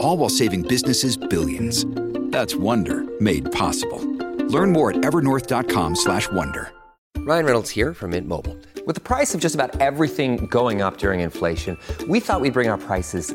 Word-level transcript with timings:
All 0.00 0.16
while 0.16 0.30
saving 0.30 0.62
businesses 0.62 1.16
billions. 1.16 1.84
That's 2.32 2.54
Wonder 2.54 3.04
made 3.20 3.50
possible. 3.52 4.00
Learn 4.48 4.72
more 4.72 4.90
at 4.90 4.96
evernorth.com 4.96 5.96
slash 5.96 6.30
wonder. 6.30 6.72
Ryan 7.18 7.44
Reynolds 7.44 7.70
here 7.70 7.92
from 7.92 8.12
Mint 8.12 8.26
Mobile. 8.26 8.56
With 8.86 8.94
the 8.94 9.02
price 9.02 9.34
of 9.34 9.40
just 9.40 9.54
about 9.54 9.80
everything 9.82 10.46
going 10.46 10.80
up 10.80 10.96
during 10.96 11.20
inflation, 11.20 11.76
we 12.08 12.20
thought 12.20 12.40
we'd 12.40 12.54
bring 12.54 12.70
our 12.70 12.78
prices 12.78 13.34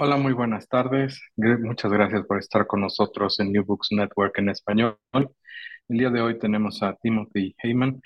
Hola, 0.00 0.16
muy 0.16 0.32
buenas 0.32 0.68
tardes. 0.68 1.20
Muchas 1.34 1.90
gracias 1.90 2.24
por 2.24 2.38
estar 2.38 2.68
con 2.68 2.82
nosotros 2.82 3.40
en 3.40 3.50
New 3.50 3.64
Books 3.64 3.88
Network 3.90 4.38
en 4.38 4.48
español. 4.48 4.96
El 5.12 5.98
día 5.98 6.08
de 6.10 6.20
hoy 6.20 6.38
tenemos 6.38 6.84
a 6.84 6.94
Timothy 6.94 7.56
Heyman 7.60 8.00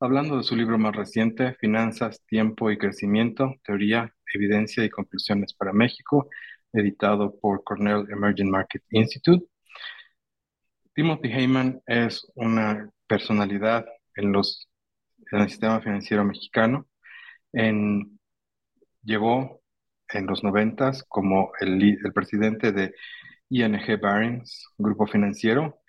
hablando 0.00 0.38
de 0.38 0.44
su 0.44 0.56
libro 0.56 0.78
más 0.78 0.96
reciente, 0.96 1.52
Finanzas, 1.60 2.22
Tiempo 2.26 2.70
y 2.70 2.78
Crecimiento, 2.78 3.54
Teoría, 3.64 4.14
Evidencia 4.32 4.82
y 4.82 4.88
Conclusiones 4.88 5.52
para 5.52 5.74
México, 5.74 6.30
editado 6.72 7.38
por 7.38 7.62
Cornell 7.64 8.06
Emerging 8.10 8.50
Market 8.50 8.82
Institute. 8.88 9.44
Timothy 10.94 11.28
Heyman 11.28 11.82
es 11.86 12.26
una 12.34 12.88
personalidad 13.06 13.84
en 14.14 14.32
los, 14.32 14.70
en 15.32 15.40
el 15.42 15.50
sistema 15.50 15.82
financiero 15.82 16.24
mexicano. 16.24 16.86
En, 17.52 18.18
llegó 19.02 19.60
en 20.12 20.26
los 20.26 20.42
noventas 20.44 21.04
como 21.08 21.52
el, 21.60 21.82
el 21.82 22.12
presidente 22.12 22.72
de 22.72 22.94
ING 23.48 24.00
Barings, 24.00 24.68
grupo 24.78 25.06
financiero, 25.06 25.80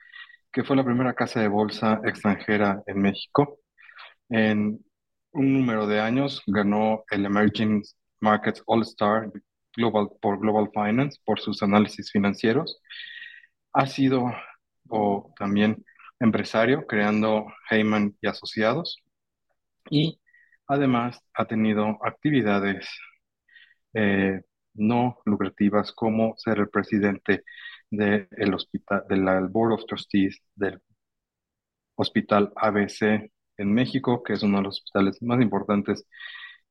que 0.51 0.63
fue 0.63 0.75
la 0.75 0.85
primera 0.85 1.13
casa 1.13 1.39
de 1.41 1.47
bolsa 1.47 2.01
extranjera 2.03 2.83
en 2.87 3.01
México. 3.01 3.59
En 4.29 4.83
un 5.31 5.53
número 5.53 5.87
de 5.87 5.99
años 5.99 6.41
ganó 6.47 7.03
el 7.11 7.25
Emerging 7.25 7.83
Markets 8.19 8.63
All 8.65 8.81
Star 8.83 9.31
Global, 9.75 10.09
por 10.21 10.39
Global 10.39 10.69
Finance 10.73 11.19
por 11.25 11.39
sus 11.39 11.61
análisis 11.61 12.11
financieros. 12.11 12.81
Ha 13.73 13.85
sido 13.87 14.31
o 14.89 15.33
también 15.37 15.85
empresario 16.19 16.87
creando 16.87 17.45
Heyman 17.69 18.15
y 18.21 18.27
Asociados 18.27 18.97
y 19.89 20.19
además 20.67 21.21
ha 21.33 21.45
tenido 21.45 21.99
actividades 22.03 22.87
eh, 23.97 24.41
no 24.75 25.19
lucrativas 25.25 25.91
como 25.93 26.35
ser 26.37 26.59
el 26.59 26.69
presidente 26.69 27.43
del 27.91 28.53
hospital, 28.53 29.03
del 29.09 29.49
Board 29.49 29.73
of 29.73 29.85
Trustees 29.87 30.41
del 30.55 30.81
Hospital 31.95 32.51
ABC 32.55 33.31
en 33.57 33.73
México, 33.73 34.23
que 34.23 34.33
es 34.33 34.43
uno 34.43 34.57
de 34.57 34.63
los 34.63 34.77
hospitales 34.79 35.21
más 35.21 35.41
importantes 35.41 36.05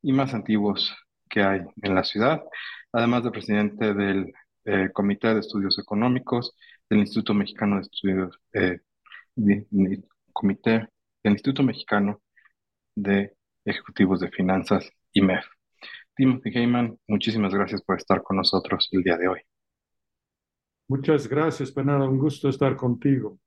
y 0.03 0.13
más 0.13 0.35
antiguos 0.35 0.95
que 1.29 1.43
hay 1.43 1.61
en 1.83 1.95
la 1.95 2.05
ciudad, 2.05 2.43
además 2.93 3.25
de 3.25 3.31
presidente 3.33 3.95
del 3.95 4.33
eh, 4.65 4.91
Comité 4.93 5.35
de 5.35 5.41
Estudios 5.41 5.79
Económicos, 5.79 6.55
del 6.89 7.01
Instituto 7.01 7.35
Mexicano 7.35 7.77
de 7.77 7.83
Estudios, 7.83 8.39
eh, 8.53 8.81
de- 9.37 9.67
de- 9.71 10.05
Comité 10.33 10.89
del 11.25 11.33
Instituto 11.35 11.63
Mexicano 11.65 12.23
de 12.97 13.37
Ejecutivos 13.65 14.21
de 14.21 14.31
Finanzas, 14.31 14.91
IMEF. 15.15 15.47
Timothy 16.17 16.51
Heyman, 16.51 16.99
muchísimas 17.07 17.55
gracias 17.55 17.81
por 17.83 17.97
estar 17.97 18.23
con 18.23 18.39
nosotros 18.39 18.89
el 18.91 19.05
día 19.05 19.17
de 19.17 19.29
hoy. 19.29 19.41
Muchas 20.89 21.29
gracias, 21.29 21.73
Bernardo. 21.73 22.09
Un 22.11 22.19
gusto 22.19 22.49
estar 22.49 22.75
contigo. 22.77 23.39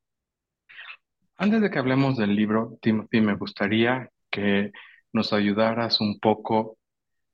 Antes 1.37 1.61
de 1.61 1.69
que 1.71 1.79
hablemos 1.79 2.17
del 2.17 2.35
libro, 2.35 2.77
Timothy, 2.81 3.21
me 3.21 3.35
gustaría 3.35 4.11
que 4.29 4.71
nos 5.13 5.33
ayudaras 5.33 6.01
un 6.01 6.19
poco 6.19 6.77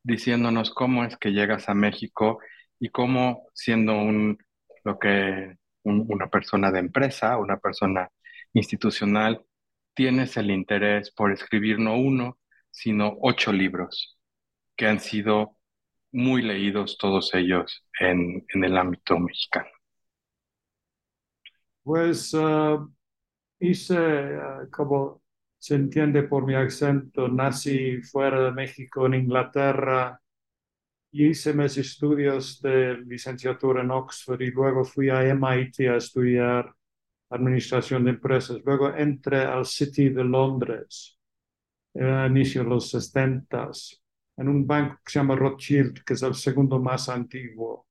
diciéndonos 0.04 0.72
cómo 0.72 1.04
es 1.06 1.18
que 1.18 1.32
llegas 1.34 1.70
a 1.70 1.74
México 1.74 2.40
y 2.80 2.90
cómo 2.90 3.48
siendo 3.54 3.94
un, 3.98 4.38
lo 4.84 5.00
que, 5.00 5.58
un- 5.84 6.06
una 6.10 6.28
persona 6.30 6.72
de 6.72 6.80
empresa, 6.80 7.38
una 7.38 7.58
persona 7.58 8.10
institucional, 8.54 9.44
tienes 9.96 10.38
el 10.38 10.52
interés 10.52 11.12
por 11.12 11.32
escribir 11.32 11.80
no 11.80 11.98
uno, 11.98 12.40
sino 12.72 13.18
ocho 13.22 13.52
libros 13.54 14.15
que 14.76 14.88
han 14.88 15.00
sido 15.00 15.58
muy 16.12 16.42
leídos 16.42 16.98
todos 16.98 17.34
ellos 17.34 17.84
en, 18.00 18.46
en 18.54 18.64
el 18.64 18.78
ámbito 18.78 19.20
mexicano. 19.20 19.70
Pues 21.84 22.34
ah, 22.36 22.88
hice, 23.60 23.98
ah, 23.98 24.68
como 24.72 25.22
se 25.58 25.76
entiende 25.76 26.24
por 26.24 26.46
mi 26.46 26.56
acento, 26.56 27.28
nací 27.28 28.02
fuera 28.02 28.46
de 28.46 28.52
México, 28.52 29.06
en 29.06 29.16
Inglaterra, 29.16 30.20
y 31.12 31.28
hice 31.28 31.54
mis 31.54 31.78
estudios 31.78 32.62
de 32.62 32.98
licenciatura 33.06 33.82
en 33.82 33.92
Oxford 33.92 34.42
y 34.42 34.52
luego 34.52 34.84
fui 34.84 35.10
a 35.10 35.24
MIT 35.24 35.88
a 35.90 35.98
estudiar 35.98 36.74
administración 37.30 38.04
de 38.06 38.12
empresas. 38.12 38.60
Luego 38.66 38.94
entré 38.94 39.40
al 39.46 39.66
City 39.66 40.10
de 40.10 40.24
Londres, 40.24 41.18
a 41.96 42.28
inicio 42.28 42.64
de 42.64 42.70
los 42.70 42.90
60 42.90 43.70
en 44.38 44.50
un 44.50 44.68
banco 44.68 45.00
que 45.04 45.12
se 45.12 45.20
llama 45.20 45.36
Rothschild, 45.36 46.04
que 46.04 46.14
es 46.14 46.24
el 46.24 46.36
segundo 46.36 46.80
más 46.80 47.10
antiguo 47.10 47.88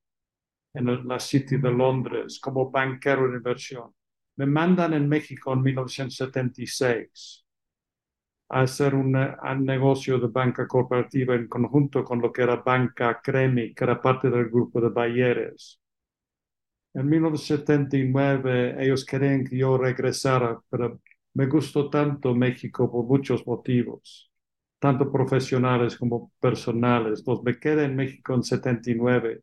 en 0.74 1.08
la 1.08 1.20
City 1.20 1.56
de 1.56 1.70
Londres, 1.70 2.40
como 2.40 2.70
banquero 2.70 3.30
de 3.30 3.36
inversión. 3.38 3.94
Me 4.36 4.46
mandan 4.46 4.94
en 4.94 5.08
México 5.08 5.52
en 5.52 5.62
1976 5.62 7.44
a 8.50 8.60
hacer 8.62 8.94
un, 8.94 9.12
negocio 9.64 10.18
de 10.18 10.28
banca 10.28 10.66
corporativa 10.66 11.34
en 11.34 11.48
conjunto 11.48 12.04
con 12.04 12.20
lo 12.20 12.32
que 12.32 12.42
era 12.42 12.56
Banca 12.56 13.20
Cremi, 13.22 13.74
que 13.74 13.84
era 13.84 14.00
parte 14.00 14.30
del 14.30 14.48
grupo 14.50 14.80
de 14.80 14.90
Bayeres. 14.90 15.80
En 16.94 17.08
1979 17.08 18.76
ellos 18.78 19.04
querían 19.04 19.44
que 19.44 19.58
yo 19.58 19.76
regresara, 19.78 20.60
pero 20.70 21.00
me 21.34 21.46
gustó 21.46 21.90
tanto 21.90 22.34
México 22.34 22.90
por 22.90 23.04
muchos 23.04 23.46
motivos, 23.46 24.30
tanto 24.84 25.10
profesionales 25.10 25.96
como 25.96 26.30
personales. 26.38 27.20
Entonces 27.20 27.42
me 27.42 27.58
quedé 27.58 27.84
en 27.86 27.96
México 27.96 28.34
en 28.34 28.42
79 28.42 29.40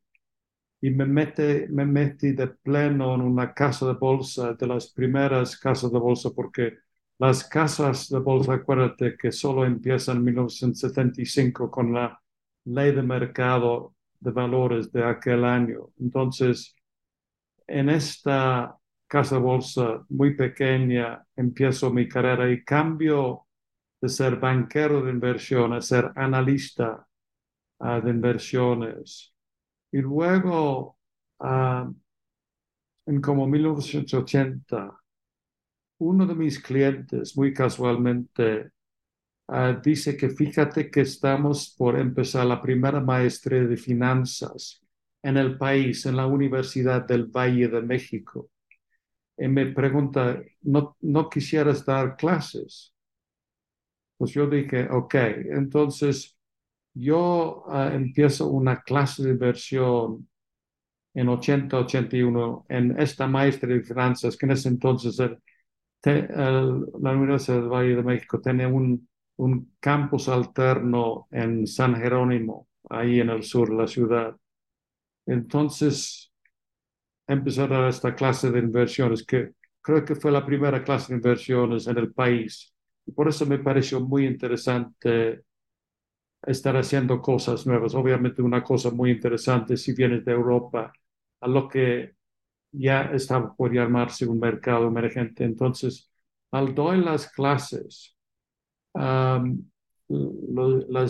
y 0.81 0.91
me, 0.91 1.05
mete, 1.07 1.67
me 1.69 1.83
metí 1.83 2.33
de 2.33 2.45
pleno 2.45 3.15
en 3.15 3.21
una 3.21 3.51
casa 3.51 3.88
de 3.88 3.93
bolsa, 3.93 4.53
de 4.53 4.67
las 4.67 4.91
primeras 4.91 5.57
casas 5.57 5.91
de 5.91 5.97
bolsa, 5.97 6.29
porque 6.35 6.77
las 7.17 7.43
casas 7.43 8.07
de 8.09 8.19
bolsa, 8.19 8.53
acuérdate 8.53 9.17
que 9.17 9.31
solo 9.31 9.65
empiezan 9.65 10.17
en 10.17 10.25
1975 10.25 11.71
con 11.71 11.91
la 11.91 12.21
ley 12.65 12.93
de 12.93 13.01
mercado 13.01 13.95
de 14.19 14.29
valores 14.29 14.91
de 14.91 15.03
aquel 15.03 15.43
año. 15.43 15.89
Entonces, 15.99 16.75
en 17.65 17.89
esta 17.89 18.77
casa 19.07 19.38
de 19.38 19.41
bolsa 19.41 20.05
muy 20.09 20.35
pequeña 20.35 21.25
empiezo 21.35 21.89
mi 21.89 22.07
carrera 22.07 22.47
y 22.51 22.63
cambio 22.63 23.47
de 24.01 24.09
ser 24.09 24.38
banquero 24.38 25.03
de 25.03 25.12
inversión 25.12 25.74
a 25.74 25.81
ser 25.81 26.12
analista 26.15 27.07
uh, 27.80 28.01
de 28.01 28.09
inversiones. 28.09 29.33
Y 29.92 30.01
luego, 30.01 30.98
uh, 31.39 31.94
en 33.06 33.21
como 33.21 33.45
1980, 33.45 34.98
uno 36.00 36.25
de 36.25 36.36
mis 36.36 36.59
clientes, 36.59 37.38
muy 37.38 37.53
casualmente, 37.53 38.71
uh, 39.50 39.80
dice 39.83 40.18
que 40.18 40.30
fíjate 40.30 40.89
que 40.89 41.01
estamos 41.01 41.75
por 41.77 42.00
empezar 42.00 42.48
la 42.48 42.62
primera 42.62 43.00
maestría 43.01 43.62
de 43.62 43.77
finanzas 43.77 44.81
en 45.21 45.38
el 45.38 45.59
país, 45.59 46.07
en 46.07 46.15
la 46.15 46.25
Universidad 46.25 47.06
del 47.06 47.25
Valle 47.25 47.68
de 47.68 47.81
México. 47.83 48.50
Y 49.38 49.48
me 49.48 49.68
pregunta, 49.68 50.42
¿no, 50.62 50.98
no 51.01 51.30
quisieras 51.30 51.86
dar 51.86 52.15
clases? 52.15 52.92
Pues 54.21 54.33
yo 54.33 54.45
dije, 54.47 54.88
ok, 54.88 55.15
entonces 55.50 56.38
yo 56.94 57.63
uh, 57.68 57.95
empiezo 57.95 58.50
una 58.50 58.83
clase 58.83 59.23
de 59.23 59.31
inversión 59.31 60.29
en 61.15 61.29
80-81 61.29 62.65
en 62.69 63.00
esta 63.01 63.27
maestra 63.27 63.69
de 63.69 63.81
finanzas, 63.81 64.38
que 64.38 64.45
en 64.45 64.51
ese 64.53 64.69
entonces 64.69 65.19
el, 65.19 65.39
el, 66.03 66.85
la 67.01 67.12
Universidad 67.13 67.62
del 67.62 67.69
Valle 67.69 67.95
de 67.97 68.03
México 68.03 68.39
tenía 68.41 68.68
un, 68.68 69.09
un 69.38 69.75
campus 69.79 70.29
alterno 70.29 71.27
en 71.31 71.67
San 71.67 71.95
Jerónimo, 71.95 72.67
ahí 72.91 73.21
en 73.21 73.31
el 73.31 73.44
sur 73.44 73.69
de 73.71 73.75
la 73.77 73.88
ciudad. 73.88 74.38
Entonces, 75.25 76.31
empecé 77.27 77.62
a 77.63 77.67
dar 77.67 77.89
esta 77.89 78.15
clase 78.15 78.51
de 78.51 78.59
inversiones, 78.59 79.25
que 79.25 79.53
creo 79.81 80.06
que 80.06 80.15
fue 80.15 80.31
la 80.31 80.45
primera 80.45 80.83
clase 80.83 81.13
de 81.13 81.17
inversiones 81.17 81.88
en 81.88 81.97
el 81.97 82.13
país. 82.13 82.74
Por 83.13 83.30
eso 83.30 83.46
me 83.46 83.60
pareció 83.60 84.00
muy 84.00 84.25
interesante 84.25 85.44
estar 86.44 86.75
haciendo 86.75 87.22
cosas 87.22 87.66
nuevas. 87.68 87.94
Obviamente 87.96 88.42
una 88.42 88.63
cosa 88.63 88.92
muy 88.92 89.12
interesante 89.12 89.78
si 89.78 89.94
vienes 89.94 90.25
de 90.25 90.31
Europa 90.31 90.92
a 91.40 91.48
lo 91.48 91.68
que 91.68 92.16
ya 92.72 93.04
estaba 93.13 93.56
por 93.56 93.74
llamarse 93.74 94.28
un 94.28 94.40
mercado 94.40 94.88
emergente. 94.88 95.44
Entonces, 95.44 96.10
al 96.52 96.74
doy 96.74 97.02
las 97.02 97.31
clases, 97.31 98.16
las 98.94 99.44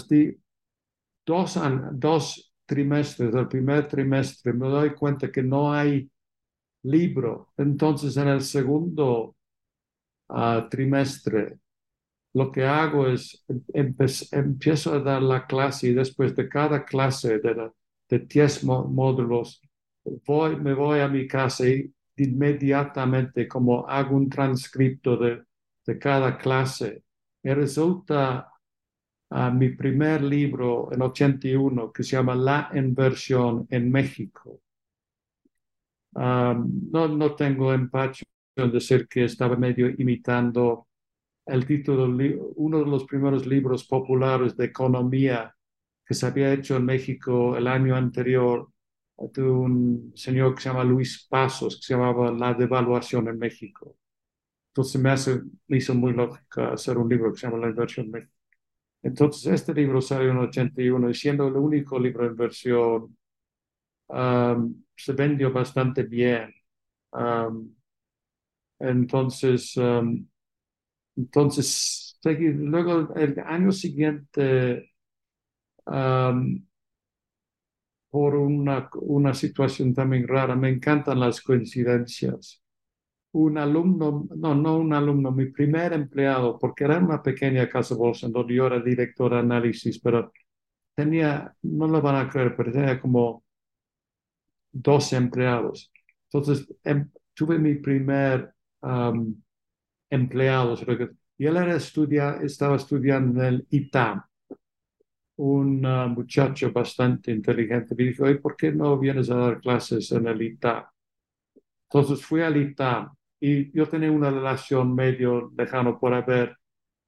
di 0.07 0.37
dos, 1.25 2.53
trimestres, 2.65 3.35
el 3.35 3.47
primer 3.47 3.87
trimestre, 3.87 4.53
me 4.53 4.67
doy 4.67 4.93
cuenta 4.93 5.31
que 5.31 5.43
no 5.43 5.73
hay 5.73 6.09
libro. 6.83 7.49
Entonces, 7.57 8.17
en 8.17 8.27
el 8.29 8.41
segundo 8.41 9.35
uh, 10.29 10.69
trimestre, 10.69 11.59
lo 12.33 12.51
que 12.51 12.65
hago 12.65 13.07
es 13.07 13.43
empiezo 13.73 14.93
a 14.93 14.99
dar 14.99 15.21
la 15.21 15.45
clase 15.45 15.89
y 15.89 15.93
después 15.93 16.35
de 16.35 16.47
cada 16.47 16.85
clase 16.85 17.39
de, 17.39 17.71
de 18.09 18.19
10 18.19 18.63
módulos, 18.63 19.61
voy, 20.25 20.55
me 20.55 20.73
voy 20.73 20.99
a 20.99 21.07
mi 21.07 21.27
casa 21.27 21.67
y 21.67 21.93
inmediatamente 22.17 23.47
como 23.47 23.87
hago 23.87 24.15
un 24.15 24.29
transcripto 24.29 25.17
de, 25.17 25.43
de 25.85 25.99
cada 25.99 26.37
clase. 26.37 27.03
Y 27.43 27.53
resulta 27.53 28.51
uh, 29.31 29.51
mi 29.51 29.69
primer 29.69 30.21
libro 30.23 30.89
en 30.91 31.01
81 31.01 31.91
que 31.91 32.03
se 32.03 32.15
llama 32.15 32.35
La 32.35 32.69
inversión 32.73 33.67
en 33.69 33.91
México. 33.91 34.61
Um, 36.13 36.89
no, 36.91 37.07
no 37.07 37.35
tengo 37.35 37.73
empacho 37.73 38.25
de 38.55 38.67
decir 38.67 39.07
que 39.07 39.23
estaba 39.25 39.55
medio 39.55 39.89
imitando 39.89 40.87
el 41.45 41.65
título, 41.65 42.05
uno 42.55 42.79
de 42.79 42.85
los 42.85 43.05
primeros 43.05 43.45
libros 43.45 43.85
populares 43.85 44.55
de 44.55 44.65
economía 44.65 45.55
que 46.05 46.13
se 46.13 46.25
había 46.25 46.53
hecho 46.53 46.75
en 46.75 46.85
México 46.85 47.57
el 47.57 47.67
año 47.67 47.95
anterior 47.95 48.69
de 49.17 49.43
un 49.43 50.11
señor 50.15 50.55
que 50.55 50.61
se 50.61 50.69
llama 50.69 50.83
Luis 50.83 51.27
Pasos, 51.29 51.77
que 51.77 51.83
se 51.83 51.93
llamaba 51.93 52.31
La 52.31 52.53
devaluación 52.53 53.27
en 53.27 53.37
México. 53.37 53.97
Entonces 54.69 55.01
me, 55.01 55.09
hace, 55.11 55.41
me 55.67 55.77
hizo 55.77 55.93
muy 55.93 56.13
lógica 56.13 56.73
hacer 56.73 56.97
un 56.97 57.09
libro 57.09 57.31
que 57.31 57.39
se 57.39 57.47
llama 57.47 57.59
La 57.59 57.69
inversión 57.69 58.07
en 58.07 58.11
México. 58.11 58.33
Entonces 59.03 59.53
este 59.53 59.73
libro 59.73 60.01
salió 60.01 60.31
en 60.31 60.37
81 60.37 61.09
y 61.09 61.13
siendo 61.13 61.47
el 61.47 61.55
único 61.55 61.99
libro 61.99 62.23
de 62.23 62.31
inversión, 62.31 63.17
um, 64.07 64.83
se 64.95 65.13
vendió 65.13 65.51
bastante 65.51 66.03
bien. 66.03 66.53
Um, 67.11 67.75
entonces, 68.79 69.75
um, 69.77 70.25
entonces, 71.15 72.19
luego 72.23 73.13
el 73.15 73.39
año 73.39 73.71
siguiente, 73.71 74.91
um, 75.85 76.65
por 78.09 78.35
una, 78.35 78.89
una 79.01 79.33
situación 79.33 79.93
también 79.93 80.27
rara, 80.27 80.55
me 80.55 80.69
encantan 80.69 81.19
las 81.19 81.41
coincidencias. 81.41 82.61
Un 83.33 83.57
alumno, 83.57 84.27
no, 84.35 84.55
no 84.55 84.77
un 84.77 84.93
alumno, 84.93 85.31
mi 85.31 85.47
primer 85.47 85.93
empleado, 85.93 86.59
porque 86.59 86.85
era 86.85 86.99
una 86.99 87.21
pequeña 87.23 87.69
casa 87.69 87.95
bolsa 87.95 88.27
donde 88.29 88.55
yo 88.55 88.67
era 88.67 88.81
director 88.81 89.33
de 89.33 89.39
análisis, 89.39 89.99
pero 89.99 90.31
tenía, 90.95 91.55
no 91.63 91.87
lo 91.87 92.01
van 92.01 92.17
a 92.17 92.29
creer, 92.29 92.55
pero 92.57 92.71
tenía 92.71 92.99
como 93.01 93.43
12 94.71 95.15
empleados. 95.17 95.91
Entonces, 96.31 96.67
em, 96.83 97.09
tuve 97.33 97.59
mi 97.59 97.75
primer 97.75 98.53
um, 98.81 99.35
empleados. 100.11 100.85
Y 101.37 101.45
él 101.47 101.57
era 101.57 101.75
estudia, 101.75 102.37
estaba 102.43 102.75
estudiando 102.75 103.41
en 103.41 103.47
el 103.47 103.67
ITAM, 103.71 104.21
un 105.37 105.83
uh, 105.83 106.07
muchacho 106.09 106.71
bastante 106.71 107.31
inteligente. 107.31 107.95
Me 107.97 108.03
dijo, 108.03 108.25
¿por 108.41 108.55
qué 108.55 108.71
no 108.71 108.99
vienes 108.99 109.31
a 109.31 109.35
dar 109.37 109.59
clases 109.59 110.11
en 110.11 110.27
el 110.27 110.39
ITAM? 110.39 110.83
Entonces 111.89 112.23
fui 112.23 112.41
al 112.41 112.57
ITAM 112.57 113.11
y 113.39 113.71
yo 113.75 113.87
tenía 113.87 114.11
una 114.11 114.29
relación 114.29 114.93
medio 114.93 115.51
lejano 115.57 115.99
por 115.99 116.13
haber 116.13 116.57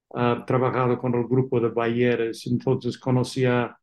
uh, 0.10 0.44
trabajado 0.46 0.98
con 0.98 1.14
el 1.14 1.28
grupo 1.28 1.60
de 1.60 1.70
Bayeres. 1.70 2.48
Entonces 2.48 2.98
conocía 2.98 3.78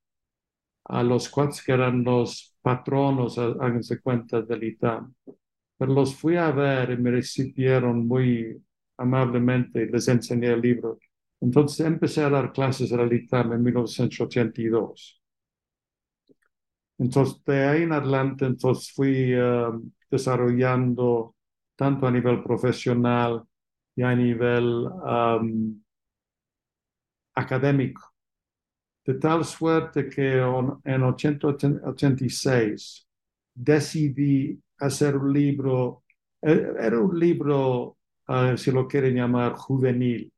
a 0.86 1.02
los 1.04 1.28
cuates 1.28 1.62
que 1.62 1.72
eran 1.72 2.02
los 2.02 2.56
patronos, 2.60 3.38
háganse 3.38 4.00
cuenta, 4.00 4.42
del 4.42 4.64
ITAM. 4.64 5.14
Pero 5.78 5.92
los 5.92 6.14
fui 6.16 6.36
a 6.36 6.50
ver 6.50 6.90
y 6.90 6.96
me 6.96 7.12
recibieron 7.12 8.06
muy 8.06 8.60
amablemente 9.00 9.86
les 9.86 10.08
enseñé 10.08 10.48
el 10.48 10.60
libro. 10.60 10.98
Entonces 11.40 11.86
empecé 11.86 12.22
a 12.22 12.30
dar 12.30 12.52
clases 12.52 12.92
al 12.92 13.12
ITAM 13.12 13.52
en 13.54 13.62
1982. 13.62 15.22
Entonces, 16.98 17.42
de 17.46 17.64
ahí 17.64 17.82
en 17.84 17.92
adelante, 17.92 18.44
entonces 18.44 18.92
fui 18.92 19.34
um, 19.34 19.90
desarrollando 20.10 21.34
tanto 21.76 22.06
a 22.06 22.10
nivel 22.10 22.42
profesional 22.42 23.42
y 23.96 24.02
a 24.02 24.14
nivel 24.14 24.86
um, 24.86 25.80
académico. 27.34 28.02
De 29.06 29.14
tal 29.14 29.46
suerte 29.46 30.10
que 30.10 30.40
en 30.40 31.00
1986 31.00 33.08
decidí 33.54 34.62
hacer 34.78 35.16
un 35.16 35.32
libro, 35.32 36.04
eh, 36.42 36.70
era 36.78 37.00
un 37.00 37.18
libro 37.18 37.96
si 38.56 38.70
lo 38.70 38.86
quieren 38.86 39.14
llamar 39.14 39.54
juvenil, 39.54 40.32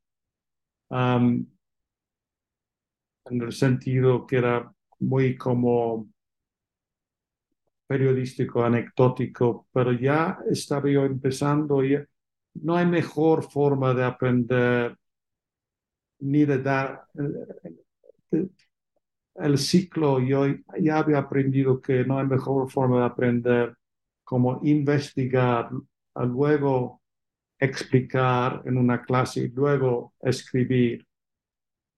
en 0.89 1.47
el 3.25 3.51
sentido 3.51 4.25
que 4.25 4.37
era 4.37 4.71
muy 4.99 5.37
como 5.37 6.07
periodístico, 7.87 8.63
anecdótico, 8.63 9.67
pero 9.71 9.91
ya 9.91 10.39
estaba 10.49 10.89
yo 10.89 11.05
empezando 11.05 11.83
y 11.83 11.97
no 12.55 12.75
hay 12.75 12.85
mejor 12.85 13.43
forma 13.43 13.93
de 13.93 14.03
aprender 14.03 14.97
ni 16.19 16.45
de 16.45 16.57
dar 16.59 17.05
el, 18.31 18.51
el 19.35 19.57
ciclo. 19.57 20.19
Yo 20.19 20.45
ya 20.79 20.99
había 20.99 21.19
aprendido 21.19 21.81
que 21.81 22.05
no 22.05 22.19
hay 22.19 22.25
mejor 22.27 22.69
forma 22.71 22.99
de 22.99 23.05
aprender 23.05 23.75
como 24.23 24.59
investigar, 24.63 25.69
luego 26.15 27.02
explicar 27.63 28.61
en 28.65 28.77
una 28.77 29.01
clase 29.01 29.41
y 29.41 29.47
luego 29.49 30.13
escribir. 30.21 31.05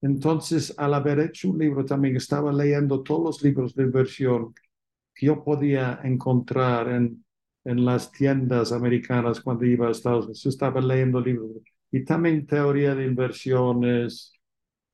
Entonces, 0.01 0.73
al 0.77 0.93
haber 0.93 1.19
hecho 1.19 1.49
un 1.49 1.59
libro, 1.59 1.85
también 1.85 2.15
estaba 2.17 2.53
leyendo 2.53 3.01
todos 3.01 3.23
los 3.23 3.43
libros 3.43 3.73
de 3.75 3.83
inversión 3.83 4.53
que 5.13 5.27
yo 5.27 5.43
podía 5.43 5.99
encontrar 6.03 6.89
en, 6.89 7.25
en 7.63 7.85
las 7.85 8.11
tiendas 8.11 8.71
americanas 8.71 9.41
cuando 9.41 9.65
iba 9.65 9.87
a 9.87 9.91
Estados 9.91 10.25
Unidos. 10.25 10.45
Estaba 10.45 10.81
leyendo 10.81 11.19
libros 11.19 11.51
y 11.91 12.03
también 12.03 12.45
teoría 12.45 12.93
de 12.95 13.05
inversiones, 13.05 14.33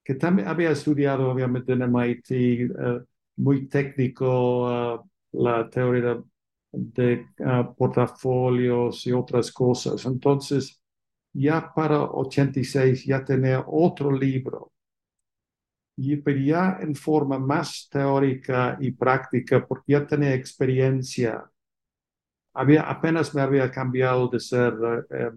que 0.04 0.16
también 0.16 0.48
había 0.48 0.72
estudiado 0.72 1.30
obviamente 1.32 1.74
en 1.74 1.82
MIT, 1.84 2.72
uh, 2.72 3.06
muy 3.38 3.68
técnico, 3.68 4.96
uh, 4.96 5.10
la 5.32 5.70
teoría 5.70 6.16
de 6.16 6.24
de 6.72 7.28
uh, 7.40 7.75
portafolios 7.75 9.06
y 9.08 9.12
otras 9.12 9.51
cosas. 9.51 10.06
Entonces, 10.06 10.82
ya 11.34 11.74
para 11.74 12.04
86 12.04 13.06
ya 13.06 13.24
tenía 13.24 13.63
otro 13.68 14.12
libro, 14.12 14.72
y, 15.98 16.18
pero 16.18 16.40
ya 16.40 16.78
en 16.82 16.96
forma 16.96 17.38
más 17.40 17.88
teórica 17.92 18.78
y 18.80 18.92
práctica, 18.92 19.66
porque 19.66 19.94
ya 19.94 20.08
tenía 20.08 20.34
experiencia. 20.34 21.44
Había, 22.54 22.84
apenas 22.84 23.34
me 23.36 23.42
había 23.42 23.72
cambiado 23.72 24.28
de 24.28 24.40
ser 24.40 24.74
eh, 25.10 25.32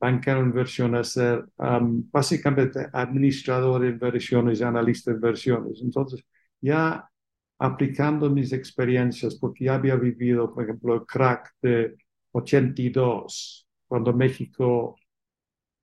banquero 0.00 0.40
de 0.40 0.46
inversiones 0.46 1.00
a 1.00 1.04
ser 1.04 1.44
um, 1.58 2.08
básicamente 2.10 2.88
administrador 2.92 3.82
de 3.82 3.88
inversiones 3.88 4.62
analista 4.62 5.10
de 5.10 5.16
inversiones. 5.16 5.80
Entonces, 5.82 6.24
ya 6.60 7.07
aplicando 7.58 8.30
mis 8.30 8.52
experiencias, 8.52 9.34
porque 9.36 9.64
ya 9.64 9.74
había 9.74 9.96
vivido, 9.96 10.52
por 10.54 10.64
ejemplo, 10.64 10.94
el 10.94 11.06
crack 11.06 11.54
de 11.60 11.96
82, 12.32 13.66
cuando 13.86 14.12
México 14.12 14.96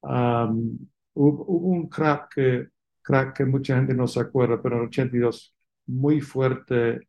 hubo, 0.01 1.43
un 1.45 1.87
crack 1.89 2.33
que, 2.33 2.67
crack 3.01 3.37
que 3.37 3.45
mucha 3.45 3.75
gente 3.75 3.93
no 3.93 4.07
se 4.07 4.19
acuerda, 4.19 4.61
pero 4.61 4.77
en 4.77 4.87
82 4.87 5.53
muy 5.87 6.21
fuerte 6.21 7.07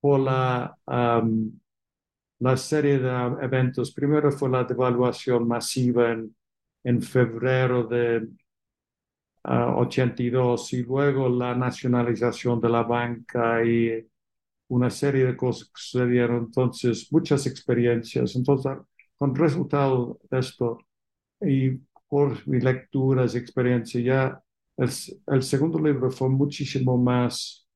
por 0.00 0.20
la, 0.20 0.76
la 2.38 2.56
serie 2.56 2.98
de 2.98 3.10
eventos. 3.42 3.92
Primero 3.92 4.30
fue 4.30 4.50
la 4.50 4.64
devaluación 4.64 5.46
masiva 5.48 6.12
en, 6.12 6.34
en 6.84 7.02
febrero 7.02 7.84
de 7.84 8.28
82 9.48 10.72
y 10.72 10.82
luego 10.82 11.28
la 11.28 11.54
nacionalización 11.54 12.60
de 12.60 12.68
la 12.68 12.82
banca 12.82 13.64
y 13.64 14.06
una 14.68 14.90
serie 14.90 15.24
de 15.24 15.36
cosas 15.36 15.68
que 15.68 15.80
sucedieron. 15.80 16.46
Entonces, 16.46 17.12
muchas 17.12 17.46
experiencias. 17.46 18.34
Entonces, 18.34 18.72
con 19.16 19.34
resultado 19.34 20.18
de 20.30 20.38
esto 20.38 20.78
y 21.40 21.70
por 22.08 22.46
mi 22.48 22.60
lecturas 22.60 23.34
experiencia, 23.34 24.00
ya 24.00 24.42
el, 24.76 25.42
segundo 25.42 25.78
libro 25.78 26.10
fue 26.10 26.28
muchísimo 26.28 26.98
más 26.98 27.66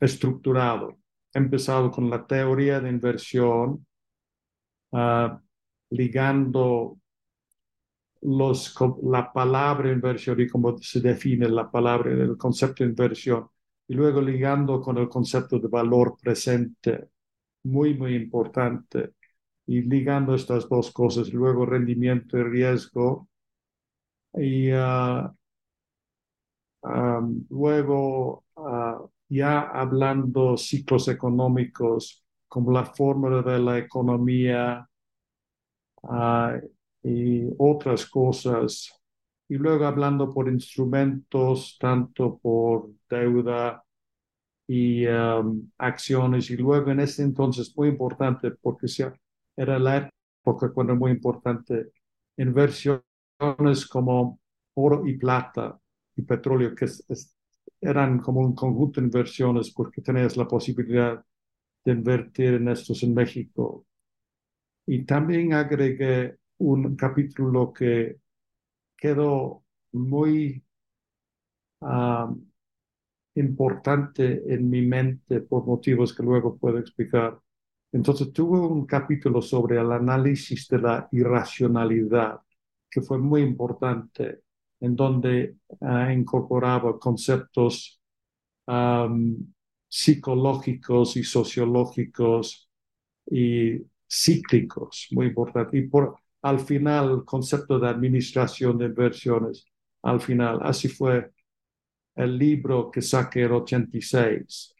estructurado. 0.00 0.98
He 1.34 1.38
empezado 1.38 1.90
con 1.90 2.10
la 2.10 2.26
teoría 2.26 2.80
de 2.80 2.90
inversión, 2.90 3.86
uh, 4.92 5.38
ligando 5.90 6.98
los, 8.22 8.74
la 9.02 9.32
palabra 9.32 9.90
inversión 9.90 10.40
y 10.40 10.48
cómo 10.48 10.78
se 10.78 11.00
define 11.00 11.48
la 11.48 11.70
palabra, 11.70 12.12
el 12.12 12.36
concepto 12.36 12.84
de 12.84 12.90
inversión, 12.90 13.48
y 13.88 13.94
luego 13.94 14.20
ligando 14.20 14.80
con 14.80 14.98
el 14.98 15.08
concepto 15.08 15.58
de 15.58 15.68
valor 15.68 16.16
presente, 16.20 17.08
muy, 17.64 17.94
muy 17.94 18.14
importante, 18.14 19.14
y 19.66 19.82
ligando 19.82 20.34
estas 20.34 20.68
dos 20.68 20.90
cosas, 20.92 21.32
luego 21.32 21.66
rendimiento 21.66 22.38
y 22.38 22.42
riesgo, 22.44 23.28
y 24.34 24.72
uh, 24.72 25.28
um, 26.82 27.44
luego 27.50 28.44
uh, 28.56 29.08
ya 29.28 29.60
hablando 29.60 30.56
ciclos 30.56 31.08
económicos 31.08 32.24
como 32.48 32.70
la 32.72 32.84
fórmula 32.84 33.42
de 33.42 33.58
la 33.58 33.78
economía, 33.78 34.88
uh, 36.02 36.58
y 37.02 37.48
otras 37.58 38.06
cosas. 38.06 38.92
Y 39.48 39.56
luego 39.56 39.86
hablando 39.86 40.32
por 40.32 40.48
instrumentos, 40.48 41.76
tanto 41.78 42.38
por 42.38 42.90
deuda 43.08 43.84
y 44.66 45.06
um, 45.06 45.70
acciones. 45.78 46.50
Y 46.50 46.56
luego 46.56 46.90
en 46.90 47.00
ese 47.00 47.22
entonces, 47.22 47.76
muy 47.76 47.88
importante, 47.88 48.52
porque 48.52 48.86
era 49.56 49.78
la 49.78 50.10
época 50.44 50.72
cuando 50.72 50.96
muy 50.96 51.12
importante, 51.12 51.92
inversiones 52.36 53.02
como 53.90 54.40
oro 54.74 55.06
y 55.06 55.18
plata 55.18 55.78
y 56.16 56.22
petróleo, 56.22 56.74
que 56.74 56.86
eran 57.80 58.18
como 58.20 58.40
un 58.40 58.54
conjunto 58.54 59.00
de 59.00 59.06
inversiones 59.06 59.70
porque 59.72 60.00
tenías 60.02 60.36
la 60.36 60.46
posibilidad 60.46 61.24
de 61.84 61.92
invertir 61.92 62.54
en 62.54 62.68
estos 62.68 63.02
en 63.02 63.14
México. 63.14 63.86
Y 64.86 65.04
también 65.04 65.52
agregué 65.54 66.36
un 66.62 66.94
capítulo 66.96 67.72
que 67.72 68.18
quedó 68.96 69.64
muy 69.92 70.62
uh, 71.80 72.34
importante 73.34 74.42
en 74.46 74.70
mi 74.70 74.82
mente 74.82 75.40
por 75.40 75.66
motivos 75.66 76.14
que 76.14 76.22
luego 76.22 76.56
puedo 76.56 76.78
explicar. 76.78 77.38
Entonces 77.90 78.32
tuve 78.32 78.60
un 78.60 78.86
capítulo 78.86 79.42
sobre 79.42 79.80
el 79.80 79.90
análisis 79.90 80.68
de 80.68 80.78
la 80.78 81.08
irracionalidad, 81.10 82.40
que 82.88 83.02
fue 83.02 83.18
muy 83.18 83.42
importante, 83.42 84.42
en 84.80 84.94
donde 84.94 85.56
uh, 85.80 86.10
incorporaba 86.10 86.98
conceptos 86.98 88.00
um, 88.66 89.52
psicológicos 89.88 91.16
y 91.16 91.24
sociológicos 91.24 92.68
y 93.26 93.82
cíclicos, 94.08 95.08
muy 95.10 95.26
importante. 95.26 95.78
Y 95.78 95.88
por, 95.88 96.21
al 96.42 96.60
final 96.60 97.24
concepto 97.24 97.78
de 97.78 97.88
administración 97.88 98.78
de 98.78 98.86
inversiones. 98.86 99.66
Al 100.02 100.20
final, 100.20 100.60
así 100.62 100.88
fue 100.88 101.30
el 102.16 102.38
libro 102.38 102.90
que 102.90 103.00
saqué 103.00 103.42
en 103.44 103.52
86. 103.52 104.74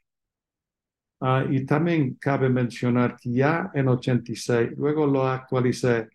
Uh, 1.21 1.53
y 1.53 1.65
también 1.65 2.15
cabe 2.15 2.49
mencionar 2.49 3.17
que 3.17 3.31
ya 3.31 3.71
en 3.75 3.87
86, 3.87 4.71
luego 4.77 5.07
lo 5.07 5.25
actualicé 5.25 6.09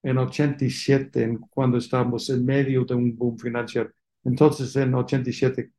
en 0.00 0.18
87, 0.18 1.22
en, 1.24 1.38
cuando 1.38 1.78
estábamos 1.78 2.30
en 2.30 2.44
medio 2.44 2.84
de 2.84 2.94
un 2.94 3.16
boom 3.16 3.36
financiero. 3.36 3.90
Entonces, 4.22 4.76
en 4.76 4.94
87, 4.94 5.72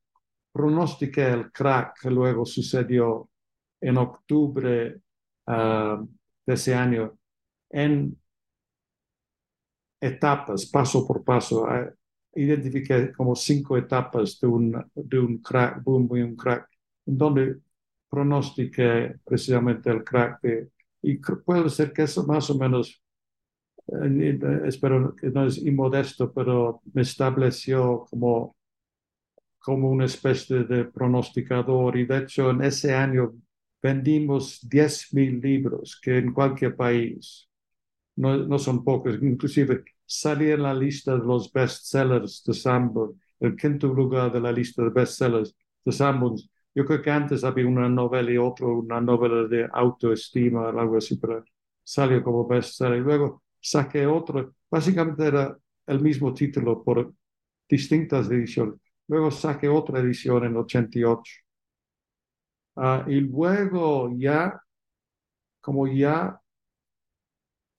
pronostiqué 0.52 1.30
el 1.30 1.52
crack 1.52 2.02
que 2.02 2.10
luego 2.10 2.46
sucedió 2.46 3.30
en 3.80 3.98
octubre 3.98 5.00
uh, 5.48 6.08
de 6.46 6.54
ese 6.54 6.76
año 6.76 7.18
en 7.70 8.18
etapas, 10.06 10.66
paso 10.66 11.06
por 11.08 11.24
paso. 11.24 11.64
Uh, 11.64 11.92
identifiqué 12.36 13.12
como 13.14 13.36
cinco 13.36 13.78
etapas 13.78 14.40
de 14.40 14.48
un, 14.48 14.92
de 14.94 15.20
un 15.20 15.38
crack, 15.40 15.84
boom 15.84 16.08
un 16.12 16.36
crack, 16.36 16.70
en 17.06 17.18
donde 17.18 17.58
pronostiqué 18.10 19.16
precisamente 19.26 19.90
el 19.90 20.04
crack. 20.04 20.40
Y 21.02 21.18
puede 21.18 21.70
ser 21.70 21.94
que 21.94 22.04
eso 22.04 22.26
más 22.26 22.50
o 22.50 22.58
menos, 22.58 23.02
eh, 23.88 24.40
espero 24.66 25.16
que 25.16 25.30
no 25.30 25.48
es 25.48 25.58
inmodesto, 25.60 26.32
pero 26.34 26.82
me 26.94 27.04
estableció 27.04 28.06
como, 28.10 28.56
como 29.60 29.90
una 29.90 30.06
especie 30.06 30.64
de 30.64 30.86
pronosticador. 30.86 31.98
Y 31.98 32.06
de 32.06 32.20
hecho, 32.20 32.52
en 32.52 32.64
ese 32.64 32.94
año 32.94 33.34
vendimos 33.82 34.60
10.000 34.68 35.42
libros, 35.42 36.00
que 36.02 36.18
en 36.18 36.34
cualquier 36.34 36.76
país 36.76 37.50
no, 38.16 38.38
no 38.38 38.60
son 38.60 38.84
pocos, 38.84 39.16
inclusive 39.22 39.84
salí 40.06 40.52
en 40.52 40.64
la 40.64 40.74
lista 40.74 41.14
de 41.14 41.20
los 41.26 41.52
bestsellers 41.52 42.44
de 42.44 42.54
Sanborn, 42.54 43.20
el 43.40 43.56
quinto 43.56 43.88
lugar 43.88 44.32
de 44.32 44.40
la 44.40 44.52
lista 44.52 44.84
de 44.84 44.90
bestsellers 44.90 45.56
de 45.84 45.92
Sanborn. 45.92 46.38
Yo 46.74 46.86
creo 46.86 47.02
que 47.02 47.12
antes 47.12 47.44
había 47.44 47.68
una 47.68 47.90
novela 47.90 48.32
y 48.32 48.38
otro, 48.38 48.80
una 48.80 49.00
novela 49.02 49.48
de 49.48 49.68
autoestima, 49.72 50.70
algo 50.70 50.98
así, 50.98 51.18
pero 51.18 51.44
salió 51.84 52.24
como 52.24 52.48
bestseller. 52.48 52.98
Y 52.98 53.02
luego 53.02 53.44
saqué 53.62 54.06
otro, 54.06 54.54
básicamente 54.70 55.26
era 55.26 55.58
el 55.88 56.02
mismo 56.02 56.34
título 56.34 56.84
por 56.84 57.14
distintas 57.70 58.30
ediciones. 58.30 58.80
Luego 59.08 59.32
saqué 59.32 59.70
otra 59.70 60.00
edición 60.00 60.44
en 60.46 60.58
88. 60.58 61.34
Uh, 62.76 63.10
y 63.10 63.22
luego 63.22 64.12
ya, 64.18 64.62
como 65.62 65.88
ya, 65.88 66.40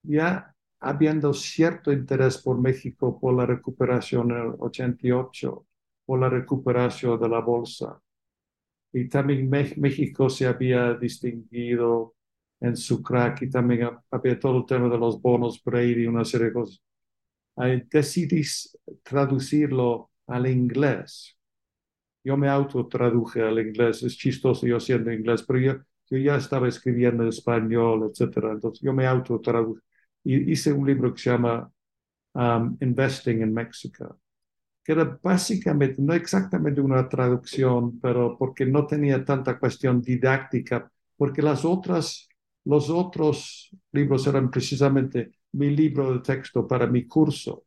ya 0.02 0.55
habiendo 0.86 1.34
cierto 1.34 1.92
interés 1.92 2.38
por 2.38 2.60
México 2.60 3.18
por 3.18 3.34
la 3.34 3.44
recuperación 3.44 4.30
en 4.30 4.36
el 4.38 4.52
88, 4.58 5.66
por 6.04 6.20
la 6.20 6.28
recuperación 6.28 7.20
de 7.20 7.28
la 7.28 7.40
bolsa. 7.40 8.00
Y 8.92 9.08
también 9.08 9.50
México 9.50 10.30
se 10.30 10.46
había 10.46 10.94
distinguido 10.94 12.14
en 12.60 12.76
su 12.76 13.02
crack 13.02 13.42
y 13.42 13.50
también 13.50 13.90
había 14.10 14.38
todo 14.38 14.58
el 14.58 14.66
tema 14.66 14.88
de 14.88 14.96
los 14.96 15.20
bonos 15.20 15.62
Brady 15.62 16.06
una 16.06 16.24
serie 16.24 16.48
de 16.48 16.52
cosas. 16.52 16.80
decidí 17.90 18.42
traducirlo 19.02 20.10
al 20.28 20.46
inglés. 20.46 21.36
Yo 22.24 22.36
me 22.36 22.48
autotraduje 22.48 23.42
al 23.42 23.58
inglés, 23.58 24.02
es 24.04 24.16
chistoso 24.16 24.66
yo 24.66 24.78
siendo 24.80 25.12
inglés, 25.12 25.42
pero 25.42 25.58
yo, 25.60 25.72
yo 26.10 26.18
ya 26.18 26.36
estaba 26.36 26.68
escribiendo 26.68 27.22
en 27.24 27.30
español, 27.30 28.08
etcétera. 28.10 28.52
Entonces 28.52 28.80
yo 28.82 28.92
me 28.92 29.06
autotraduje 29.06 29.85
hice 30.26 30.72
un 30.72 30.86
libro 30.86 31.12
que 31.12 31.20
se 31.20 31.30
llama 31.30 31.70
um, 32.34 32.76
Investing 32.80 33.42
in 33.42 33.52
Mexico, 33.52 34.20
que 34.84 34.92
era 34.92 35.18
básicamente, 35.22 36.00
no 36.00 36.14
exactamente 36.14 36.80
una 36.80 37.08
traducción, 37.08 37.98
pero 38.00 38.36
porque 38.38 38.66
no 38.66 38.86
tenía 38.86 39.24
tanta 39.24 39.58
cuestión 39.58 40.00
didáctica, 40.00 40.90
porque 41.16 41.42
las 41.42 41.64
otras, 41.64 42.28
los 42.64 42.90
otros 42.90 43.70
libros 43.92 44.26
eran 44.26 44.50
precisamente 44.50 45.32
mi 45.52 45.70
libro 45.70 46.12
de 46.12 46.20
texto 46.20 46.66
para 46.66 46.86
mi 46.86 47.06
curso. 47.06 47.64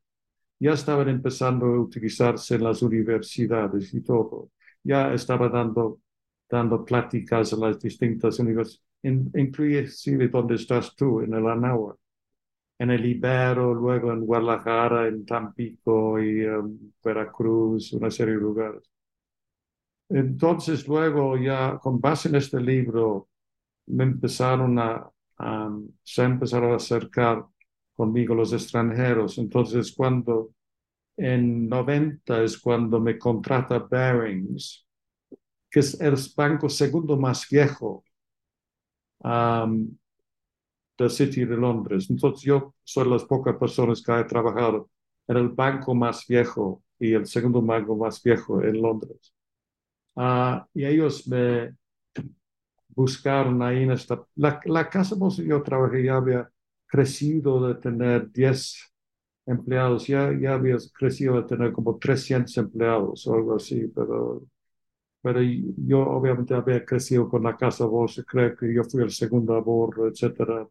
Ya 0.59 0.73
estaban 0.73 1.09
empezando 1.09 1.65
a 1.65 1.79
utilizarse 1.79 2.55
en 2.55 2.63
las 2.65 2.81
universidades 2.81 3.93
y 3.93 4.01
todo. 4.01 4.51
Ya 4.83 5.13
estaba 5.13 5.49
dando, 5.49 6.01
dando 6.49 6.83
pláticas 6.85 7.53
en 7.53 7.61
las 7.61 7.79
distintas 7.79 8.39
universidades, 8.39 8.81
inclusive 9.03 10.27
donde 10.27 10.55
estás 10.55 10.95
tú, 10.95 11.21
en 11.21 11.33
el 11.33 11.47
Anáhuac 11.47 11.97
en 12.79 12.91
el 12.91 13.05
Ibero, 13.05 13.73
luego 13.73 14.11
en 14.13 14.25
Guadalajara, 14.25 15.07
en 15.07 15.25
Tampico 15.25 16.19
y 16.19 16.45
Veracruz, 17.03 17.93
una 17.93 18.09
serie 18.09 18.35
de 18.35 18.39
lugares. 18.41 18.89
Entonces, 20.09 20.87
luego 20.87 21.37
ya 21.37 21.77
con 21.79 21.99
base 22.01 22.29
en 22.29 22.35
este 22.35 22.59
libro, 22.59 23.29
me 23.87 24.05
empezaron 24.05 24.79
a, 24.79 25.09
se 26.03 26.23
empezaron 26.23 26.71
a 26.73 26.75
acercar 26.77 27.45
conmigo 27.95 28.33
los 28.35 28.53
extranjeros. 28.53 29.37
Entonces, 29.37 29.93
cuando 29.95 30.51
en 31.17 31.67
90 31.67 32.43
es 32.43 32.57
cuando 32.57 32.99
me 32.99 33.17
contrata 33.19 33.79
Barings, 33.79 34.87
que 35.69 35.81
es 35.81 35.99
el 36.01 36.15
banco 36.35 36.69
segundo 36.69 37.17
más 37.17 37.47
viejo 37.49 38.03
del 40.99 41.11
City 41.11 41.45
de 41.45 41.57
Londres. 41.57 42.07
Entonces 42.09 42.43
yo 42.43 42.75
soy 42.83 43.09
las 43.09 43.25
pocas 43.25 43.55
personas 43.57 44.01
que 44.03 44.11
he 44.19 44.23
trabajado 44.25 44.89
en 45.27 45.37
el 45.37 45.49
banco 45.49 45.95
más 45.95 46.25
viejo 46.27 46.83
y 46.99 47.13
el 47.13 47.25
segundo 47.27 47.61
banco 47.61 47.95
más 47.95 48.21
viejo 48.23 48.61
en 48.63 48.81
Londres. 48.81 49.33
Uh, 50.15 50.61
y 50.73 50.85
ellos 50.85 51.27
me 51.27 51.75
buscaron 52.89 53.61
ahí 53.61 53.83
en 53.83 53.91
esta... 53.91 54.23
La, 54.35 54.59
la 54.65 54.89
casa 54.89 55.15
donde 55.15 55.45
yo 55.45 55.61
trabajé 55.63 56.03
ya 56.03 56.15
había 56.17 56.49
crecido 56.87 57.67
de 57.67 57.75
tener 57.75 58.31
10 58.31 58.91
empleados, 59.45 60.07
ya, 60.07 60.31
ya 60.39 60.53
había 60.53 60.77
crecido 60.93 61.35
de 61.41 61.47
tener 61.47 61.71
como 61.73 61.97
300 61.97 62.55
empleados 62.57 63.25
o 63.27 63.33
algo 63.35 63.55
así, 63.55 63.87
pero, 63.95 64.43
pero 65.21 65.41
yo 65.41 66.01
obviamente 66.01 66.53
había 66.55 66.85
crecido 66.85 67.29
con 67.29 67.43
la 67.43 67.57
casa 67.57 67.85
voz, 67.85 68.23
creo 68.27 68.55
que 68.57 68.73
yo 68.73 68.83
fui 68.85 69.03
el 69.03 69.11
segundo 69.11 69.55
a 69.55 69.61
bordo, 69.61 70.07
etcétera. 70.07 70.67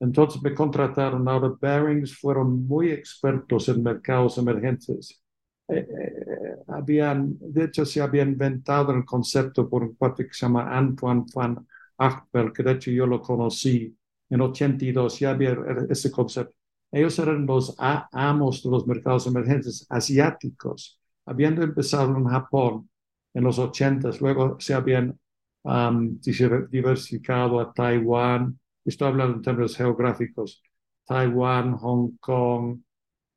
Entonces 0.00 0.42
me 0.42 0.54
contrataron. 0.54 1.28
Ahora, 1.28 1.54
Barings 1.60 2.16
fueron 2.18 2.66
muy 2.66 2.90
expertos 2.90 3.68
en 3.68 3.82
mercados 3.82 4.38
emergentes. 4.38 5.22
Eh, 5.68 5.86
eh, 5.88 6.56
habían, 6.68 7.36
de 7.38 7.64
hecho, 7.64 7.84
se 7.84 8.00
había 8.00 8.22
inventado 8.22 8.92
el 8.92 9.04
concepto 9.04 9.68
por 9.68 9.82
un 9.82 9.94
cuate 9.94 10.26
que 10.26 10.34
se 10.34 10.46
llama 10.46 10.76
Antoine 10.76 11.24
van 11.34 11.66
Achbel, 11.98 12.52
que 12.52 12.62
de 12.62 12.72
hecho 12.72 12.90
yo 12.90 13.06
lo 13.06 13.20
conocí 13.20 13.96
en 14.30 14.40
82, 14.40 15.18
ya 15.18 15.30
había 15.30 15.56
ese 15.88 16.10
concepto. 16.10 16.54
Ellos 16.90 17.18
eran 17.18 17.46
los 17.46 17.74
amos 17.78 18.62
de 18.62 18.70
los 18.70 18.86
mercados 18.86 19.26
emergentes 19.26 19.86
asiáticos, 19.88 20.98
habiendo 21.26 21.62
empezado 21.62 22.16
en 22.16 22.24
Japón 22.24 22.88
en 23.34 23.44
los 23.44 23.58
80, 23.58 24.10
luego 24.20 24.56
se 24.58 24.74
habían 24.74 25.18
um, 25.62 26.18
diversificado 26.20 27.60
a 27.60 27.72
Taiwán, 27.72 28.58
estoy 28.84 29.08
hablando 29.08 29.36
en 29.36 29.42
términos 29.42 29.76
geográficos, 29.76 30.62
Taiwán, 31.04 31.76
Hong 31.78 32.16
Kong, 32.18 32.80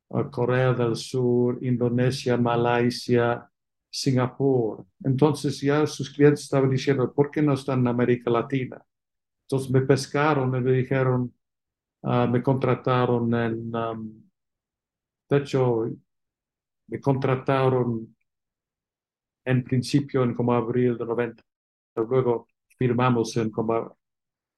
uh, 0.08 0.30
Corea 0.30 0.72
del 0.72 0.96
Sur, 0.96 1.58
Indonesia, 1.62 2.36
Malasia, 2.36 3.48
Singapur. 3.90 4.86
Entonces 5.04 5.60
ya 5.60 5.86
sus 5.86 6.10
clientes 6.10 6.42
estaban 6.44 6.70
diciendo, 6.70 7.12
¿por 7.12 7.30
qué 7.30 7.42
no 7.42 7.54
están 7.54 7.80
en 7.80 7.88
América 7.88 8.30
Latina? 8.30 8.84
Entonces 9.42 9.70
me 9.70 9.82
pescaron 9.82 10.54
y 10.56 10.60
me 10.60 10.72
dijeron, 10.72 11.34
uh, 12.02 12.26
me 12.28 12.42
contrataron 12.42 13.34
en, 13.34 13.70
de 15.30 15.36
hecho, 15.38 15.86
me 16.88 17.00
contrataron 17.00 18.14
en 19.44 19.64
principio 19.64 20.22
en 20.22 20.34
como 20.34 20.52
abril 20.54 20.96
de 20.98 21.04
90, 21.06 21.42
luego 21.96 22.48
firmamos 22.78 23.36
en 23.36 23.50
como 23.50 23.96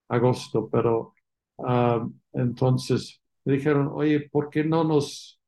agosto, 0.09 0.69
pero 0.71 1.15
ah, 1.59 2.09
entonces 2.33 3.21
me 3.45 3.55
dijeron, 3.55 3.91
oye, 3.93 4.29
¿por 4.31 4.51
qué 4.51 4.65
no 4.65 4.85
nos, 4.85 5.41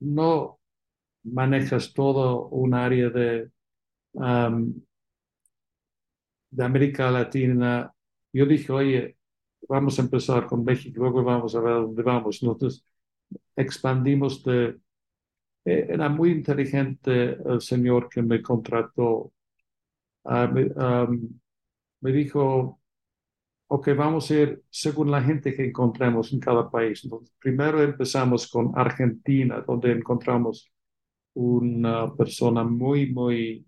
no 0.00 0.58
manejas 1.24 1.92
todo 1.94 2.48
un 2.48 2.74
área 2.74 3.10
de, 3.10 3.50
de 6.50 6.64
América 6.64 7.10
Latina? 7.10 7.92
Yo 8.32 8.46
dije, 8.46 8.72
oye, 8.72 9.16
vamos 9.68 9.98
a 9.98 10.02
empezar 10.02 10.46
con 10.46 10.64
México, 10.64 11.00
luego 11.00 11.22
vamos 11.24 11.54
a 11.54 11.60
ver 11.60 11.74
dónde 11.74 12.02
vamos. 12.02 12.42
Entonces 12.42 12.84
expandimos 13.56 14.44
de... 14.44 14.78
Eh, 15.66 15.86
era 15.90 16.08
muy 16.08 16.32
inteligente 16.32 17.38
el 17.46 17.60
señor 17.62 18.08
que 18.08 18.22
me 18.22 18.42
contrató. 18.42 19.32
Ah, 20.24 20.48
me 22.00 22.12
dijo, 22.12 22.77
ok, 23.68 23.88
vamos 23.96 24.30
a 24.30 24.34
ir 24.34 24.62
según 24.70 25.10
la 25.10 25.22
gente 25.22 25.54
que 25.54 25.66
encontremos 25.66 26.32
en 26.32 26.40
cada 26.40 26.70
país. 26.70 27.04
Entonces, 27.04 27.34
primero 27.38 27.82
empezamos 27.82 28.50
con 28.50 28.72
Argentina, 28.74 29.62
donde 29.66 29.92
encontramos 29.92 30.72
una 31.34 32.14
persona 32.14 32.64
muy, 32.64 33.12
muy 33.12 33.66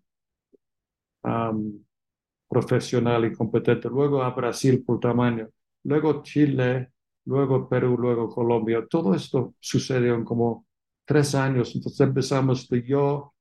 profesional 2.49 3.25
y 3.27 3.33
competente. 3.33 3.89
Luego 3.89 4.23
a 4.23 4.31
Brasil 4.31 4.83
por 4.85 5.01
tamaño. 5.01 5.49
Luego 5.85 6.23
Chile, 6.23 6.93
luego 7.27 7.69
Perú, 7.69 7.97
luego 7.99 8.29
Colombia. 8.29 8.87
Todo 8.89 9.15
esto 9.15 9.55
sucedió 9.61 10.15
en 10.15 10.25
como 10.25 10.67
tres 11.05 11.35
años. 11.35 11.75
Entonces 11.75 12.01
empezamos 12.01 12.69
de 12.69 12.83
yo, 12.83 13.35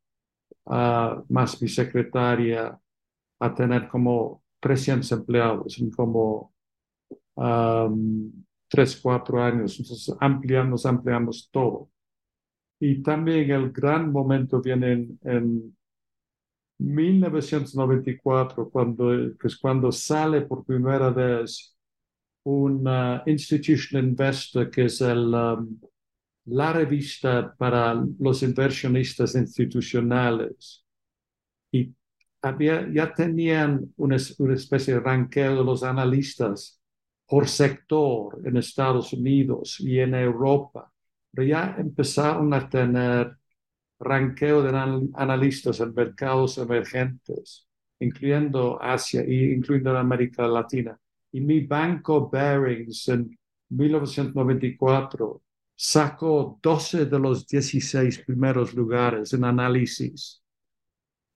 uh, 0.65 1.23
más 1.29 1.61
mi 1.61 1.67
secretaria, 1.67 2.79
a 3.39 3.55
tener 3.55 3.87
como 3.87 4.43
300 4.59 5.11
empleados 5.11 5.79
en 5.79 5.91
como 5.91 6.53
um, 7.35 8.31
3, 8.67 8.99
4 9.01 9.43
años. 9.43 9.79
Entonces 9.79 10.15
ampliamos, 10.19 10.85
ampliamos 10.85 11.49
todo. 11.51 11.89
Y 12.79 13.01
también 13.01 13.51
el 13.51 13.71
gran 13.71 14.11
momento 14.11 14.61
viene 14.61 14.93
en, 14.93 15.19
en 15.23 15.77
1994, 16.79 18.69
cuando, 18.69 19.09
que 19.37 19.47
es 19.47 19.57
cuando 19.57 19.91
sale 19.91 20.41
por 20.41 20.65
primera 20.65 21.09
vez 21.09 21.75
un 22.45 22.89
Institutional 23.25 24.07
Investor, 24.07 24.69
que 24.69 24.85
es 24.85 25.01
el, 25.01 25.31
la 25.31 26.73
revista 26.73 27.53
para 27.57 27.93
los 28.19 28.43
inversionistas 28.43 29.35
institucionales. 29.35 30.85
Ya 32.91 33.13
tenían 33.13 33.93
una, 33.97 34.15
especie 34.15 34.95
de 34.95 34.99
ranqueo 34.99 35.57
de 35.57 35.63
los 35.63 35.83
analistas 35.83 36.79
por 37.27 37.47
sector 37.47 38.41
en 38.45 38.57
Estados 38.57 39.13
Unidos 39.13 39.79
y 39.79 39.99
en 39.99 40.15
Europa, 40.15 40.91
pero 41.31 41.47
ya 41.47 41.75
empezaron 41.77 42.53
a 42.53 42.67
tener 42.69 43.37
ranqueo 43.99 44.63
de 44.63 44.69
analistas 45.13 45.79
en 45.81 45.93
mercados 45.93 46.57
emergentes, 46.57 47.67
incluyendo 47.99 48.81
Asia 48.81 49.21
e 49.21 49.53
incluyendo 49.53 49.97
América 49.97 50.47
Latina. 50.47 50.97
Y 51.31 51.41
mi 51.41 51.59
banco 51.61 52.29
Barings 52.29 53.09
en 53.09 53.37
1994 53.69 55.41
sacó 55.75 56.57
12 56.61 57.05
de 57.05 57.19
los 57.19 57.45
16 57.45 58.19
primeros 58.19 58.73
lugares 58.73 59.33
en 59.33 59.43
análisis 59.43 60.38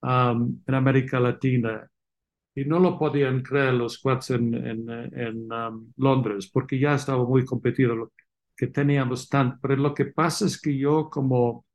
Um, 0.04 0.62
en 0.68 0.76
América 0.76 1.18
Latina. 1.18 1.90
Y 2.54 2.66
no 2.66 2.78
lo 2.78 3.00
podían 3.00 3.42
creer 3.42 3.74
los 3.74 3.98
cuates 3.98 4.32
en, 4.32 4.54
en, 4.54 5.48
Londres, 5.96 6.50
porque 6.52 6.78
ya 6.78 6.96
estaba 6.96 7.24
muy 7.24 7.46
competido, 7.46 8.12
que 8.56 8.68
teníamos 8.68 9.30
tanto. 9.30 9.60
Pero 9.62 9.78
lo 9.78 9.94
que 9.94 10.06
pasa 10.08 10.46
es 10.46 10.60
que 10.60 10.78
yo 10.78 11.10
como 11.10 11.66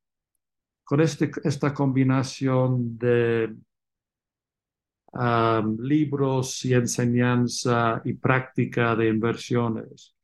con 0.85 1.01
este, 1.01 1.31
esta 1.43 1.73
combinación 1.73 2.99
de 2.99 3.57
libros 5.79 6.65
y 6.67 6.75
enseñanza 6.75 8.03
y 8.05 8.13
práctica 8.13 8.95
de 8.95 9.09
inversiones, 9.09 10.15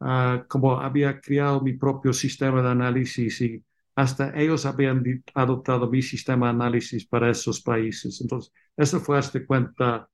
uh, 0.00 0.46
como 0.48 0.80
había 0.80 1.20
creado 1.20 1.60
mi 1.60 1.74
propio 1.74 2.14
sistema 2.14 2.62
de 2.62 2.70
análisis 2.70 3.40
y 3.42 3.62
hasta 3.98 4.32
ellos 4.40 4.64
habían 4.64 5.02
adoptado 5.34 5.90
mi 5.90 6.02
sistema 6.02 6.46
de 6.46 6.50
análisis 6.50 7.04
para 7.04 7.30
esos 7.30 7.60
países. 7.60 8.20
Entonces, 8.20 8.52
eso 8.76 9.00
fue 9.00 9.18
hasta 9.18 9.44
cuenta 9.44 10.08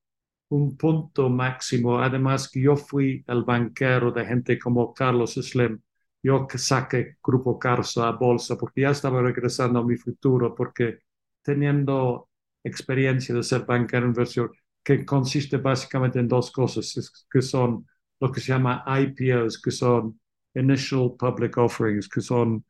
un 0.49 0.77
punto 0.77 1.29
máximo. 1.29 1.99
Además 2.01 2.51
yo 2.55 2.77
fui 2.77 3.23
el 3.27 3.44
banquero 3.44 4.11
de 4.11 4.25
gente 4.25 4.59
como 4.59 4.94
Carlos 4.94 5.35
Slim. 5.35 5.83
Yo 6.23 6.47
saqué 6.55 7.16
Grupo 7.23 7.59
Carso 7.59 8.03
a 8.05 8.12
bolsa 8.12 8.57
porque 8.57 8.83
ya 8.83 8.90
estaba 8.90 9.20
regresando 9.20 9.81
a 9.81 9.85
mi 9.85 9.97
futuro, 9.99 10.55
porque 10.55 11.01
teniendo 11.42 12.31
experiencia 12.64 13.35
de 13.35 13.42
ser 13.42 13.66
banquero 13.66 14.07
inversor, 14.07 14.51
que 14.83 15.05
consiste 15.05 15.59
básicamente 15.59 16.18
en 16.20 16.29
dos 16.29 16.51
cosas, 16.51 17.27
que 17.31 17.42
son 17.42 17.87
lo 18.18 18.33
que 18.33 18.40
se 18.40 18.49
llama 18.49 18.83
IPOs, 18.87 19.61
que 19.61 19.70
son 19.70 20.18
initial 20.55 21.14
public 21.18 21.59
offerings, 21.59 22.09
que 22.09 22.23
son 22.23 22.64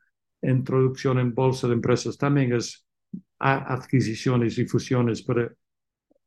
introducción 0.51 1.19
en 1.19 1.35
bolsa 1.35 1.69
de 1.69 1.75
empresas, 1.75 2.19
también 2.19 2.53
es 2.53 2.87
adquisiciones 3.39 4.59
y 4.59 4.67
fusiones, 4.67 5.23
pero 5.23 5.51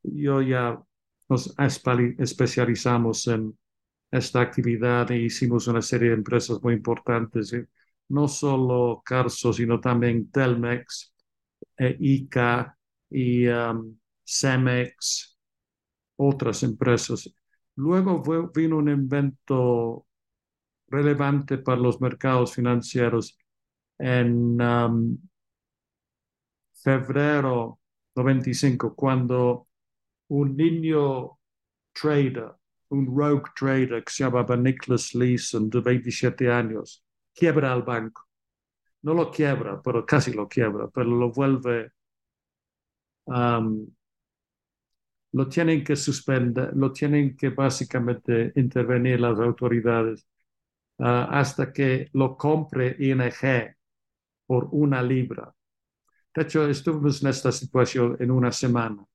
yo 0.04 0.42
ya 0.42 0.82
nos 1.30 1.54
especializamos 2.18 3.28
en 3.28 3.58
esta 4.12 4.42
actividad 4.42 5.12
e 5.12 5.24
hicimos 5.24 5.68
una 5.68 5.82
serie 5.82 6.10
de 6.10 6.16
empresas 6.16 6.62
muy 6.62 6.74
importantes, 6.74 7.52
eh, 7.54 7.68
no 8.10 8.28
solo 8.28 9.02
Carso, 9.06 9.52
sino 9.52 9.80
también 9.80 10.32
Telmex, 10.32 11.14
eh, 11.78 11.98
ICA 12.00 12.78
y 13.10 13.48
um, 13.48 13.98
Cemex, 14.26 15.38
otras 16.18 16.64
empresas. 16.64 17.30
Luego 17.76 18.24
vino 18.54 18.78
un 18.78 18.90
evento 18.90 20.06
relevante 20.88 21.58
para 21.58 21.80
los 21.80 22.00
mercados 22.02 22.54
financieros 22.54 23.38
en 24.00 24.62
um, 24.62 25.18
febrero 26.74 27.80
95, 28.16 28.96
cuando 28.96 29.68
un 30.30 30.56
niño 30.56 31.38
trader, 31.94 32.54
un 32.90 33.06
rogue 33.08 33.50
trader 33.56 34.04
que 34.04 34.12
se 34.12 34.24
llamaba 34.24 34.56
Nicholas 34.56 35.14
Leeson, 35.14 35.70
de 35.70 35.82
27 35.82 36.52
años, 36.52 37.04
quiebra 37.34 37.74
el 37.74 37.84
banco. 37.84 38.24
No 39.04 39.14
lo 39.14 39.32
quiebra, 39.32 39.82
pero 39.82 40.06
casi 40.06 40.34
lo 40.34 40.48
quiebra, 40.48 40.88
pero 40.90 41.10
lo 41.10 41.32
vuelve, 41.32 41.92
um, 43.26 43.88
lo 45.34 45.48
tienen 45.48 45.84
que 45.84 45.96
suspender, 45.96 46.76
lo 46.76 46.92
tienen 46.92 47.36
que 47.36 47.50
básicamente 47.50 48.52
intervenir 48.56 49.20
las 49.20 49.40
autoridades 49.40 50.28
uh, 51.00 51.30
hasta 51.30 51.72
que 51.72 52.10
lo 52.14 52.36
compre 52.38 52.96
ING 53.00 53.77
por 54.48 54.70
una 54.72 55.04
libra. 55.04 55.54
De 56.34 56.42
hecho, 56.42 56.68
estuvimos 56.68 57.22
en 57.22 57.30
esta 57.30 57.52
situación 57.52 58.18
en 58.20 58.32
una 58.32 58.52
semana 58.52 59.06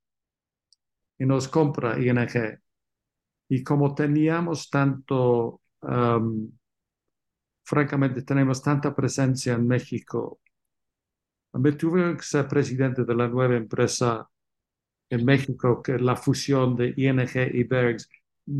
y 1.19 1.27
nos 1.27 1.49
compra 1.49 1.99
ING. 1.99 2.61
Y 3.49 3.63
como 3.63 3.95
teníamos 3.95 4.71
tanto, 4.71 5.61
um, 5.81 6.51
francamente, 7.65 8.23
tenemos 8.23 8.63
tanta 8.63 8.95
presencia 8.95 9.55
en 9.55 9.67
México, 9.67 10.41
me 11.55 11.73
tuve 11.73 12.17
que 12.17 12.23
ser 12.23 12.49
presidente 12.49 13.05
de 13.05 13.15
la 13.15 13.29
nueva 13.29 13.57
empresa 13.57 14.29
en 15.11 15.25
México, 15.25 15.83
que 15.83 15.97
es 15.97 16.01
la 16.01 16.17
fusión 16.17 16.75
de 16.77 16.95
ING 16.97 17.55
y 17.55 17.65
Bergs. 17.65 18.09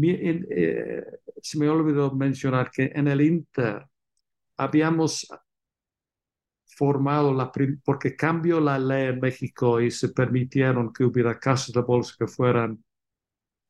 Eh, 0.03 1.05
se 1.41 1.59
me 1.59 1.69
olvidó 1.69 2.13
mencionar 2.13 2.71
que 2.71 2.93
en 2.95 3.09
el 3.09 3.21
Inter 3.23 3.87
habíamos 4.59 5.27
formado 6.77 7.33
la 7.35 7.51
porque 7.85 8.17
cambió 8.17 8.61
la 8.61 8.79
ley 8.79 9.09
en 9.09 9.21
México 9.21 9.81
y 9.81 9.91
se 9.91 10.11
permitieron 10.11 10.93
que 10.93 11.05
hubiera 11.05 11.39
casas 11.39 11.75
de 11.75 11.83
bolsa 11.83 12.15
que 12.19 12.27
fueran 12.27 12.83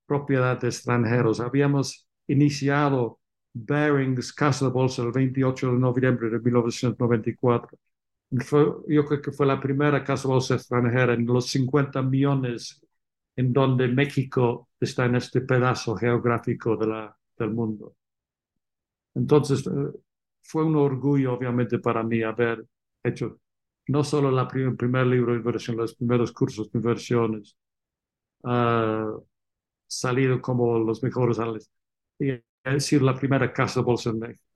propiedad 0.06 0.60
de 0.60 0.68
extranjeros. 0.68 1.40
Habíamos 1.40 2.06
iniciado 2.26 3.20
Bearings 3.54 4.32
Casa 4.32 4.66
de 4.66 4.72
Bolsa 4.72 5.02
el 5.02 5.12
28 5.12 5.72
de 5.72 5.78
noviembre 5.78 6.30
de 6.30 6.40
1994. 6.40 7.78
yo 8.88 9.04
creo 9.06 9.22
que 9.22 9.32
fue 9.32 9.46
la 9.46 9.60
primera 9.60 10.02
casa 10.04 10.28
de 10.28 10.34
bolsa 10.34 10.54
extranjera 10.54 11.14
en 11.14 11.26
los 11.26 11.48
50 11.48 12.02
millones 12.02 12.80
en 13.36 13.52
donde 13.52 13.88
México 13.88 14.68
está 14.80 15.06
en 15.06 15.16
este 15.16 15.40
pedazo 15.42 15.96
geográfico 15.96 16.76
del 16.76 17.50
mundo. 17.50 17.94
Entonces, 19.14 19.66
eh, 19.66 19.70
fue 20.42 20.64
un 20.64 20.76
orgullo, 20.76 21.34
obviamente, 21.34 21.78
para 21.78 22.02
mí 22.02 22.22
haber 22.22 22.64
hecho 23.04 23.40
no 23.88 24.04
solo 24.04 24.30
la 24.30 24.48
el 24.52 24.76
primer 24.76 25.06
libro 25.06 25.32
de 25.32 25.38
inversión, 25.38 25.76
los 25.76 25.94
primeros 25.94 26.32
cursos 26.32 26.70
de 26.70 26.78
inversiones, 26.78 27.56
uh, 28.44 29.22
salido 29.86 30.40
como 30.40 30.78
los 30.78 31.02
mejores 31.02 31.38
analistas, 31.38 31.74
y 32.18 32.30
es 32.30 32.42
decir, 32.64 33.02
la 33.02 33.14
primera 33.16 33.52
casa 33.52 33.80
bolsa 33.80 34.12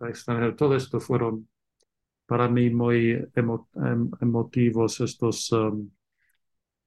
extranjera. 0.08 0.54
Todo 0.56 0.76
esto 0.76 1.00
fueron 1.00 1.48
para 2.26 2.48
mí 2.48 2.70
muy 2.70 3.12
em, 3.34 4.10
emotivos 4.20 5.00
estos, 5.00 5.52
um, 5.52 5.90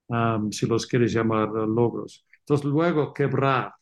um, 0.07 0.51
si 0.51 0.65
los 0.67 0.87
quieres 0.87 1.13
llamar, 1.13 1.49
logros. 1.49 2.25
Entonces, 2.39 2.65
luego 2.65 3.13
quebrar, 3.13 3.73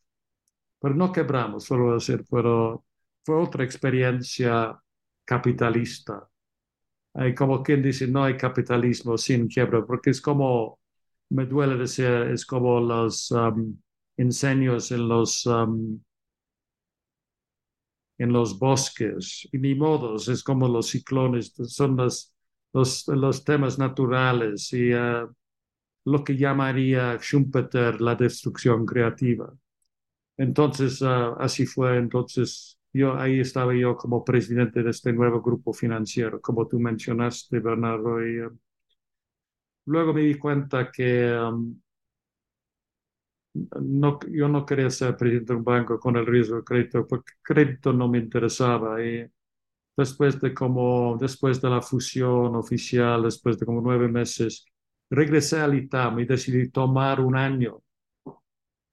pero 0.79 0.95
no 0.95 1.11
quebramos, 1.11 1.65
solo 1.65 1.93
decir, 1.95 2.25
pero 2.29 2.85
fue 3.23 3.35
otra 3.35 3.63
experiencia 3.63 4.77
capitalista 5.25 6.27
hay 7.17 7.33
como 7.33 7.63
quien 7.63 7.81
dice, 7.81 8.07
no 8.07 8.23
hay 8.23 8.37
capitalismo 8.37 9.17
sin 9.17 9.47
quiebra, 9.47 9.83
porque 9.85 10.11
es 10.11 10.21
como, 10.21 10.79
me 11.29 11.45
duele 11.47 11.75
decir, 11.75 12.05
es 12.05 12.45
como 12.45 12.79
los 12.79 13.31
um, 13.31 13.75
incendios 14.17 14.91
en 14.91 15.07
los, 15.07 15.45
um, 15.47 15.99
en 18.19 18.31
los 18.31 18.59
bosques, 18.59 19.47
y 19.51 19.57
ni 19.57 19.73
modos, 19.73 20.27
es 20.27 20.43
como 20.43 20.67
los 20.67 20.89
ciclones, 20.89 21.53
son 21.55 21.97
los, 21.97 22.35
los, 22.71 23.07
los 23.07 23.43
temas 23.43 23.79
naturales 23.79 24.71
y 24.73 24.93
uh, 24.93 25.27
lo 26.05 26.23
que 26.23 26.37
llamaría 26.37 27.17
Schumpeter 27.19 27.99
la 27.99 28.13
destrucción 28.13 28.85
creativa. 28.85 29.51
Entonces, 30.37 31.01
uh, 31.01 31.33
así 31.39 31.65
fue, 31.65 31.97
entonces 31.97 32.76
yo 32.97 33.17
ahí 33.17 33.39
estaba 33.39 33.75
yo 33.75 33.95
como 33.97 34.23
presidente 34.23 34.83
de 34.83 34.89
este 34.91 35.13
nuevo 35.13 35.41
grupo 35.41 35.73
financiero, 35.73 36.41
como 36.41 36.67
tú 36.67 36.79
mencionaste, 36.79 37.59
Bernardo. 37.59 38.25
Y, 38.25 38.39
eh, 38.39 38.49
luego 39.85 40.13
me 40.13 40.21
di 40.21 40.35
cuenta 40.35 40.91
que 40.91 41.31
um, 41.33 41.79
no, 43.81 44.19
yo 44.29 44.47
no 44.47 44.65
quería 44.65 44.89
ser 44.89 45.15
presidente 45.17 45.53
de 45.53 45.57
un 45.59 45.63
banco 45.63 45.99
con 45.99 46.15
el 46.17 46.25
riesgo 46.25 46.57
de 46.57 46.63
crédito, 46.63 47.07
porque 47.07 47.33
crédito 47.41 47.93
no 47.93 48.07
me 48.07 48.19
interesaba. 48.19 49.03
Y 49.03 49.25
después 49.97 50.39
de 50.41 50.53
como, 50.53 51.17
después 51.19 51.61
de 51.61 51.69
la 51.69 51.81
fusión 51.81 52.55
oficial, 52.55 53.23
después 53.23 53.59
de 53.59 53.65
como 53.65 53.81
nueve 53.81 54.07
meses, 54.07 54.65
regresé 55.09 55.59
al 55.59 55.75
ITAM 55.75 56.19
y 56.19 56.25
decidí 56.25 56.69
tomar 56.69 57.21
un 57.21 57.35
año. 57.35 57.81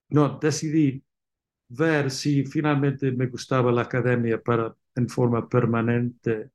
No, 0.08 0.38
decidí 0.40 1.02
ver 1.68 2.10
si 2.10 2.44
finalmente 2.44 3.12
me 3.12 3.26
gustaba 3.26 3.72
la 3.72 3.82
academia 3.82 4.40
para, 4.42 4.74
en 4.94 5.08
forma 5.08 5.48
permanente. 5.48 6.50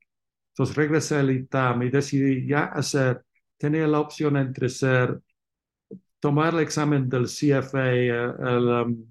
Entonces 0.52 0.76
regresé 0.76 1.16
al 1.16 1.30
ITAM 1.30 1.82
y 1.84 1.90
decidí 1.90 2.46
ya 2.46 2.66
hacer, 2.66 3.24
tenía 3.56 3.86
la 3.86 4.00
opción 4.00 4.36
entre 4.36 4.68
ser, 4.68 5.20
tomar 6.20 6.54
el 6.54 6.60
examen 6.60 7.08
del 7.08 7.26
CFA, 7.26 7.94
eh, 7.94 8.28
um, 8.84 9.10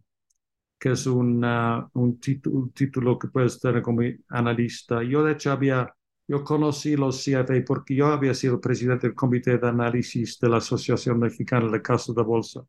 que 0.80 0.92
es 0.92 1.06
una, 1.08 1.90
un, 1.94 2.20
título, 2.20 2.70
título 2.74 3.20
que 3.20 3.28
puedes 3.30 3.60
tener 3.60 3.82
como 3.82 4.02
analista. 4.30 5.04
Yo 5.04 5.24
de 5.24 5.34
hecho 5.34 5.52
había, 5.52 5.94
yo 6.28 6.44
conocí 6.44 6.96
los 6.96 7.24
CFA 7.24 7.64
porque 7.66 7.96
yo 7.96 8.08
había 8.08 8.34
sido 8.34 8.62
presidente 8.62 9.08
del 9.08 9.16
comité 9.16 9.58
de 9.58 9.68
análisis 9.68 10.40
de 10.40 10.50
la 10.50 10.58
Asociación 10.58 11.20
Mexicana 11.20 11.70
de 11.72 11.82
Casos 11.82 12.16
de 12.16 12.24
Bolsa. 12.24 12.62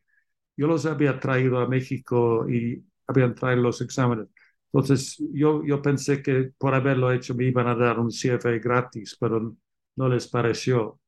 Yo 0.57 0.67
los 0.67 0.87
había 0.87 1.19
traído 1.21 1.59
a 1.61 1.69
México 1.69 2.49
y 2.51 2.85
habían 3.11 3.35
traído 3.35 3.63
los 3.63 3.81
exámenes. 3.81 4.29
Entonces, 4.73 5.17
yo, 5.33 5.65
yo 5.65 5.83
pensé 5.83 6.23
que 6.23 6.53
por 6.59 6.75
haberlo 6.75 7.13
hecho 7.13 7.35
me 7.35 7.45
iban 7.47 7.67
a 7.69 7.75
dar 7.75 7.99
un 7.99 8.11
CFA 8.11 8.59
gratis, 8.59 9.17
pero 9.21 9.57
no 9.97 10.09
les 10.09 10.29
pareció. 10.29 11.01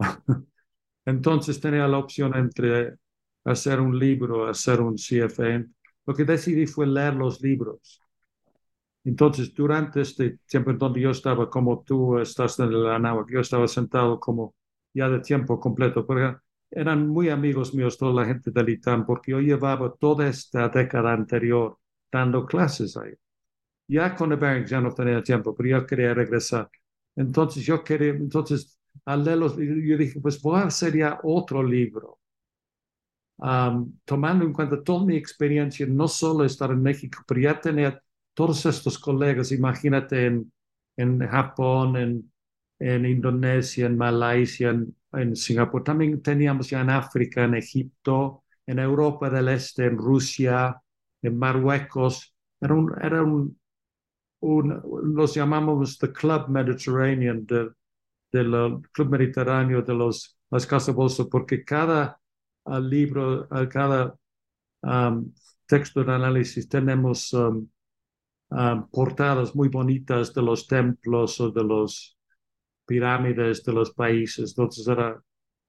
Entonces 1.06 1.60
tenía 1.60 1.88
la 1.88 1.98
opción 1.98 2.36
entre 2.36 2.96
hacer 3.44 3.80
un 3.80 3.98
libro, 3.98 4.48
hacer 4.48 4.80
un 4.80 4.98
CFA. 4.98 5.64
Lo 6.06 6.14
que 6.14 6.24
decidí 6.24 6.66
fue 6.66 6.86
leer 6.86 7.14
los 7.14 7.40
libros. 7.42 8.00
Entonces, 9.04 9.54
durante 9.54 10.02
este 10.02 10.38
tiempo 10.46 10.70
en 10.70 10.78
donde 10.78 11.00
yo 11.00 11.10
estaba, 11.10 11.48
como 11.50 11.82
tú 11.84 12.18
estás 12.18 12.58
en 12.58 12.68
el 12.68 12.86
Anáhuac, 12.86 13.30
yo 13.30 13.40
estaba 13.40 13.66
sentado 13.66 14.20
como 14.20 14.54
ya 14.92 15.08
de 15.08 15.20
tiempo 15.20 15.58
completo, 15.58 16.06
porque 16.06 16.36
eran 16.70 17.08
muy 17.08 17.28
amigos 17.30 17.74
míos 17.74 17.98
toda 17.98 18.12
la 18.22 18.26
gente 18.26 18.50
del 18.50 18.68
ITAM 18.70 19.06
porque 19.06 19.32
yo 19.32 19.40
llevaba 19.40 19.92
toda 19.98 20.28
esta 20.28 20.68
década 20.68 21.12
anterior 21.12 21.78
dando 22.12 22.46
clases 22.46 22.96
ahí. 22.96 23.12
Ya 23.88 24.14
con 24.16 24.32
el 24.32 24.66
ya 24.66 24.80
no 24.80 24.92
tenía 24.94 25.22
tiempo, 25.22 25.54
pero 25.54 25.68
yo 25.80 25.86
quería 25.86 26.14
regresar. 26.14 26.70
Entonces 27.16 27.64
yo 27.64 27.84
quería, 27.84 28.10
entonces 28.10 28.78
al 29.04 29.24
leerlos, 29.24 29.56
yo 29.58 29.98
dije, 29.98 30.20
pues 30.20 30.40
voy 30.42 30.60
a 30.60 30.64
hacer 30.66 30.96
ya 30.96 31.20
otro 31.24 31.62
libro. 31.62 32.18
tomando 34.04 34.44
en 34.44 34.52
cuenta 34.52 34.82
toda 34.82 35.04
mi 35.04 35.16
experiencia, 35.16 35.86
no 35.86 36.08
solo 36.08 36.44
estar 36.44 36.70
en 36.70 36.82
México, 36.82 37.22
pero 37.26 37.40
ya 37.40 37.60
tener 37.60 38.02
todos 38.34 38.64
estos 38.66 38.98
colegas, 38.98 39.52
imagínate 39.52 40.26
en, 40.26 40.52
en 40.96 41.18
Japón, 41.26 41.96
en, 41.96 42.29
en 42.80 43.04
Indonesia, 43.04 43.86
en 43.86 43.96
Malasia, 43.96 44.70
en 45.12 45.36
Singapur, 45.36 45.84
también 45.84 46.22
teníamos 46.22 46.70
ya 46.70 46.80
en 46.80 46.90
África, 46.90 47.44
en 47.44 47.54
Egipto, 47.54 48.44
en 48.66 48.78
Europa 48.78 49.28
del 49.28 49.48
Este, 49.48 49.86
en 49.86 49.98
Rusia, 49.98 50.80
en 51.22 51.38
Marruecos. 51.38 52.34
Era 52.60 52.74
un, 52.74 52.92
era 53.02 53.22
un, 53.22 53.58
los 54.40 55.34
llamamos 55.34 55.98
the 55.98 56.10
Club 56.12 56.48
Mediterranean, 56.48 57.44
del, 57.46 57.74
Club 58.92 59.10
Mediterráneo 59.10 59.82
de 59.82 59.94
los, 59.94 60.38
las 60.50 60.66
Casas 60.66 60.94
porque 61.30 61.64
cada 61.64 62.18
uh, 62.64 62.78
libro, 62.78 63.48
uh, 63.50 63.68
cada 63.68 64.14
um, 64.82 65.32
texto 65.66 66.02
de 66.02 66.12
análisis 66.12 66.68
tenemos 66.68 67.34
portadas 68.90 69.54
muy 69.54 69.68
bonitas 69.68 70.34
de 70.34 70.42
los 70.42 70.66
templos 70.66 71.40
o 71.40 71.50
de 71.50 71.62
los 71.62 72.19
pirámides 72.90 73.62
de 73.64 73.72
los 73.72 73.92
países. 73.94 74.50
Entonces 74.50 74.88
era, 74.88 75.22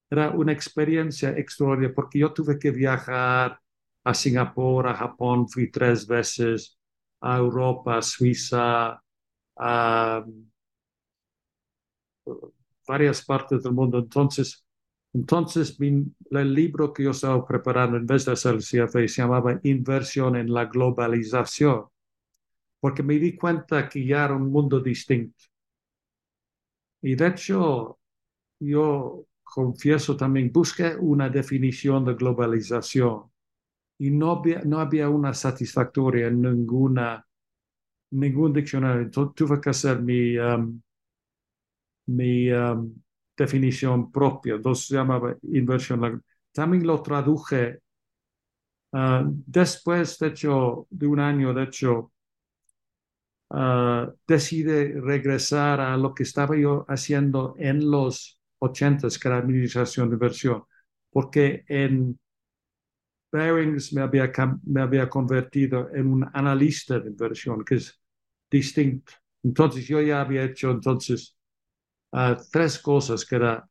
era 0.10 0.32
una 0.32 0.54
experiencia 0.54 1.32
extraordinaria 1.32 1.96
porque 1.96 2.20
yo 2.20 2.34
tuve 2.34 2.60
que 2.60 2.72
viajar 2.72 3.60
a 4.04 4.14
Singapur, 4.16 4.88
a 4.88 4.96
Japón, 4.96 5.48
fui 5.50 5.72
tres 5.72 6.08
veces, 6.08 6.80
a 7.22 7.38
Europa, 7.38 7.98
a 8.00 8.02
Suiza, 8.02 9.02
a 9.58 10.26
varias 12.88 13.24
partes 13.26 13.64
del 13.64 13.74
mundo. 13.74 14.00
Entonces, 14.00 14.66
entonces 15.14 15.78
el 15.80 16.54
libro 16.54 16.94
que 16.94 17.04
yo 17.04 17.12
estaba 17.12 17.46
preparando 17.46 17.98
en 17.98 18.06
vez 18.06 18.26
de 18.26 18.34
hacer 18.34 18.56
el 18.56 18.64
CFA 18.64 19.08
se 19.08 19.22
llamaba 19.22 19.60
Inversión 19.64 20.36
en 20.36 20.54
la 20.54 20.66
globalización, 20.66 21.86
porque 22.80 23.04
me 23.04 23.16
di 23.20 23.36
cuenta 23.38 23.90
que 23.90 24.06
ya 24.06 24.26
era 24.26 24.36
un 24.36 24.52
mundo 24.52 24.80
distinto. 24.80 25.51
Y 27.02 27.16
de 27.16 27.28
hecho, 27.28 28.00
yo 28.60 29.26
confieso 29.44 30.16
también, 30.16 30.52
busqué 30.52 30.96
una 30.96 31.30
definición 31.30 32.06
de 32.06 32.16
globalización 32.16 33.24
y 34.00 34.10
no 34.12 34.32
había, 34.80 35.10
una 35.10 35.34
satisfactoria 35.34 36.28
en 36.28 36.42
ninguna, 36.42 37.26
ningún 38.12 38.54
diccionario. 38.54 39.04
Entonces, 39.04 39.36
tuve 39.36 39.62
que 39.62 39.70
hacer 39.70 40.02
mi, 40.02 40.38
um, 40.38 40.82
mi 42.08 42.52
um, 42.52 42.94
definición 43.38 44.12
propia. 44.12 44.56
Entonces 44.56 44.88
se 44.88 44.96
llamaba 44.96 45.36
inversión. 45.44 46.24
También 46.52 46.86
lo 46.86 47.02
traduje 47.02 47.80
uh, 48.94 49.24
después, 49.46 50.18
de 50.20 50.28
hecho, 50.28 50.88
de 50.90 51.08
un 51.08 51.20
año, 51.20 51.54
de 51.54 51.64
hecho, 51.64 52.11
uh, 53.52 54.12
decidí 54.28 54.94
regresar 54.94 55.80
a 55.82 55.98
lo 55.98 56.14
que 56.14 56.24
estaba 56.24 56.58
yo 56.58 56.86
haciendo 56.88 57.56
en 57.60 57.90
los 57.90 58.40
ochentas, 58.60 59.18
que 59.18 59.28
era 59.28 59.38
administración 59.38 60.10
de 60.10 60.16
inversión, 60.16 60.64
porque 61.12 61.64
en 61.68 62.20
Bearings 63.32 63.94
me 63.94 64.02
había, 64.02 64.32
me 64.64 64.82
había 64.82 65.10
convertido 65.10 65.90
en 65.94 66.08
un 66.08 66.30
analista 66.34 67.00
de 67.00 67.10
inversión, 67.10 67.64
que 67.64 67.76
es 67.76 68.00
distinto. 68.50 69.14
Entonces 69.44 69.88
yo 69.88 70.02
ya 70.02 70.22
había 70.22 70.44
hecho 70.44 70.72
entonces 70.72 71.36
uh, 72.12 72.36
tres 72.52 72.80
cosas, 72.80 73.26
que 73.26 73.36
era 73.36 73.68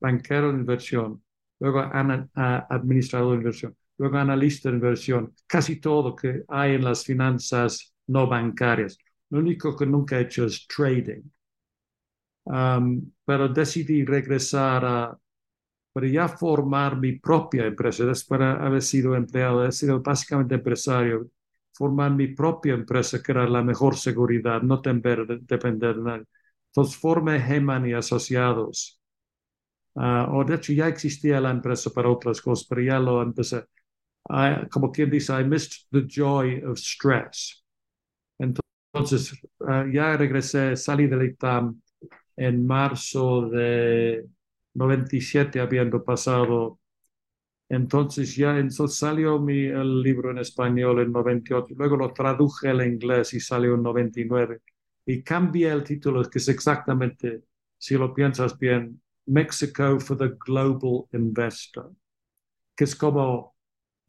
banquero 0.00 0.52
de 0.52 0.58
inversión, 0.58 1.22
luego 1.60 1.80
administrador 1.80 3.32
de 3.32 3.36
inversión, 3.36 3.76
luego 3.98 4.18
analista 4.18 4.68
de 4.68 4.76
inversión, 4.76 5.34
casi 5.46 5.80
todo 5.80 6.14
que 6.14 6.44
hay 6.48 6.74
en 6.74 6.84
las 6.84 7.04
finanzas 7.04 7.91
no 8.12 8.26
bancarias. 8.28 8.98
Lo 9.30 9.38
único 9.40 9.76
que 9.76 9.86
nunca 9.86 10.18
he 10.18 10.22
hecho 10.22 10.44
es 10.46 10.66
trading. 10.66 11.22
Um, 12.44 13.12
pero 13.24 13.48
decidí 13.48 14.04
regresar 14.04 14.84
a 14.84 15.18
para 15.92 16.08
ya 16.08 16.28
formar 16.28 16.96
mi 16.98 17.18
propia 17.18 17.66
empresa, 17.66 18.04
después 18.06 18.40
de 18.40 18.46
haber 18.46 18.82
sido 18.82 19.14
empleado, 19.14 19.66
he 19.66 19.72
sido 19.72 20.00
básicamente 20.00 20.54
empresario, 20.54 21.28
formar 21.72 22.12
mi 22.12 22.28
propia 22.28 22.74
empresa 22.74 23.22
que 23.22 23.32
era 23.32 23.48
la 23.48 23.62
mejor 23.62 23.96
seguridad, 23.96 24.62
no 24.62 24.80
tener, 24.80 25.26
depender 25.42 25.96
de 25.96 26.02
nadie. 26.02 26.26
Entonces 26.68 26.96
formé 26.96 27.36
Heman 27.36 27.86
y 27.86 27.92
Asociados. 27.94 29.00
Uh, 29.94 30.24
o 30.38 30.44
de 30.44 30.54
hecho 30.54 30.72
ya 30.72 30.88
existía 30.88 31.40
la 31.40 31.50
empresa 31.50 31.90
para 31.90 32.08
otras 32.08 32.40
cosas, 32.40 32.66
pero 32.68 32.82
ya 32.82 32.98
lo 32.98 33.22
empecé. 33.22 33.66
I, 34.30 34.68
como 34.70 34.90
quien 34.92 35.10
dice, 35.10 35.32
I 35.38 35.44
missed 35.44 35.86
the 35.90 36.02
joy 36.06 36.62
of 36.64 36.78
stress. 36.78 37.61
Entonces, 38.92 39.32
uh, 39.60 39.86
ya 39.90 40.16
regresé, 40.16 40.76
salí 40.76 41.06
del 41.06 41.24
ITAM 41.24 41.80
en 42.36 42.66
marzo 42.66 43.48
de 43.48 44.26
97 44.74 45.60
habiendo 45.60 46.04
pasado. 46.04 46.78
Entonces 47.68 48.36
ya 48.36 48.54
salió 48.88 49.38
mi, 49.38 49.64
el 49.64 50.02
libro 50.02 50.30
en 50.30 50.38
español 50.38 51.00
en 51.00 51.12
98, 51.12 51.74
luego 51.76 51.96
lo 51.96 52.12
traduje 52.12 52.68
al 52.68 52.86
inglés 52.86 53.32
y 53.32 53.40
salió 53.40 53.74
en 53.74 53.82
99. 53.82 54.60
Y 55.06 55.22
cambié 55.22 55.70
el 55.70 55.82
título, 55.82 56.22
que 56.28 56.38
es 56.38 56.48
exactamente, 56.48 57.44
si 57.78 57.96
lo 57.96 58.12
piensas 58.12 58.58
bien, 58.58 59.00
Mexico 59.26 59.98
for 60.00 60.18
the 60.18 60.36
Global 60.44 61.06
Investor, 61.12 61.92
que 62.76 62.84
es 62.84 62.94
como 62.94 63.51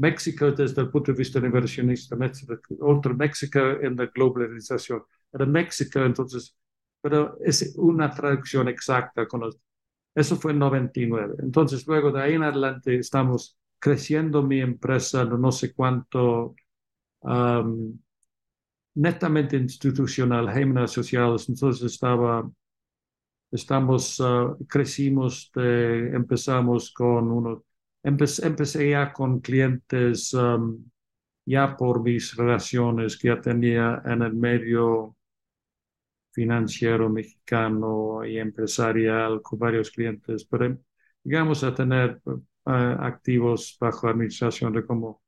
México 0.05 0.51
desde 0.51 0.81
el 0.83 0.89
punto 0.91 1.11
de 1.11 1.17
vista 1.17 1.39
inversionista, 1.39 2.17
otro 2.81 3.15
México 3.15 3.59
en 3.59 3.95
la 3.97 4.05
globalización. 4.07 5.03
Era 5.33 5.45
México, 5.45 5.99
entonces, 5.99 6.55
pero 7.01 7.37
es 7.43 7.73
una 7.77 8.09
traducción 8.11 8.67
exacta 8.67 9.25
con 9.27 9.41
eso 10.15 10.35
fue 10.37 10.51
en 10.53 10.59
99. 10.59 11.35
Entonces, 11.39 11.87
luego 11.87 12.11
de 12.11 12.21
ahí 12.21 12.33
en 12.35 12.43
adelante 12.43 12.95
estamos 12.99 13.57
creciendo 13.79 14.43
mi 14.43 14.61
empresa, 14.61 15.25
no 15.25 15.51
sé 15.51 15.73
cuánto, 15.73 16.55
netamente 18.95 19.55
institucional, 19.57 20.49
Heyman 20.49 20.83
Asociados. 20.83 21.47
Entonces 21.49 21.93
estaba, 21.93 22.49
estamos, 23.51 24.19
uh, 24.19 24.57
crecimos, 24.67 25.51
empezamos 25.55 26.91
con 26.93 27.31
uno, 27.31 27.63
empecé, 28.03 28.89
ya 28.89 29.13
con 29.13 29.39
clientes 29.39 30.35
ya 31.45 31.75
por 31.75 32.01
mis 32.01 32.35
relaciones 32.35 33.17
que 33.17 33.27
ya 33.29 33.41
tenía 33.41 34.01
en 34.05 34.21
el 34.21 34.33
medio 34.33 35.15
financiero 36.31 37.09
mexicano 37.09 38.25
y 38.25 38.37
empresarial 38.39 39.41
con 39.41 39.59
varios 39.59 39.91
clientes, 39.91 40.45
pero 40.45 40.77
llegamos 41.23 41.63
a 41.63 41.75
tener 41.75 42.21
eh, 42.25 42.95
activos 42.99 43.77
bajo 43.79 44.07
administración 44.07 44.73
de 44.73 44.85
como 44.85 45.21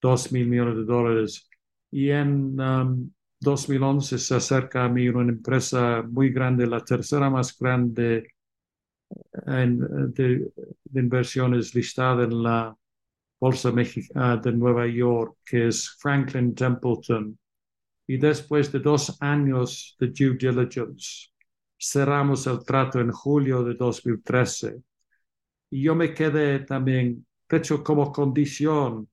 2 0.00 0.32
mil 0.32 0.48
millones 0.48 0.76
de 0.76 0.84
dólares. 0.84 1.48
Y 1.90 2.10
en 2.10 2.56
2011 3.40 4.14
um, 4.14 4.18
se 4.18 4.34
acerca 4.34 4.84
a 4.84 4.88
mí 4.88 5.08
una 5.08 5.32
empresa 5.32 6.02
muy 6.02 6.30
grande, 6.30 6.66
la 6.66 6.84
tercera 6.84 7.30
más 7.30 7.56
grande 7.58 8.34
en, 9.46 10.12
de, 10.12 10.52
de, 10.84 11.00
inversiones 11.00 11.74
listada 11.74 12.24
en 12.24 12.42
la 12.42 12.76
Bolsa 13.40 13.72
Mexicana 13.72 14.36
de 14.36 14.52
Nueva 14.52 14.86
York, 14.86 15.38
que 15.44 15.68
es 15.68 15.96
Franklin 15.98 16.54
Templeton 16.54 17.38
y 18.10 18.16
después 18.16 18.72
de 18.72 18.80
dos 18.80 19.16
años 19.22 19.96
de 20.00 20.08
due 20.08 20.36
diligence, 20.36 21.28
cerramos 21.78 22.44
el 22.48 22.64
trato 22.64 22.98
en 22.98 23.12
julio 23.12 23.62
de 23.62 23.74
2013. 23.74 24.82
Y 25.70 25.84
yo 25.84 25.94
me 25.94 26.12
quedé 26.12 26.58
también, 26.58 27.24
de 27.48 27.56
hecho, 27.56 27.84
como 27.84 28.10
condición 28.10 29.08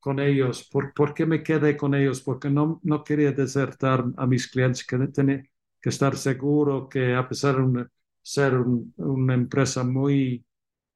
con 0.00 0.20
ellos. 0.20 0.66
¿Por, 0.72 0.94
¿Por, 0.94 1.12
qué 1.12 1.26
me 1.26 1.42
quedé 1.42 1.76
con 1.76 1.94
ellos? 1.94 2.22
Porque 2.22 2.48
no, 2.48 2.80
no 2.82 3.04
quería 3.04 3.32
desertar 3.32 4.06
a 4.16 4.26
mis 4.26 4.48
clientes, 4.48 4.86
que 4.86 4.96
tenía 5.08 5.42
que 5.82 5.90
estar 5.90 6.16
seguro 6.16 6.88
que 6.88 7.14
a 7.14 7.28
pesar 7.28 7.56
de 7.56 7.88
ser 8.24 8.54
una 8.96 9.34
empresa 9.34 9.84
muy 9.84 10.44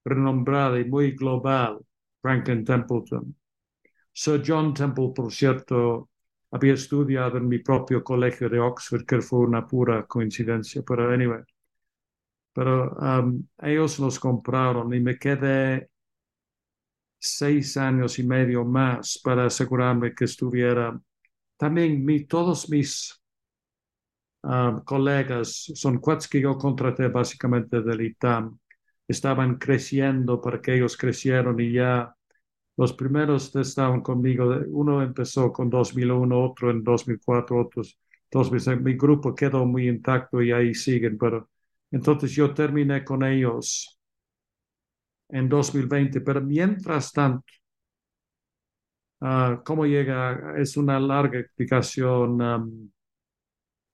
renombrada 0.04 0.80
y 0.80 0.84
muy 0.86 1.12
global, 1.12 1.78
Franklin 2.22 2.64
Templeton. 2.64 3.36
Sir 4.12 4.42
John 4.44 4.74
Temple, 4.74 5.12
por 5.14 5.32
cierto, 5.32 6.10
había 6.50 6.74
estudiado 6.74 7.36
en 7.38 7.48
mi 7.48 7.58
propio 7.58 8.02
colegio 8.02 8.48
de 8.48 8.58
Oxford, 8.58 9.04
que 9.04 9.20
fue 9.20 9.40
una 9.40 9.66
pura 9.66 10.06
coincidencia, 10.06 10.82
pero 10.86 11.12
anyway. 11.12 11.42
Pero 12.54 12.96
um, 12.96 13.46
ellos 13.58 13.98
los 13.98 14.18
compraron 14.18 14.92
y 14.94 15.00
me 15.00 15.18
quedé 15.18 15.90
seis 17.18 17.76
años 17.76 18.18
y 18.18 18.24
medio 18.26 18.64
más 18.64 19.20
para 19.22 19.46
asegurarme 19.46 20.14
que 20.14 20.24
estuviera. 20.24 20.98
También 21.56 22.04
mi, 22.04 22.24
todos 22.24 22.70
mis 22.70 23.17
um, 24.42 24.80
colegas, 24.84 25.72
son 25.74 25.98
cuates 25.98 26.28
que 26.28 26.40
yo 26.40 26.56
contraté 26.58 27.08
básicamente 27.08 27.82
del 27.82 28.00
ITAM, 28.02 28.58
estaban 29.06 29.56
creciendo 29.58 30.40
para 30.40 30.60
que 30.60 30.74
ellos 30.74 30.96
crecieron 30.96 31.58
y 31.60 31.72
ya 31.72 32.14
los 32.76 32.92
primeros 32.94 33.54
estaban 33.56 34.02
conmigo, 34.02 34.44
uno 34.68 35.02
empezó 35.02 35.52
con 35.52 35.68
2001, 35.70 36.40
otro 36.44 36.70
en 36.70 36.84
2004, 36.84 37.58
otros 37.60 37.98
2006. 38.30 38.80
Mi 38.80 38.94
grupo 38.96 39.34
quedó 39.34 39.66
muy 39.66 39.88
intacto 39.88 40.42
y 40.42 40.52
ahí 40.52 40.74
siguen, 40.74 41.18
pero 41.18 41.50
entonces 41.90 42.32
yo 42.32 42.54
terminé 42.54 43.04
con 43.04 43.24
ellos 43.24 43.98
en 45.30 45.48
2020, 45.48 46.20
pero 46.20 46.40
mientras 46.40 47.12
tanto, 47.12 47.44
Ah, 49.20 49.60
¿Cómo 49.64 49.84
llega? 49.86 50.54
Es 50.58 50.76
una 50.76 50.98
larga 51.00 51.40
explicación, 51.40 52.40
um, 52.40 52.90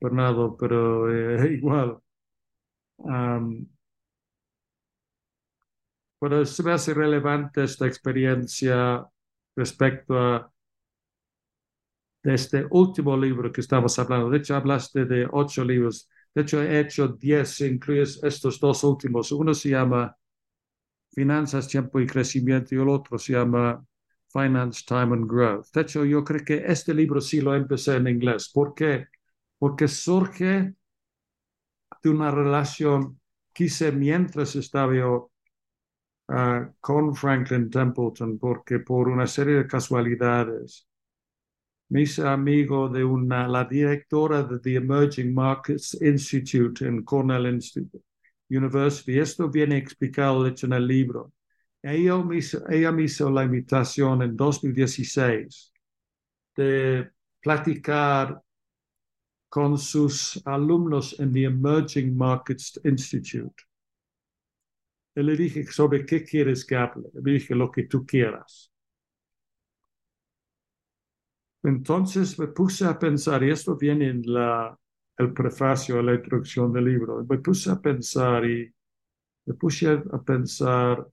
Bernardo, 0.04 0.56
pero 0.56 1.10
eh, 1.12 1.54
igual. 1.58 1.98
Um, 2.98 3.68
pero 6.18 6.44
se 6.46 6.62
me 6.62 6.72
hace 6.72 6.94
relevante 6.94 7.64
esta 7.64 7.86
experiencia 7.86 9.06
respecto 9.56 10.18
a 10.18 10.50
este 12.22 12.66
último 12.70 13.16
libro 13.16 13.52
que 13.52 13.60
estamos 13.60 13.98
hablando. 13.98 14.30
De 14.30 14.38
hecho, 14.38 14.56
hablaste 14.56 15.04
de 15.04 15.28
ocho 15.30 15.64
libros. 15.64 16.08
De 16.34 16.42
hecho, 16.42 16.62
he 16.62 16.80
hecho 16.80 17.08
diez, 17.08 17.60
incluyes 17.60 18.20
estos 18.22 18.58
dos 18.60 18.82
últimos. 18.84 19.30
Uno 19.32 19.54
se 19.54 19.70
llama 19.70 20.16
Finanzas, 21.14 21.68
Tiempo 21.68 22.00
y 22.00 22.06
Crecimiento 22.06 22.74
y 22.74 22.78
el 22.78 22.88
otro 22.88 23.18
se 23.18 23.32
llama 23.34 23.84
Finance, 24.32 24.82
Time 24.86 25.14
and 25.14 25.30
Growth. 25.30 25.68
De 25.74 25.82
hecho, 25.82 26.04
yo 26.04 26.24
creo 26.24 26.44
que 26.44 26.64
este 26.66 26.94
libro 26.94 27.20
sí 27.20 27.40
lo 27.40 27.54
empecé 27.54 27.96
en 27.96 28.08
inglés. 28.08 28.50
¿Por 28.52 28.74
qué? 28.74 29.06
Porque 29.64 29.88
surge 29.88 30.74
de 32.02 32.10
una 32.10 32.30
relación 32.30 33.18
que 33.50 33.64
hice 33.64 33.92
mientras 33.92 34.54
estaba 34.56 34.94
yo 34.94 35.30
uh, 36.28 36.70
con 36.80 37.16
Franklin 37.16 37.70
Templeton, 37.70 38.38
porque 38.38 38.80
por 38.80 39.08
una 39.08 39.26
serie 39.26 39.54
de 39.54 39.66
casualidades 39.66 40.86
me 41.88 42.02
hice 42.02 42.28
amigo 42.28 42.90
de 42.90 43.04
una, 43.04 43.48
la 43.48 43.64
directora 43.64 44.42
de 44.42 44.58
The 44.58 44.74
Emerging 44.74 45.32
Markets 45.32 45.96
Institute 46.02 46.86
en 46.86 47.02
Cornell 47.02 47.46
Institute 47.46 48.04
University. 48.50 49.18
Esto 49.18 49.48
viene 49.48 49.78
explicado, 49.78 50.44
de 50.44 50.50
hecho, 50.50 50.66
en 50.66 50.74
el 50.74 50.86
libro. 50.86 51.32
Ella 51.80 52.18
me 52.18 52.36
hizo, 52.36 52.68
ella 52.68 52.92
me 52.92 53.04
hizo 53.04 53.30
la 53.30 53.44
invitación 53.44 54.20
en 54.20 54.36
2016 54.36 55.72
de 56.54 57.10
platicar 57.40 58.43
con 59.54 59.78
sus 59.78 60.44
alumnos 60.46 61.14
en 61.20 61.32
The 61.32 61.44
Emerging 61.44 62.16
Markets 62.16 62.80
Institute. 62.82 63.62
Y 65.14 65.22
le 65.22 65.36
dije, 65.36 65.64
¿sobre 65.66 66.04
qué 66.04 66.24
quieres 66.24 66.64
que 66.64 66.74
hable? 66.74 67.08
Le 67.12 67.34
dije, 67.34 67.54
lo 67.54 67.70
que 67.70 67.84
tú 67.84 68.04
quieras. 68.04 68.72
Entonces 71.62 72.36
me 72.36 72.48
puse 72.48 72.84
a 72.84 72.98
pensar, 72.98 73.44
y 73.44 73.50
esto 73.52 73.76
viene 73.76 74.08
en 74.08 74.22
la, 74.26 74.76
el 75.18 75.32
prefacio 75.32 76.00
a 76.00 76.02
la 76.02 76.14
introducción 76.14 76.72
del 76.72 76.86
libro, 76.86 77.24
me 77.24 77.38
puse 77.38 77.70
a 77.70 77.80
pensar 77.80 78.44
y 78.44 78.74
me 79.46 79.54
puse 79.54 79.88
a 79.88 80.18
pensar, 80.20 81.06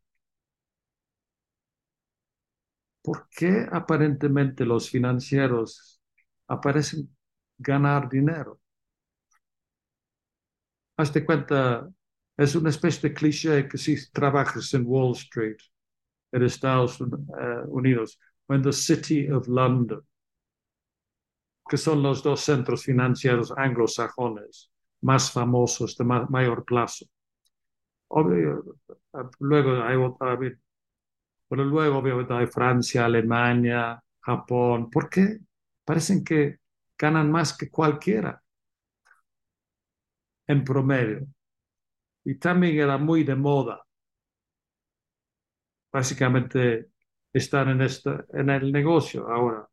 ¿por 3.04 3.30
qué 3.30 3.68
aparentemente 3.72 4.66
los 4.66 4.90
financieros 4.90 6.02
aparecen 6.48 7.08
ganar 7.62 8.10
dinero? 8.10 8.60
Hazte 10.98 11.26
cuenta, 11.26 11.90
es 12.38 12.56
una 12.56 12.70
especie 12.70 13.10
de 13.10 13.16
cliché 13.16 13.68
que 13.68 13.78
si 13.78 14.12
trabajas 14.12 14.74
en 14.74 14.84
Wall 14.86 15.14
Street, 15.14 15.58
en 16.32 16.44
Estados 16.44 17.00
Unidos, 17.68 18.20
o 18.48 18.54
en 18.54 18.62
the 18.62 18.74
City 18.74 19.30
of 19.30 19.48
London, 19.48 20.02
que 21.70 21.78
son 21.78 22.04
los 22.04 22.22
dos 22.22 22.42
centros 22.42 22.84
financieros 22.84 23.54
anglosajones 23.56 24.72
más 25.02 25.32
famosos 25.32 25.96
de 25.98 26.06
mayor 26.06 26.64
plazo. 26.66 27.06
luego 29.40 29.84
hay 29.84 29.98
pero 31.48 31.66
luego 31.66 31.98
obviamente 31.98 32.34
hay 32.34 32.48
Francia, 32.48 33.04
Alemania, 33.06 34.02
Japón. 34.22 34.90
¿Por 34.90 35.10
qué? 35.10 35.40
Parecen 35.84 36.24
que 36.24 36.61
ganan 37.02 37.32
más 37.32 37.58
que 37.58 37.70
cualquiera 37.70 38.44
en 40.48 40.64
promedio. 40.64 41.28
Y 42.24 42.36
también 42.36 42.78
era 42.78 42.98
muy 42.98 43.24
de 43.24 43.36
moda. 43.36 43.84
Básicamente 45.92 46.92
estar 47.34 47.68
en, 47.70 47.82
esta, 47.82 48.26
en 48.34 48.50
el 48.50 48.72
negocio 48.72 49.28
ahora. 49.28 49.68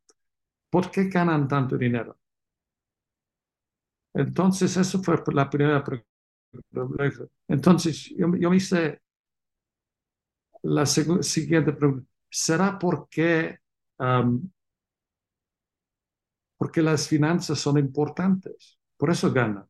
¿Por 0.70 0.90
qué 0.90 1.08
ganan 1.08 1.46
tanto 1.46 1.76
dinero? 1.76 2.18
Entonces, 4.14 4.76
eso 4.76 5.02
fue 5.02 5.16
la 5.34 5.48
primera 5.50 5.84
pregunta. 5.84 6.08
Entonces, 7.46 8.12
yo, 8.16 8.28
me 8.28 8.56
hice 8.56 9.00
la 10.62 10.86
siguiente 10.86 11.72
pregunta. 11.72 12.08
¿Será 12.30 12.78
porque, 12.78 13.58
porque 16.58 16.82
las 16.82 17.08
finanzas 17.08 17.58
son 17.58 17.78
importantes? 17.78 18.78
Por 18.98 19.10
eso 19.10 19.32
ganan. 19.32 19.66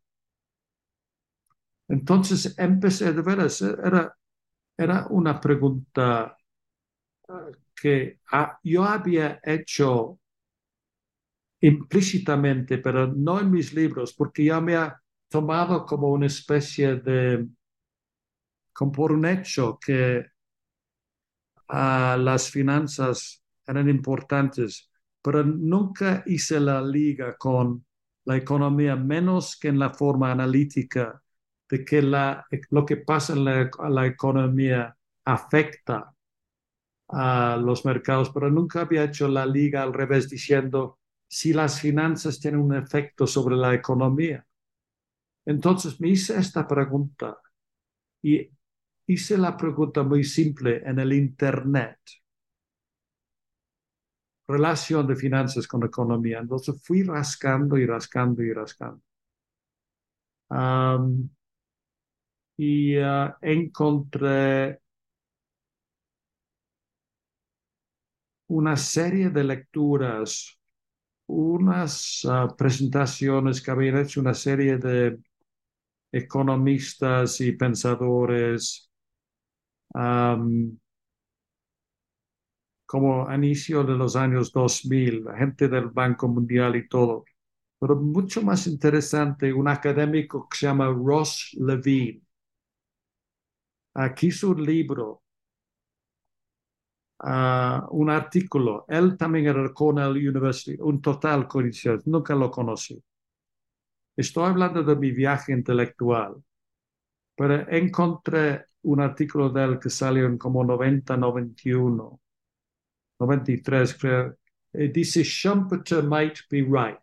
Entonces, 1.88 2.54
empecé 2.58 3.12
de 3.12 3.22
veras, 3.22 3.62
era, 3.62 4.14
era 4.76 5.06
una 5.10 5.40
pregunta 5.40 6.36
ah, 7.28 7.48
que 7.74 8.20
ah, 8.32 8.58
yo 8.64 8.84
había 8.84 9.40
hecho 9.44 10.20
implícitamente, 11.60 12.78
pero 12.78 13.06
no 13.06 13.40
en 13.40 13.50
mis 13.50 13.72
libros, 13.74 14.12
porque 14.14 14.44
ya 14.44 14.60
me 14.60 14.76
ha 14.76 15.00
tomado 15.28 15.84
como 15.86 16.08
una 16.08 16.26
especie 16.26 16.96
de, 16.96 17.46
como 18.72 18.92
por 18.92 19.12
un 19.12 19.26
hecho 19.26 19.78
que 19.78 20.24
las 21.68 22.50
finanzas 22.50 23.42
eran 23.66 23.88
importantes, 23.88 24.90
pero 25.22 25.44
nunca 25.44 26.22
hice 26.26 26.60
la 26.60 26.80
liga 26.80 27.36
con 27.36 27.84
la 28.24 28.36
economía, 28.36 28.96
menos 28.96 29.58
que 29.58 29.68
en 29.68 29.78
la 29.78 29.90
forma 29.90 30.32
analítica 30.32 31.22
de 31.68 31.84
que 31.84 32.02
lo 32.02 32.86
que 32.86 32.96
pasa 32.98 33.32
en 33.32 33.44
la, 33.44 33.70
la 33.88 34.06
economía 34.06 34.96
afecta 35.24 36.14
a 37.08 37.56
los 37.56 37.84
mercados, 37.84 38.30
pero 38.30 38.50
nunca 38.50 38.82
había 38.82 39.04
hecho 39.04 39.28
la 39.28 39.46
liga 39.46 39.82
al 39.82 39.94
revés 39.94 40.28
diciendo 40.28 40.98
si 41.26 41.52
las 41.52 41.80
finanzas 41.80 42.40
tienen 42.40 42.60
un 42.60 42.74
efecto 42.74 43.26
sobre 43.26 43.56
la 43.56 43.74
economía. 43.74 44.46
Entonces 45.46 46.00
me 46.00 46.08
hice 46.08 46.38
esta 46.38 46.66
pregunta 46.66 47.38
y 48.22 48.50
hice 49.06 49.38
la 49.38 49.56
pregunta 49.56 50.02
muy 50.02 50.24
simple 50.24 50.82
en 50.84 50.98
el 50.98 51.12
Internet. 51.12 51.98
Relación 54.48 55.06
de 55.06 55.14
finanzas 55.14 55.66
con 55.68 55.84
economía. 55.84 56.38
Entonces 56.40 56.80
fui 56.82 57.02
rascando 57.02 57.76
y 57.78 57.86
rascando 57.86 58.42
y 58.42 58.52
rascando. 58.52 59.00
y 62.56 62.96
uh, 62.98 63.34
encontré 63.40 64.80
una 68.48 68.76
serie 68.76 69.30
de 69.30 69.44
lecturas 69.44 70.58
unas 71.26 72.24
uh, 72.24 72.56
presentaciones 72.56 73.60
que 73.62 73.70
habían 73.70 73.98
hecho 73.98 74.20
una 74.20 74.34
serie 74.34 74.78
de 74.78 75.18
economistas 76.12 77.40
y 77.40 77.52
pensadores 77.52 78.90
um, 79.94 80.78
como 82.88 83.28
a 83.28 83.36
inicio 83.36 83.84
de 83.84 83.94
los 83.96 84.16
años 84.16 84.52
2000, 84.52 85.24
la 85.24 85.36
gente 85.36 85.68
del 85.68 85.88
Banco 85.90 86.28
Mundial 86.28 86.76
y 86.76 86.88
todo. 86.88 87.24
Pero 87.80 87.96
mucho 87.96 88.42
más 88.42 88.66
interesante, 88.66 89.52
un 89.52 89.68
académico 89.68 90.48
que 90.48 90.58
se 90.58 90.66
llama 90.66 90.88
Ross 90.88 91.56
Levine. 91.60 92.22
Aquí 93.94 94.30
su 94.30 94.54
libro 94.54 95.22
un 97.90 98.10
artículo. 98.10 98.84
Él 98.88 99.16
también 99.16 99.46
era 99.46 99.72
Cornell 99.72 100.10
University, 100.10 100.76
un 100.80 101.00
total 101.00 101.46
coincidencia, 101.48 102.10
nunca 102.10 102.34
lo 102.34 102.50
conocí. 102.50 103.02
Estoy 104.16 104.44
hablando 104.50 104.82
de 104.82 104.96
mi 104.96 105.12
viaje 105.12 105.52
intelectual, 105.52 106.42
pero 107.36 107.68
encontré 107.70 108.66
un 108.82 109.00
artículo 109.00 109.50
de 109.50 109.64
él 109.64 109.78
que 109.80 109.90
salió 109.90 110.26
en 110.26 110.38
como 110.38 110.64
90, 110.64 111.16
91, 111.16 112.20
93, 113.18 113.94
creo. 113.94 114.36
Y 114.72 114.88
dice, 114.88 115.22
Schumpeter 115.22 116.02
might 116.02 116.38
be 116.50 116.62
right. 116.62 116.98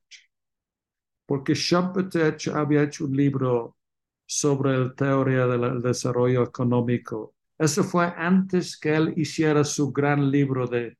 Porque 1.25 1.55
Schumpeter 1.55 2.37
había 2.53 2.83
hecho 2.83 3.05
un 3.05 3.15
libro 3.15 3.77
sobre 4.25 4.77
la 4.77 4.93
teoría 4.93 5.47
del 5.47 5.81
desarrollo 5.81 6.43
económico 6.43 7.35
eso 7.57 7.83
fue 7.83 8.05
antes 8.17 8.77
que 8.77 8.95
él 8.95 9.13
hiciera 9.15 9.63
su 9.63 9.91
gran 9.91 10.29
libro 10.29 10.67
de 10.67 10.97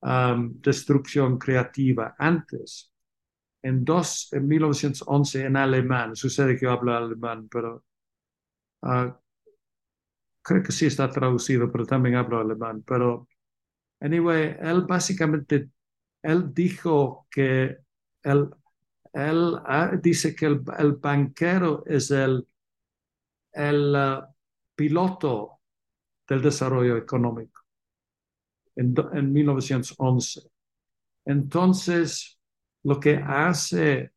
um, 0.00 0.58
destrucción 0.60 1.38
creativa, 1.38 2.14
antes, 2.18 2.90
en, 3.62 3.84
dos, 3.84 4.32
en 4.32 4.48
1911 4.48 5.44
en 5.44 5.56
alemán. 5.56 6.16
Sucede 6.16 6.56
que 6.56 6.64
yo 6.64 6.72
hablo 6.72 6.96
alemán, 6.96 7.48
pero 7.50 7.84
uh, 8.82 9.12
creo 10.42 10.62
que 10.62 10.72
sí 10.72 10.86
está 10.86 11.10
traducido, 11.10 11.70
pero 11.70 11.84
también 11.84 12.16
hablo 12.16 12.40
alemán. 12.40 12.82
Pero, 12.86 13.28
anyway, 14.00 14.56
él 14.60 14.82
básicamente 14.82 15.70
él 16.22 16.52
dijo 16.52 17.26
que 17.30 17.78
él, 18.22 18.50
él 19.12 19.56
ah, 19.64 19.92
dice 20.00 20.34
que 20.34 20.46
el, 20.46 20.62
el, 20.78 20.92
banquero 20.92 21.84
es 21.86 22.10
el, 22.10 22.46
el 23.52 23.94
uh, 23.94 24.22
piloto 24.74 25.60
del 26.28 26.42
desarrollo 26.42 26.96
económico 26.96 27.62
en, 28.76 28.94
en 29.12 29.32
1911. 29.32 30.50
Entonces, 31.24 32.38
lo 32.82 32.98
que 33.00 33.16
hace 33.16 34.12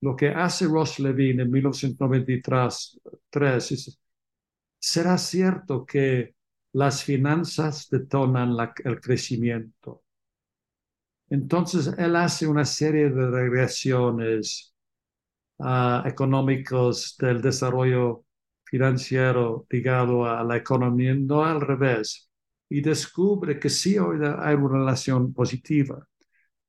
lo 0.00 0.14
que 0.16 0.28
hace 0.28 0.66
Ross 0.66 0.98
Levine 0.98 1.44
en 1.44 1.50
1993 1.50 3.00
es, 3.72 4.00
¿será 4.84 5.16
cierto 5.16 5.86
que 5.86 6.34
las 6.72 7.02
finanzas 7.04 7.88
detonan 7.90 8.54
el 8.84 9.00
crecimiento? 9.00 10.04
Entonces, 11.30 11.94
él 11.96 12.16
hace 12.16 12.46
una 12.46 12.66
serie 12.66 13.08
de 13.08 13.30
regresiones 13.30 14.74
uh, 15.58 16.06
económicos 16.06 17.16
del 17.18 17.40
desarrollo 17.40 18.26
financiero 18.64 19.66
ligado 19.70 20.26
a 20.26 20.44
la 20.44 20.58
economía, 20.58 21.14
no 21.14 21.42
al 21.42 21.62
revés, 21.62 22.28
y 22.68 22.82
descubre 22.82 23.58
que 23.58 23.70
sí 23.70 23.96
hay 23.96 24.54
una 24.54 24.78
relación 24.80 25.32
positiva. 25.32 26.06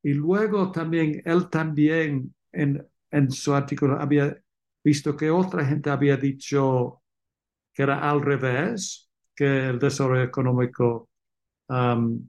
Y 0.01 0.13
luego 0.13 0.71
también, 0.71 1.21
él 1.25 1.49
también 1.49 2.33
en 2.53 3.31
su 3.31 3.53
artículo 3.53 3.99
había 3.99 4.37
visto 4.81 5.17
que 5.17 5.29
otra 5.29 5.65
gente 5.65 5.89
había 5.89 6.15
dicho 6.15 7.01
que 7.75 7.83
era 7.83 8.09
al 8.09 8.21
revés, 8.21 9.11
que 9.35 9.67
el 9.69 9.79
desarrollo 9.79 10.23
económico 10.23 11.09
um, 11.69 12.27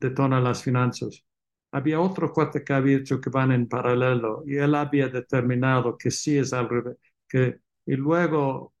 detona 0.00 0.40
las 0.40 0.62
finanzas. 0.62 1.24
Había 1.72 2.00
otro 2.00 2.32
cuate 2.32 2.64
que 2.64 2.72
había 2.72 2.98
dicho 2.98 3.20
que 3.20 3.30
van 3.30 3.52
en 3.52 3.68
paralelo 3.68 4.44
y 4.46 4.56
él 4.56 4.74
había 4.74 5.08
determinado 5.08 5.98
que 5.98 6.10
sí 6.10 6.38
es 6.38 6.52
al 6.52 6.68
revés. 6.68 6.96
Que, 7.28 7.60
y 7.86 7.96
luego 7.96 8.74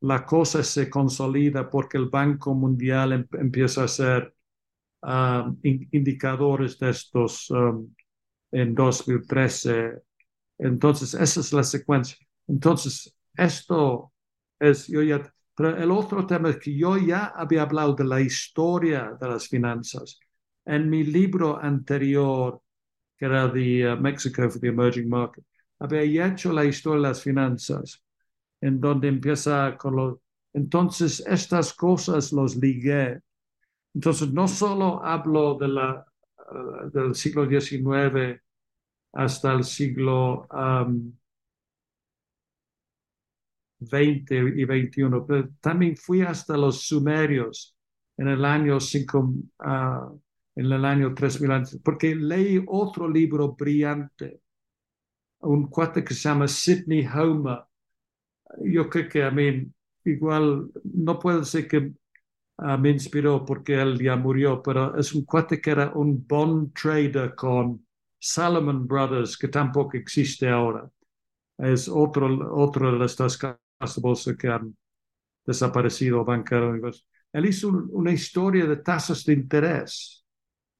la 0.00 0.24
cosa 0.24 0.62
se 0.62 0.88
consolida 0.88 1.68
porque 1.68 1.98
el 1.98 2.08
Banco 2.08 2.54
Mundial 2.54 3.12
em, 3.12 3.26
empieza 3.32 3.82
a 3.82 3.84
hacer 3.86 4.34
um, 5.02 5.58
indicadores 5.62 6.78
de 6.78 6.90
estos 6.90 7.52
en 8.52 8.74
2013 8.74 10.02
entonces, 10.58 11.14
esa 11.14 11.40
es 11.40 11.52
la 11.52 11.62
secuencia. 11.62 12.16
Entonces, 12.46 13.14
esto 13.36 14.12
es, 14.58 14.88
yo 14.88 15.02
ya, 15.02 15.32
pero 15.58 15.76
el 15.76 15.90
otro 15.90 16.24
tema 16.24 16.50
es 16.50 16.58
que 16.58 16.72
yo 16.72 16.96
ya 16.96 17.32
había 17.34 17.62
hablado 17.62 17.92
de 17.92 18.04
la 18.04 18.20
historia 18.20 19.16
de 19.20 19.26
las 19.26 19.48
finanzas. 19.48 20.20
En 20.64 20.88
mi 20.88 21.02
libro 21.02 21.58
anterior, 21.60 22.62
que 23.16 23.24
era 23.24 23.52
The 23.52 23.92
uh, 23.92 23.96
Mexico 24.00 24.48
for 24.48 24.60
the 24.60 24.68
Emerging 24.68 25.08
Market, 25.08 25.44
había 25.80 26.28
hecho 26.28 26.52
la 26.52 26.64
historia 26.64 27.02
de 27.02 27.08
las 27.08 27.22
finanzas, 27.24 28.00
en 28.60 28.80
donde 28.80 29.08
empieza 29.08 29.76
con 29.76 29.96
los... 29.96 30.18
Entonces, 30.52 31.24
estas 31.26 31.74
cosas 31.74 32.32
los 32.32 32.54
ligué. 32.54 33.20
Entonces, 33.92 34.32
no 34.32 34.46
solo 34.46 35.04
hablo 35.04 35.58
de 35.58 35.66
la, 35.66 36.06
uh, 36.52 36.88
del 36.88 37.16
siglo 37.16 37.48
XIX, 37.48 38.40
hasta 39.12 39.54
el 39.54 39.64
siglo 39.64 40.46
XX 43.80 44.56
y 44.56 44.64
XXI, 44.64 45.02
pero 45.26 45.48
también 45.60 45.96
fui 45.96 46.22
hasta 46.22 46.56
los 46.56 46.82
sumerios 46.82 47.76
en 48.16 48.28
el 48.28 48.44
año 48.44 48.80
5, 48.80 49.34
ah, 49.60 50.12
en 50.56 50.72
el 50.72 50.84
año 50.84 51.14
3000 51.14 51.50
antes, 51.50 51.80
porque 51.82 52.14
leí 52.14 52.62
otro 52.66 53.08
libro 53.08 53.54
brillante, 53.54 54.40
un 55.40 55.68
cuate 55.68 56.02
que 56.04 56.14
se 56.14 56.28
llama 56.28 56.48
Sidney 56.48 57.06
Homer. 57.06 57.60
Yo 58.64 58.88
creo 58.88 59.08
que 59.08 59.22
a 59.22 59.30
mí 59.30 59.70
igual 60.04 60.70
no 60.82 61.18
puedo 61.18 61.40
decir 61.40 61.68
que 61.68 61.92
ah, 62.58 62.76
me 62.76 62.90
inspiró 62.90 63.44
porque 63.44 63.80
él 63.80 63.98
ya 64.02 64.16
murió, 64.16 64.62
pero 64.62 64.96
es 64.98 65.14
un 65.14 65.24
cuate 65.24 65.60
que 65.60 65.70
era 65.70 65.92
un 65.94 66.26
bond 66.26 66.72
trader 66.74 67.34
con 67.34 67.86
Salomon 68.18 68.86
Brothers, 68.86 69.36
que 69.38 69.48
tampoco 69.48 69.96
existe 69.96 70.48
ahora. 70.48 70.90
Es 71.58 71.88
otro, 71.88 72.54
otro 72.54 72.98
de 72.98 73.06
estas 73.06 73.38
casas 73.78 74.36
que 74.38 74.48
han 74.48 74.76
desaparecido 75.46 76.24
banqueros. 76.24 77.06
Él 77.32 77.46
hizo 77.46 77.68
una 77.68 78.12
historia 78.12 78.66
de 78.66 78.76
tasas 78.76 79.24
de 79.24 79.34
interés 79.34 80.24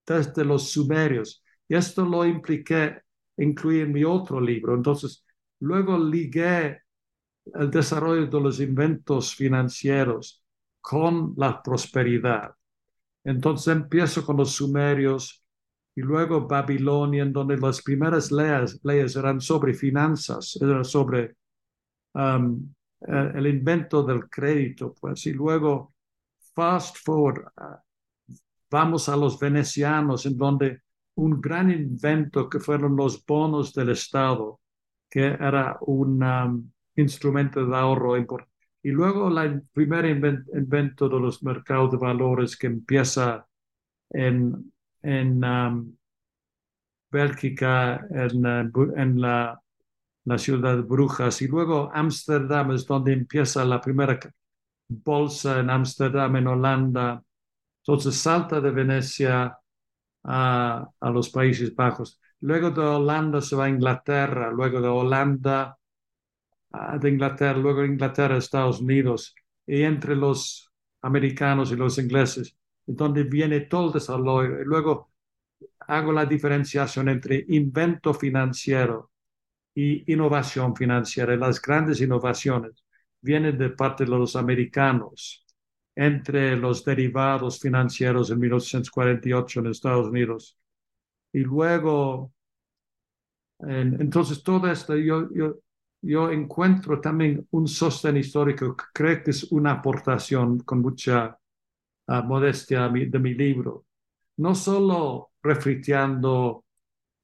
desde 0.07 0.44
los 0.44 0.70
sumerios. 0.70 1.42
Y 1.68 1.74
esto 1.74 2.05
lo 2.05 2.24
impliqué, 2.24 3.03
incluí 3.36 3.80
en 3.80 3.92
mi 3.92 4.05
otro 4.05 4.40
libro. 4.40 4.74
Entonces, 4.74 5.24
luego 5.61 5.99
ligué 5.99 6.80
el 7.55 7.70
desarrollo 7.70 8.26
de 8.26 8.40
los 8.40 8.61
inventos 8.61 9.34
financieros 9.34 10.42
con 10.80 11.34
la 11.36 11.62
prosperidad. 11.62 12.55
Entonces 13.24 13.68
empiezo 13.68 14.24
con 14.24 14.36
los 14.36 14.53
sumerios, 14.53 15.44
y 15.94 16.01
luego 16.01 16.46
Babilonia, 16.46 17.24
en 17.24 17.32
donde 17.32 17.59
las 17.59 17.82
primeras 17.82 18.30
leyes, 18.30 18.78
leyes 18.84 19.16
eran 19.16 19.40
sobre 19.40 19.74
finanzas, 19.74 20.57
eran 20.62 20.84
sobre 20.84 21.34
um, 22.14 22.72
eh, 23.01 23.32
el 23.34 23.46
invento 23.46 24.03
del 24.03 24.28
crédito, 24.28 24.94
pues, 25.01 25.26
y 25.26 25.32
luego 25.32 25.94
fast 26.55 26.96
forward, 27.05 27.46
uh, 27.57 28.34
vamos 28.70 29.09
a 29.09 29.16
los 29.16 29.38
venecianos, 29.38 30.26
en 30.26 30.36
donde 30.36 30.82
un 31.14 31.40
gran 31.40 31.70
invento 31.70 32.49
que 32.49 32.61
fueron 32.61 32.96
los 32.96 33.24
bonos 33.24 33.72
del 33.74 33.90
Estado, 33.90 34.61
que 35.11 35.26
era 35.26 35.78
un 35.80 36.22
um, 36.22 36.70
instrumento 36.96 37.64
de 37.64 37.76
ahorro 37.76 38.16
importante. 38.16 38.53
Y 38.82 38.90
luego 38.90 39.28
el 39.40 39.62
primer 39.72 40.05
invento 40.07 41.09
de 41.09 41.20
los 41.20 41.42
mercados 41.42 41.90
de 41.90 41.96
valores 41.96 42.57
que 42.57 42.68
empieza 42.68 43.46
en 44.11 44.72
en 45.03 45.44
um, 45.44 45.96
Bélgica, 47.11 48.07
en, 48.11 48.44
en 48.96 49.20
la, 49.20 49.61
la, 50.29 50.39
ciudad 50.39 50.76
de 50.76 50.83
Brujas, 50.83 51.43
y 51.43 51.49
luego 51.49 51.91
Ámsterdam 51.93 52.72
es 52.72 52.87
donde 52.87 53.12
empieza 53.12 53.64
la 53.64 53.81
primera 53.81 54.18
bolsa 54.89 55.61
en 55.61 55.70
Ámsterdam, 55.70 56.37
en 56.37 56.47
Holanda. 56.47 57.22
Entonces 57.83 58.16
salta 58.16 58.61
de 58.61 58.70
Venecia 58.70 59.59
a, 60.24 60.89
a 61.01 61.11
los 61.11 61.31
Países 61.31 61.74
Bajos. 61.74 62.20
Luego 62.41 62.70
de 62.70 62.81
Holanda 62.81 63.41
se 63.41 63.57
va 63.57 63.64
a 63.64 63.68
Inglaterra, 63.68 64.51
luego 64.51 64.81
de 64.81 64.89
Holanda 64.89 65.79
de 67.01 67.09
Inglaterra, 67.09 67.59
luego 67.59 67.85
Inglaterra 67.85 68.35
a 68.35 68.39
Estados 68.39 68.81
Unidos, 68.81 69.35
y 69.66 69.83
entre 69.83 70.14
los 70.14 70.70
americanos 71.03 71.72
y 71.72 71.76
los 71.76 71.99
ingleses 71.99 72.57
donde 72.87 73.24
viene 73.24 73.61
todo 73.61 73.89
el 73.89 73.93
desarrollo. 73.93 74.61
Y 74.61 74.64
luego 74.64 75.11
hago 75.81 76.12
la 76.12 76.24
diferenciación 76.24 77.09
entre 77.09 77.45
invento 77.49 78.14
financiero 78.14 79.11
y 79.81 80.12
innovación 80.12 80.74
financiera. 80.74 81.37
las 81.37 81.62
grandes 81.62 82.01
innovaciones 82.01 82.85
vienen 83.20 83.57
de 83.57 83.70
parte 83.70 84.05
de 84.05 84.11
los 84.11 84.35
americanos 84.35 85.47
entre 85.95 86.57
los 86.57 86.85
derivados 86.85 87.61
financieros 87.61 88.29
en 88.33 88.41
1948 88.41 89.61
en 89.61 89.66
Estados 89.68 90.09
Unidos. 90.09 90.59
Y 91.33 91.41
luego, 91.41 92.33
entonces 93.61 94.43
todo 94.43 94.68
esto, 94.68 94.97
yo, 94.97 95.29
yo, 95.33 95.61
yo 96.03 96.33
encuentro 96.33 97.01
también 97.01 97.47
un 97.53 97.68
sostén 97.68 98.16
histórico 98.16 98.76
que 98.76 98.85
creo 98.93 99.22
que 99.22 99.31
es 99.31 99.45
una 99.53 99.72
aportación 99.74 100.59
con 100.61 100.81
mucha 100.81 101.39
modestia 102.24 102.89
de 102.89 103.18
mi 103.20 103.35
libro, 103.35 103.87
no 104.39 104.57
solo 104.57 105.31
refriteando 105.41 106.64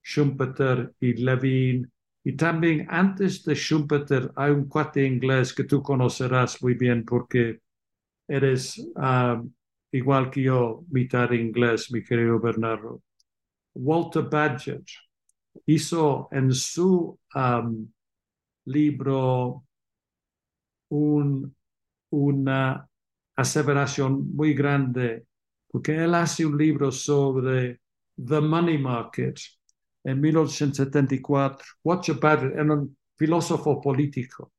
Schumpeter 0.05 0.95
y 1.01 1.15
Levin, 1.15 1.91
y 2.25 2.33
también 2.33 2.87
antes 2.89 3.45
de 3.45 3.55
Schumpeter 3.55 4.33
hay 4.35 4.51
un 4.51 4.67
cuate 4.67 5.07
inglés 5.07 5.53
que 5.53 5.65
tú 5.65 5.83
conocerás 5.83 6.63
muy 6.63 6.75
bien 6.75 7.05
porque 7.05 7.61
eres 8.27 8.83
ah, 8.97 9.43
igual 9.93 10.31
que 10.31 10.43
yo, 10.43 10.85
mitad 10.89 11.31
inglés, 11.33 11.93
mi 11.93 12.03
querido 12.03 12.41
Bernardo. 12.41 13.03
Walter 13.75 14.23
Badgett 14.23 14.89
hizo 15.67 16.29
en 16.33 16.53
su 16.53 17.19
libro 18.65 19.65
un, 20.89 21.55
una 22.11 22.89
aseveración 23.37 24.35
muy 24.35 24.55
grande, 24.55 25.27
porque 25.69 26.03
él 26.03 26.15
hace 26.15 26.47
un 26.47 26.57
libro 26.57 26.91
sobre 26.91 27.81
The 28.17 28.41
Money 28.41 28.79
Market 28.79 29.39
en 30.05 30.21
1874. 30.21 31.67
Watch 31.83 32.11
about 32.11 32.45
it, 32.45 32.53
era 32.53 32.75
un 32.75 32.97
filósofo 33.17 33.81
político. 33.81 34.53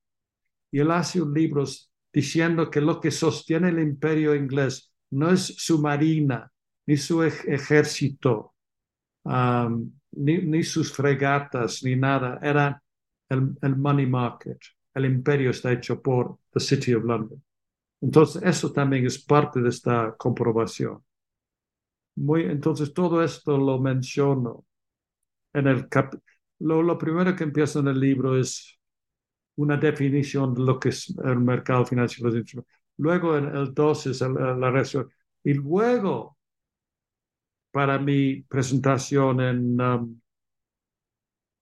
Y 0.71 0.79
él 0.79 0.91
hace 0.91 1.21
un 1.21 1.33
libro 1.33 1.63
diciendo 2.11 2.69
que 2.69 2.81
lo 2.81 2.99
que 2.99 3.11
sostiene 3.11 3.69
el 3.69 3.79
imperio 3.79 4.35
inglés 4.35 4.91
no 5.11 5.29
es 5.29 5.45
su 5.57 5.79
marina, 5.79 6.51
ni 6.87 6.97
su 6.97 7.23
ejército, 7.23 8.53
ni, 10.11 10.63
sus 10.63 10.91
fregatas, 10.91 11.83
ni 11.83 11.95
nada. 11.95 12.39
Era 12.41 12.81
el, 13.29 13.55
el, 13.61 13.75
money 13.75 14.05
market. 14.05 14.59
El 14.93 15.05
imperio 15.05 15.51
está 15.51 15.71
hecho 15.71 16.01
por 16.01 16.39
the 16.51 16.59
City 16.59 16.93
of 16.93 17.03
London. 17.03 17.41
Entonces, 18.01 18.41
eso 18.43 18.71
también 18.71 19.05
es 19.05 19.23
parte 19.23 19.61
de 19.61 19.69
esta 19.69 20.15
comprobación. 20.17 21.03
Muy, 22.15 22.43
entonces, 22.43 22.93
todo 22.93 23.23
esto 23.23 23.57
lo 23.57 23.79
menciono 23.79 24.65
en 25.55 25.67
el 25.67 25.89
cap 25.89 26.13
lo, 26.59 26.81
lo 26.83 26.97
primero 26.97 27.35
que 27.35 27.43
empieza 27.43 27.79
en 27.79 27.87
el 27.87 27.99
libro 27.99 28.37
es 28.37 28.79
una 29.55 29.77
definición 29.77 30.53
de 30.53 30.61
lo 30.63 30.79
que 30.79 30.89
es 30.89 31.13
el 31.23 31.39
mercado 31.39 31.85
financiero. 31.85 32.65
Luego, 32.97 33.37
en 33.37 33.55
el 33.55 33.73
2 33.73 34.07
es 34.07 34.21
la 34.21 34.71
reacción. 34.71 35.09
Y 35.43 35.53
luego, 35.53 36.37
para 37.71 37.99
mi 37.99 38.41
presentación 38.43 39.41
en, 39.41 39.81
um, 39.81 40.21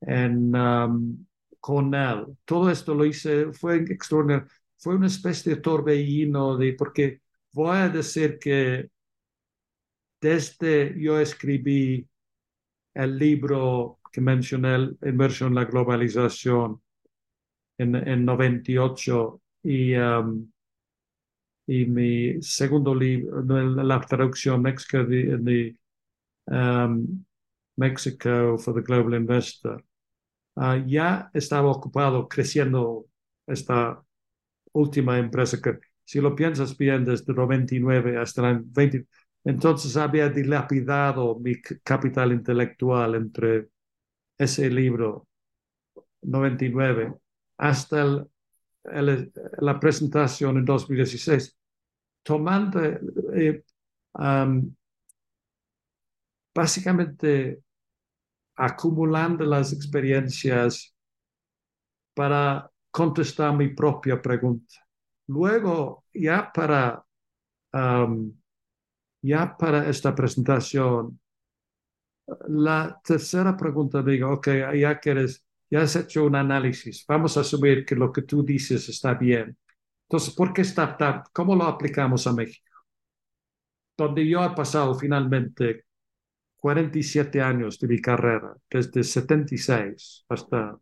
en 0.02 0.56
um, 0.56 1.26
Cornell, 1.60 2.38
todo 2.46 2.70
esto 2.70 2.94
lo 2.94 3.06
hice, 3.06 3.52
fue 3.54 3.78
extraordinario. 3.78 4.48
Fue 4.78 4.96
una 4.96 5.08
especie 5.08 5.56
de 5.56 5.62
torbellino, 5.62 6.58
de, 6.58 6.74
porque 6.74 7.22
voy 7.52 7.78
a 7.78 7.90
decir 7.90 8.38
que 8.40 8.90
desde 10.22 10.96
yo 11.00 11.20
escribí 11.20 12.08
el 12.94 13.18
libro 13.18 14.00
que 14.12 14.22
mencioné, 14.22 14.92
inversión 15.04 15.50
en 15.50 15.56
la 15.56 15.66
globalización 15.66 16.82
en, 17.78 17.96
en 17.96 18.26
98 18.26 19.42
y, 19.64 19.96
um, 19.96 20.52
y 21.66 21.86
mi 21.86 22.42
segundo 22.42 22.94
libro, 22.94 23.42
la 23.42 24.00
traducción 24.02 24.62
Mexico, 24.62 25.06
the, 25.08 25.76
um, 26.48 27.26
Mexico 27.78 28.58
for 28.58 28.74
the 28.76 28.82
Global 28.82 29.16
Investor, 29.16 29.84
uh, 30.58 30.76
ya 30.86 31.30
estaba 31.34 31.72
ocupado 31.72 32.28
creciendo 32.28 33.08
esta 33.48 34.04
última 34.74 35.18
empresa 35.18 35.60
que, 35.62 35.80
si 36.06 36.22
lo 36.22 36.36
piensas 36.36 36.78
bien, 36.78 37.06
desde 37.06 37.34
99 37.34 38.18
hasta 38.18 38.50
el 38.52 38.60
20, 38.64 39.08
entonces 39.44 39.98
había 39.98 40.30
dilapidado 40.30 41.38
mi 41.40 41.62
capital 41.62 42.32
intelectual 42.32 43.16
entre 43.16 43.70
ese 44.38 44.70
libro 44.70 45.28
99 46.22 47.16
hasta 47.58 48.02
el, 48.02 48.28
el, 48.86 49.34
la 49.60 49.80
presentación 49.80 50.58
en 50.58 50.66
2016, 50.66 51.58
tomando 52.24 52.82
eh, 52.82 53.64
um, 54.14 54.74
básicamente 56.54 57.62
acumulando 58.56 59.44
las 59.46 59.74
experiencias 59.74 60.94
para 62.14 62.70
contestar 62.92 63.56
mi 63.56 63.70
propia 63.70 64.22
pregunta. 64.22 64.76
Luego, 65.28 66.06
ya 66.14 66.52
para, 66.54 67.04
ya 69.24 69.58
para 69.58 69.90
esta 69.90 70.14
presentación, 70.14 71.20
la 72.48 73.00
tercera 73.04 73.56
pregunta 73.58 74.02
digo, 74.02 74.32
ok, 74.34 74.48
ya 74.76 75.00
que 75.00 75.28
ya 75.70 75.82
has 75.82 75.96
hecho 75.96 76.26
un 76.26 76.36
análisis, 76.36 77.06
vamos 77.08 77.38
a 77.38 77.42
asumir 77.42 77.86
que 77.86 77.96
lo 77.96 78.12
que 78.12 78.24
tú 78.24 78.44
dices 78.44 78.88
está 78.90 79.14
bien. 79.14 79.58
Entonces, 80.08 80.34
¿por 80.36 80.54
qué 80.54 80.62
startup? 80.62 81.30
¿Cómo 81.34 81.56
lo 81.56 81.64
aplicamos 81.66 82.28
a 82.28 82.34
México? 82.34 82.70
Donde 83.98 84.28
yo 84.28 84.44
he 84.44 84.50
pasado 84.52 84.94
finalmente 84.96 85.86
47 86.58 87.42
años 87.42 87.80
de 87.80 87.88
mi 87.88 88.02
carrera, 88.02 88.56
desde 88.70 89.04
76 89.04 90.26
hasta, 90.30 90.78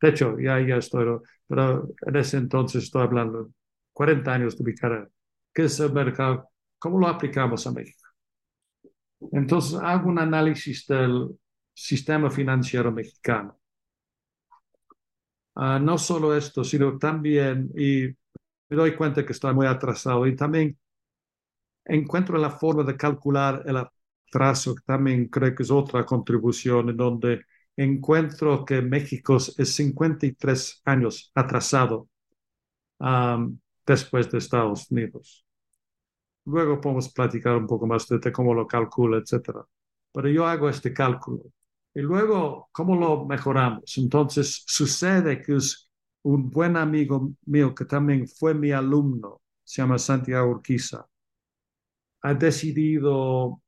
de 0.00 0.08
hecho, 0.08 0.38
ya, 0.40 0.60
ya 0.60 0.76
estoy, 0.76 1.18
pero 1.46 1.90
en 2.06 2.16
ese 2.16 2.38
entonces 2.38 2.84
estoy 2.84 3.02
hablando 3.02 3.50
40 3.92 4.34
años 4.34 4.56
de 4.58 4.64
mi 4.64 4.74
carrera. 4.74 5.08
¿Qué 5.54 5.64
es 5.64 5.80
el 5.80 5.92
mercado? 5.92 6.50
¿Cómo 6.78 6.98
lo 6.98 7.08
aplicamos 7.08 7.66
a 7.66 7.72
México? 7.72 8.08
Entonces 9.32 9.78
hago 9.80 10.08
un 10.08 10.18
análisis 10.18 10.86
del 10.86 11.38
sistema 11.74 12.30
financiero 12.30 12.92
mexicano. 12.92 13.58
Uh, 15.54 15.78
no 15.80 15.98
solo 15.98 16.36
esto, 16.36 16.62
sino 16.62 16.96
también, 16.98 17.70
y 17.76 18.06
me 18.68 18.76
doy 18.76 18.94
cuenta 18.94 19.26
que 19.26 19.32
estoy 19.32 19.54
muy 19.54 19.66
atrasado, 19.66 20.26
y 20.26 20.36
también 20.36 20.78
encuentro 21.84 22.38
la 22.38 22.50
forma 22.50 22.84
de 22.84 22.96
calcular 22.96 23.62
el 23.66 23.76
atraso, 23.78 24.74
que 24.74 24.82
también 24.84 25.28
creo 25.28 25.54
que 25.54 25.62
es 25.64 25.70
otra 25.70 26.04
contribución, 26.04 26.90
en 26.90 26.96
donde 26.96 27.44
encuentro 27.76 28.64
que 28.64 28.82
México 28.82 29.36
es 29.36 29.74
53 29.74 30.82
años 30.84 31.32
atrasado 31.34 32.08
um, 33.00 33.58
después 33.86 34.30
de 34.30 34.38
Estados 34.38 34.90
Unidos. 34.90 35.47
Luego 36.48 36.80
podemos 36.80 37.12
platicar 37.12 37.56
un 37.56 37.66
poco 37.66 37.86
más 37.86 38.08
de 38.08 38.32
cómo 38.32 38.54
lo 38.54 38.66
calcula, 38.66 39.18
etcétera. 39.18 39.66
Pero 40.12 40.28
yo 40.30 40.46
hago 40.46 40.70
este 40.70 40.94
cálculo. 40.94 41.42
Y 41.94 42.00
luego, 42.00 42.70
¿cómo 42.72 42.96
lo 42.96 43.26
mejoramos? 43.26 43.98
Entonces, 43.98 44.64
sucede 44.66 45.42
que 45.42 45.56
es 45.56 45.90
un 46.22 46.48
buen 46.50 46.76
amigo 46.76 47.34
mío 47.44 47.74
que 47.74 47.84
también 47.84 48.26
fue 48.26 48.54
mi 48.54 48.72
alumno, 48.72 49.42
se 49.62 49.82
llama 49.82 49.98
Santiago 49.98 50.50
Urquiza, 50.50 51.06
ha 52.22 52.34
decidido 52.34 53.60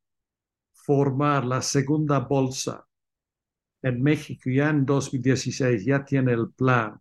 formar 0.72 1.44
la 1.44 1.60
segunda 1.60 2.20
bolsa 2.20 2.86
en 3.82 4.02
México 4.02 4.48
ya 4.50 4.70
en 4.70 4.86
2016, 4.86 5.84
ya 5.84 6.04
tiene 6.04 6.32
el 6.32 6.50
plan. 6.52 6.98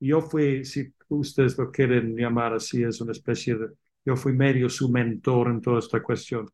Yo 0.00 0.22
fui, 0.22 0.64
si 0.64 0.92
ustedes 1.08 1.58
lo 1.58 1.70
quieren 1.70 2.16
llamar 2.16 2.54
así, 2.54 2.82
es 2.82 3.00
una 3.00 3.12
especie 3.12 3.56
de 3.56 3.68
yo 4.10 4.16
fui 4.16 4.32
medio 4.32 4.68
su 4.68 4.88
mentor 4.90 5.48
en 5.48 5.60
toda 5.60 5.78
esta 5.78 6.02
cuestión. 6.02 6.48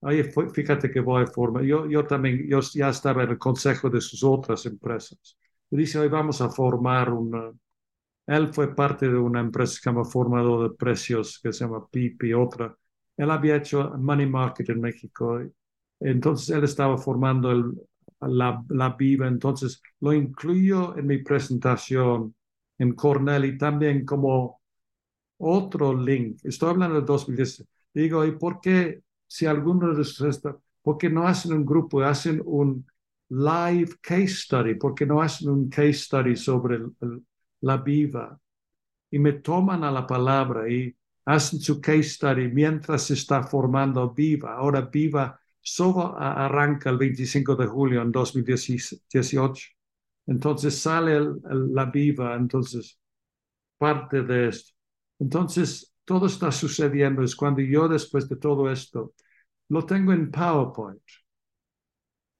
Oye, 0.00 0.24
fíjate 0.52 0.90
que 0.90 1.00
voy 1.00 1.22
a 1.22 1.26
formar. 1.26 1.64
Yo, 1.64 1.86
yo 1.88 2.06
también, 2.06 2.46
yo 2.48 2.60
ya 2.74 2.90
estaba 2.90 3.24
en 3.24 3.30
el 3.30 3.38
consejo 3.38 3.88
de 3.90 4.00
sus 4.00 4.22
otras 4.22 4.66
empresas. 4.66 5.38
Y 5.70 5.76
dice, 5.78 5.98
hoy 5.98 6.08
vamos 6.08 6.40
a 6.42 6.50
formar 6.50 7.10
una. 7.12 7.50
Él 8.26 8.48
fue 8.54 8.74
parte 8.74 9.08
de 9.08 9.16
una 9.18 9.40
empresa 9.40 9.74
que 9.76 9.82
se 9.82 9.90
llama 9.90 10.04
Formador 10.04 10.70
de 10.70 10.76
Precios, 10.76 11.40
que 11.42 11.52
se 11.52 11.64
llama 11.64 11.86
PIP 11.90 12.24
y 12.24 12.34
otra. 12.34 12.76
Él 13.16 13.30
había 13.30 13.56
hecho 13.56 13.90
Money 13.98 14.26
Market 14.26 14.68
en 14.70 14.80
México. 14.82 15.40
Entonces 16.00 16.50
él 16.54 16.64
estaba 16.64 16.98
formando 16.98 17.74
la, 18.20 18.62
la 18.68 18.90
Viva. 18.90 19.26
Entonces 19.28 19.82
lo 20.00 20.12
incluyo 20.12 20.96
en 20.98 21.06
mi 21.06 21.18
presentación 21.18 22.34
en 22.78 22.92
Cornell 22.94 23.46
y 23.46 23.58
también 23.58 24.04
como 24.04 24.57
otro 25.38 25.94
link. 25.94 26.38
Estoy 26.44 26.70
hablando 26.70 27.00
de 27.00 27.06
2010. 27.06 27.64
Digo, 27.94 28.24
¿y 28.24 28.32
por 28.32 28.60
qué 28.60 29.02
si 29.26 29.46
alguno 29.46 29.94
de 29.94 30.00
ustedes, 30.00 30.40
por 30.82 30.98
qué 30.98 31.10
no 31.10 31.26
hacen 31.26 31.52
un 31.52 31.64
grupo, 31.64 32.02
hacen 32.02 32.42
un 32.44 32.86
live 33.30 33.96
case 34.00 34.28
study? 34.28 34.74
¿Por 34.74 34.94
qué 34.94 35.06
no 35.06 35.20
hacen 35.20 35.50
un 35.50 35.68
case 35.68 35.94
study 35.94 36.36
sobre 36.36 36.80
la 37.60 37.76
viva? 37.78 38.38
Y 39.10 39.18
me 39.18 39.34
toman 39.34 39.84
a 39.84 39.90
la 39.90 40.06
palabra 40.06 40.70
y 40.70 40.94
hacen 41.24 41.60
su 41.60 41.80
case 41.80 42.04
study 42.04 42.48
mientras 42.48 43.04
se 43.04 43.14
está 43.14 43.42
formando 43.42 44.10
viva. 44.12 44.54
Ahora 44.54 44.82
viva 44.82 45.38
solo 45.60 46.16
arranca 46.18 46.90
el 46.90 46.98
25 46.98 47.56
de 47.56 47.66
julio 47.66 48.02
en 48.02 48.12
2018. 48.12 49.68
Entonces 50.26 50.78
sale 50.78 51.20
la 51.44 51.86
viva, 51.86 52.34
entonces 52.36 52.98
parte 53.78 54.22
de 54.22 54.48
esto. 54.48 54.77
Entonces, 55.18 55.92
todo 56.04 56.26
está 56.26 56.50
sucediendo. 56.52 57.22
Es 57.22 57.36
cuando 57.36 57.60
yo, 57.62 57.88
después 57.88 58.28
de 58.28 58.36
todo 58.36 58.70
esto, 58.70 59.14
lo 59.68 59.84
tengo 59.84 60.12
en 60.12 60.30
PowerPoint. 60.30 61.02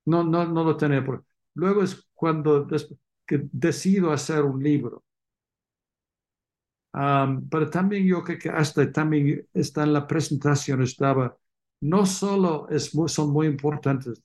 No, 0.07 0.25
no, 0.25 0.47
no 0.47 0.65
lo 0.65 0.77
tenía. 0.77 1.05
Por... 1.05 1.25
Luego 1.55 1.83
es 1.83 2.09
cuando 2.15 2.67
decido 3.53 4.13
hacer 4.13 4.43
un 4.43 4.63
libro. 4.63 5.05
pero 7.51 7.71
también 7.71 8.07
yo 8.07 8.23
creo 8.25 8.39
que 8.39 8.49
hasta 8.51 8.91
también 8.91 9.47
está 9.53 9.85
en 9.85 9.93
la 9.93 10.07
presentación, 10.07 10.83
estaba, 10.83 11.37
no 11.81 12.07
solo 12.07 12.67
son 13.07 13.31
muy 13.31 13.47
importantes 13.47 14.23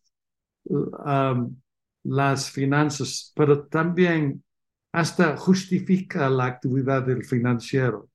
las 2.03 2.49
finanzas, 2.51 3.31
pero 3.35 3.65
también 3.67 4.43
hasta 4.91 5.37
justifica 5.37 6.29
la 6.29 6.45
actividad 6.45 7.03
del 7.03 7.23
financiero 7.25 8.09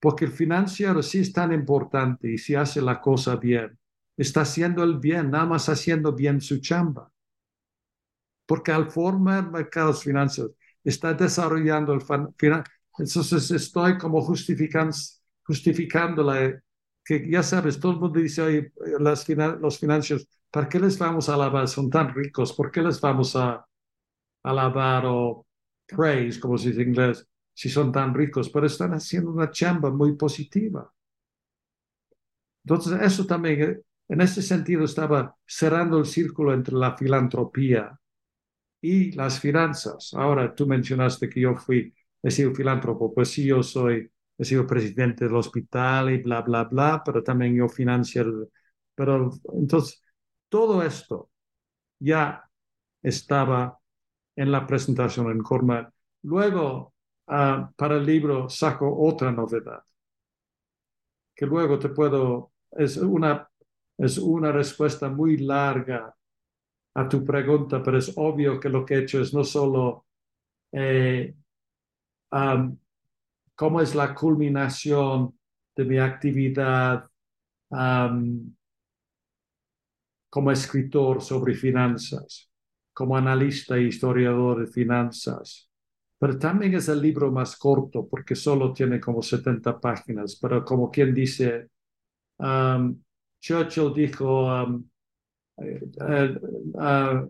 porque 0.00 0.24
el 0.24 0.32
financiero 0.32 1.02
sí 1.02 1.18
es 1.18 1.32
tan 1.32 1.52
importante 1.52 2.30
y 2.32 2.38
si 2.38 2.54
hace 2.54 2.80
la 2.80 3.00
cosa 3.00 3.36
bien, 3.36 3.78
está 4.16 4.42
haciendo 4.42 4.82
el 4.84 4.98
bien, 4.98 5.30
nada 5.30 5.46
más 5.46 5.68
haciendo 5.68 6.12
bien 6.12 6.40
su 6.40 6.58
chamba. 6.60 7.10
Porque 8.46 8.72
al 8.72 8.90
formar 8.90 9.50
mercados 9.50 10.02
financieros, 10.02 10.52
está 10.84 11.12
desarrollando 11.14 11.92
el 11.92 12.00
financiero. 12.00 12.64
Entonces 12.98 13.50
estoy 13.50 13.98
como 13.98 14.22
justificando, 14.22 14.96
justificándole 15.44 16.62
que 17.04 17.28
ya 17.30 17.42
sabes, 17.42 17.80
todo 17.80 17.92
el 17.92 17.98
mundo 18.00 18.20
dice, 18.20 18.42
oye, 18.42 18.72
las 19.00 19.26
los 19.60 19.78
financieros, 19.78 20.28
¿para 20.50 20.68
qué 20.68 20.78
les 20.78 20.98
vamos 20.98 21.28
a 21.28 21.34
alabar? 21.34 21.66
Son 21.66 21.88
tan 21.88 22.14
ricos, 22.14 22.52
¿por 22.52 22.70
qué 22.70 22.82
les 22.82 23.00
vamos 23.00 23.34
a 23.34 23.64
alabar 24.42 25.04
o 25.06 25.46
praise, 25.86 26.38
como 26.40 26.58
se 26.58 26.68
dice 26.68 26.82
en 26.82 26.88
inglés, 26.90 27.26
si 27.58 27.68
son 27.68 27.90
tan 27.90 28.14
ricos? 28.14 28.50
Pero 28.50 28.66
están 28.66 28.92
haciendo 28.94 29.32
una 29.32 29.50
chamba 29.50 29.90
muy 29.90 30.14
positiva. 30.16 30.92
Entonces, 32.64 33.00
eso 33.02 33.26
también, 33.26 33.82
en 34.08 34.20
ese 34.20 34.42
sentido, 34.42 34.84
estaba 34.84 35.34
cerrando 35.46 35.98
el 35.98 36.06
círculo 36.06 36.52
entre 36.54 36.74
la 36.76 36.96
filantropía 36.96 37.98
y 38.80 39.12
las 39.12 39.40
finanzas. 39.40 40.12
Ahora, 40.14 40.54
tú 40.54 40.66
mencionaste 40.66 41.28
que 41.28 41.40
yo 41.40 41.56
fui, 41.56 41.94
he 42.22 42.30
sido 42.30 42.54
filántropo, 42.54 43.14
pues 43.14 43.30
sí, 43.30 43.46
yo 43.46 43.62
soy 43.62 44.10
he 44.38 44.44
sido 44.44 44.66
presidente 44.66 45.24
del 45.26 45.36
hospital 45.36 46.10
y 46.10 46.22
bla, 46.22 46.42
bla, 46.42 46.64
bla, 46.64 47.02
pero 47.04 47.22
también 47.24 47.56
yo 47.56 47.68
financio. 47.68 48.48
Pero 48.94 49.30
entonces, 49.54 50.02
todo 50.48 50.82
esto 50.82 51.30
ya 52.00 52.44
estaba 53.02 53.78
en 54.36 54.52
la 54.52 54.66
presentación 54.66 55.30
en 55.32 55.42
Cornell. 55.42 55.88
Luego, 56.22 56.94
ah, 57.28 57.70
para 57.76 57.96
el 57.96 58.06
libro, 58.06 58.48
saco 58.48 58.94
otra 59.00 59.30
novedad, 59.32 59.82
que 61.34 61.46
luego 61.46 61.78
te 61.78 61.88
puedo, 61.90 62.52
es 62.72 62.96
una, 62.96 63.48
es 63.96 64.18
una 64.18 64.52
respuesta 64.52 65.08
muy 65.08 65.38
larga 65.38 66.14
a 66.94 67.08
tu 67.08 67.24
pregunta, 67.24 67.82
pero 67.82 67.98
es 67.98 68.12
obvio 68.16 68.58
que 68.58 68.68
lo 68.68 68.84
que 68.84 68.94
he 68.94 68.98
hecho 69.00 69.20
es 69.20 69.32
no 69.32 69.44
solo 69.44 70.06
eh, 70.72 71.34
cómo 73.54 73.80
es 73.80 73.94
la 73.94 74.14
culminación 74.14 75.38
de 75.76 75.84
mi 75.84 75.98
actividad 75.98 77.08
como 80.30 80.50
escritor 80.50 81.22
sobre 81.22 81.54
finanzas, 81.54 82.50
como 82.92 83.16
analista 83.16 83.76
e 83.76 83.82
historiador 83.82 84.60
de 84.60 84.66
finanzas. 84.66 85.67
Pero 86.18 86.38
también 86.38 86.74
es 86.74 86.88
el 86.88 87.00
libro 87.02 87.30
más 87.30 87.56
corto 87.56 88.06
porque 88.08 88.34
solo 88.34 88.72
tiene 88.72 89.00
como 89.00 89.22
70 89.22 89.78
páginas, 89.80 90.36
pero 90.40 90.64
como 90.64 90.90
quien 90.90 91.14
dice, 91.14 91.68
Churchill 93.40 93.92
dijo, 93.94 94.48
eh, 95.58 95.80
eh, 96.00 96.40
ah, 96.78 97.26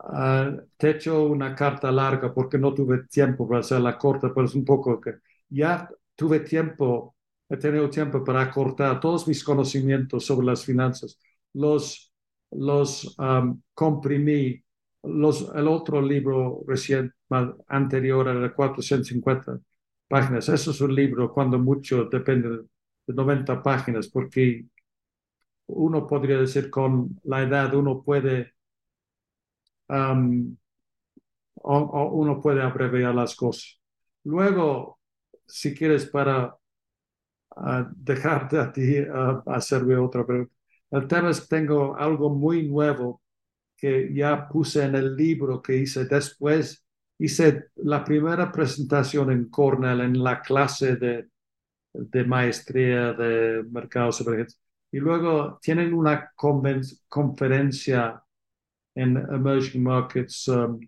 Ah, 0.00 0.56
te 0.76 0.88
he 0.88 0.90
hecho 0.92 1.24
una 1.26 1.54
carta 1.54 1.90
larga 1.90 2.32
porque 2.32 2.58
no 2.58 2.72
tuve 2.74 3.04
tiempo 3.08 3.48
para 3.48 3.60
hacerla 3.60 3.98
corta, 3.98 4.32
pero 4.34 4.46
es 4.46 4.54
un 4.54 4.64
poco 4.64 5.00
que 5.00 5.14
ya 5.48 5.88
tuve 6.14 6.40
tiempo, 6.40 7.16
he 7.48 7.56
tenido 7.56 7.90
tiempo 7.90 8.22
para 8.24 8.42
acortar 8.42 9.00
todos 9.00 9.26
mis 9.26 9.42
conocimientos 9.44 10.24
sobre 10.26 10.46
las 10.46 10.64
finanzas. 10.64 11.18
Los, 11.52 12.12
los 12.50 13.16
comprimí. 13.74 14.62
Los, 15.02 15.50
el 15.54 15.68
otro 15.68 16.02
libro 16.02 16.60
recién, 17.28 17.56
anterior 17.68 18.28
era 18.28 18.40
de 18.40 18.52
450 18.52 19.60
páginas. 20.08 20.48
Eso 20.48 20.70
es 20.70 20.80
un 20.80 20.94
libro, 20.94 21.32
cuando 21.32 21.58
mucho, 21.58 22.04
depende 22.04 22.48
de 23.06 23.14
90 23.14 23.62
páginas, 23.62 24.08
porque 24.08 24.66
uno 25.66 26.06
podría 26.06 26.38
decir 26.38 26.70
con 26.70 27.18
la 27.24 27.42
edad, 27.42 27.74
uno 27.74 28.02
puede 28.02 28.54
uno 31.62 32.40
puede 32.40 32.62
abreviar 32.62 33.14
las 33.14 33.34
cosas. 33.34 33.80
Luego, 34.24 34.98
si 35.46 35.74
quieres 35.74 36.06
para 36.06 36.56
ah, 37.56 37.90
dejarte 37.96 38.58
a 38.58 38.72
ti 38.72 39.00
uh, 39.00 39.42
hacerme 39.46 39.96
otra 39.96 40.26
pregunta. 40.26 40.54
El 40.90 41.06
tema 41.08 41.30
es 41.30 41.40
que 41.42 41.48
tengo 41.48 41.96
algo 41.96 42.30
muy 42.30 42.68
nuevo 42.68 43.22
que 43.76 44.12
ya 44.14 44.48
puse 44.48 44.84
en 44.84 44.94
el 44.96 45.16
libro 45.16 45.62
que 45.62 45.76
hice 45.76 46.04
después. 46.06 46.84
Hice 47.18 47.70
la 47.76 48.04
primera 48.04 48.50
presentación 48.52 49.32
en 49.32 49.48
Cornell 49.48 50.00
en 50.00 50.22
la 50.22 50.40
clase 50.40 50.96
de, 50.96 51.28
de 51.92 52.24
maestría 52.24 53.12
de 53.12 53.64
mercados 53.70 54.24
y 54.90 54.98
luego 54.98 55.58
tienen 55.60 55.92
una 55.92 56.32
conferencia 57.08 58.22
en 58.94 59.16
emerging 59.16 59.82
markets. 59.82 60.48
Um, 60.48 60.80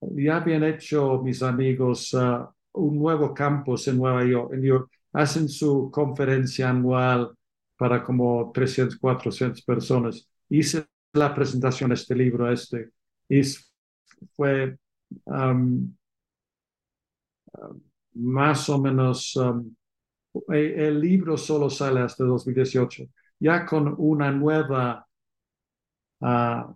ya 0.00 0.36
habían 0.36 0.64
hecho 0.64 1.20
mis 1.22 1.42
amigos 1.42 2.14
uh, 2.14 2.46
un 2.72 2.98
nuevo 2.98 3.34
campus 3.34 3.88
en 3.88 3.98
Nueva 3.98 4.24
York, 4.24 4.52
en 4.54 4.62
York. 4.62 4.90
Hacen 5.12 5.48
su 5.48 5.90
conferencia 5.90 6.70
anual 6.70 7.32
para 7.76 8.02
como 8.02 8.50
300, 8.52 8.98
400 8.98 9.62
personas. 9.62 10.28
Hice 10.48 10.86
la 11.12 11.34
presentación 11.34 11.90
de 11.90 11.94
este 11.94 12.14
libro, 12.14 12.50
este, 12.50 12.90
y 13.28 13.42
fue 14.36 14.78
um, 15.24 15.94
más 18.14 18.68
o 18.68 18.80
menos, 18.80 19.36
um, 19.36 19.74
el, 20.48 21.00
libro 21.00 21.36
solo 21.36 21.70
sale 21.70 22.00
hasta 22.00 22.24
2018, 22.24 23.04
ya 23.38 23.64
con 23.66 23.94
una 23.98 24.30
nueva 24.30 25.06
uh, 26.20 26.74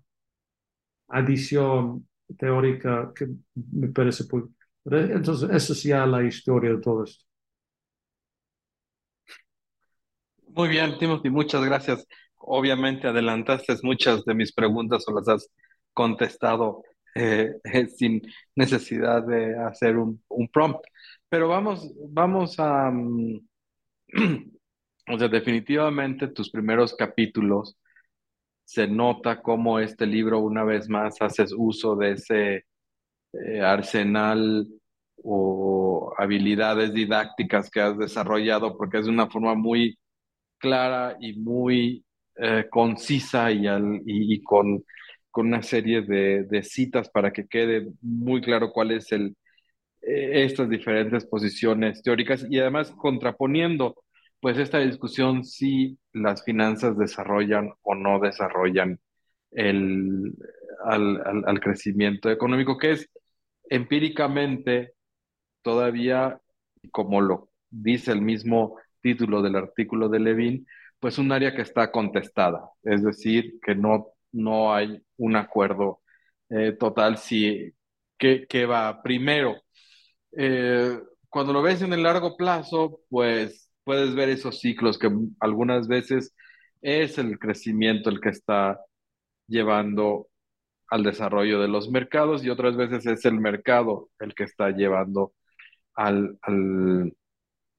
adición 1.08 2.08
teórica 2.38 3.12
que 3.14 3.28
me 3.54 3.88
parece... 3.88 4.24
Entonces, 4.86 5.50
eso 5.50 5.72
es 5.72 5.82
ya 5.82 6.04
la 6.06 6.22
historia 6.22 6.70
de 6.70 6.80
todo 6.80 7.04
esto. 7.04 7.24
Muy 10.48 10.68
bien, 10.68 10.98
Timothy, 10.98 11.30
muchas 11.30 11.64
gracias. 11.64 12.06
Obviamente 12.36 13.08
adelantaste 13.08 13.74
muchas 13.82 14.24
de 14.24 14.34
mis 14.34 14.52
preguntas 14.52 15.04
o 15.08 15.14
las 15.14 15.28
has 15.28 15.50
contestado 15.92 16.82
eh, 17.14 17.60
eh, 17.64 17.86
sin 17.88 18.22
necesidad 18.56 19.22
de 19.26 19.56
hacer 19.58 19.96
un, 19.96 20.22
un, 20.28 20.48
prompt. 20.48 20.80
Pero 21.28 21.48
vamos, 21.48 21.92
vamos 22.08 22.58
a... 22.58 22.90
Mm, 22.90 23.40
o 25.12 25.18
sea, 25.18 25.28
definitivamente 25.28 26.28
tus 26.28 26.50
primeros 26.50 26.94
capítulos 26.94 27.76
se 28.64 28.88
nota 28.88 29.42
cómo 29.42 29.78
este 29.78 30.06
libro 30.06 30.40
una 30.40 30.64
vez 30.64 30.88
más 30.88 31.20
haces 31.20 31.54
uso 31.56 31.96
de 31.96 32.12
ese 32.12 32.64
eh, 33.32 33.60
arsenal 33.60 34.66
o 35.22 36.14
habilidades 36.18 36.94
didácticas 36.94 37.70
que 37.70 37.80
has 37.80 37.98
desarrollado, 37.98 38.76
porque 38.76 38.98
es 38.98 39.06
de 39.06 39.10
una 39.12 39.28
forma 39.28 39.54
muy 39.54 39.98
clara 40.58 41.16
y 41.20 41.34
muy 41.34 42.04
concisa 42.70 43.52
y, 43.52 43.64
y, 44.06 44.42
con, 44.42 44.84
con, 45.34 45.48
una 45.48 45.62
serie 45.62 46.02
de, 46.02 46.44
de, 46.44 46.62
citas 46.62 47.08
para 47.10 47.32
que 47.32 47.46
quede 47.46 47.88
muy 48.00 48.40
claro 48.40 48.72
cuál 48.72 48.92
es 48.92 49.10
el, 49.12 49.36
eh, 50.02 50.44
estas 50.44 50.68
diferentes 50.68 51.26
posiciones 51.26 52.02
teóricas 52.02 52.46
y 52.48 52.58
además 52.58 52.92
contraponiendo 52.92 53.96
pues 54.40 54.58
esta 54.58 54.78
discusión 54.78 55.44
si 55.44 55.98
las 56.12 56.44
finanzas 56.44 56.98
desarrollan 56.98 57.72
o 57.82 57.94
no 57.94 58.20
desarrollan 58.20 59.00
el, 59.52 60.34
al, 60.84 61.60
crecimiento 61.60 62.30
económico, 62.30 62.76
que 62.76 62.92
es 62.92 63.10
empíricamente 63.70 64.92
todavía, 65.62 66.38
como 66.92 67.20
lo 67.22 67.48
dice 67.70 68.12
el 68.12 68.20
mismo 68.20 68.76
título 69.00 69.40
del 69.42 69.56
artículo 69.56 70.10
de 70.10 70.20
Levin, 70.20 70.66
pues 70.98 71.18
un 71.18 71.32
área 71.32 71.54
que 71.54 71.62
está 71.62 71.90
contestada, 71.90 72.68
es 72.82 73.02
decir, 73.02 73.58
que 73.62 73.74
no, 73.74 74.08
no 74.34 74.74
hay 74.74 75.02
un 75.18 75.36
acuerdo 75.36 76.02
eh, 76.50 76.72
total 76.72 77.18
si 77.18 77.72
que, 78.18 78.66
va 78.66 79.02
primero. 79.02 79.56
Eh, 80.36 80.98
cuando 81.28 81.52
lo 81.52 81.62
ves 81.62 81.82
en 81.82 81.92
el 81.92 82.02
largo 82.02 82.36
plazo, 82.36 83.00
pues 83.10 83.70
puedes 83.84 84.14
ver 84.14 84.28
esos 84.30 84.60
ciclos 84.60 84.98
que 84.98 85.10
algunas 85.40 85.88
veces 85.88 86.34
es 86.82 87.18
el 87.18 87.38
crecimiento 87.38 88.10
el 88.10 88.20
que 88.20 88.30
está 88.30 88.80
llevando 89.46 90.28
al 90.88 91.02
desarrollo 91.04 91.60
de 91.60 91.68
los 91.68 91.90
mercados 91.90 92.44
y 92.44 92.50
otras 92.50 92.76
veces 92.76 93.06
es 93.06 93.24
el 93.24 93.40
mercado 93.40 94.10
el 94.20 94.34
que 94.34 94.44
está 94.44 94.70
llevando 94.70 95.34
al, 95.94 96.38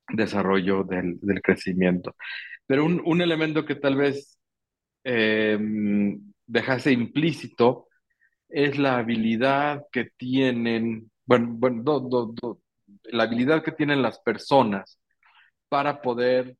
desarrollo 0.10 0.84
del, 0.84 1.20
crecimiento. 1.44 2.16
Pero 2.68 2.86
un, 2.86 3.22
elemento 3.22 3.66
que 3.66 3.76
tal 3.76 3.96
vez 3.98 4.40
eh, 5.04 5.60
dejase 6.48 6.92
implícito 6.92 7.88
es 8.50 8.78
la 8.78 8.98
habilidad 8.98 9.86
que 9.92 10.10
tienen, 10.18 11.12
bueno, 11.26 11.48
bueno 11.52 11.84
la 13.06 13.24
habilidad 13.24 13.64
que 13.64 13.72
tienen 13.72 14.02
las 14.02 14.20
personas 14.20 15.00
para 15.70 16.02
poder 16.02 16.56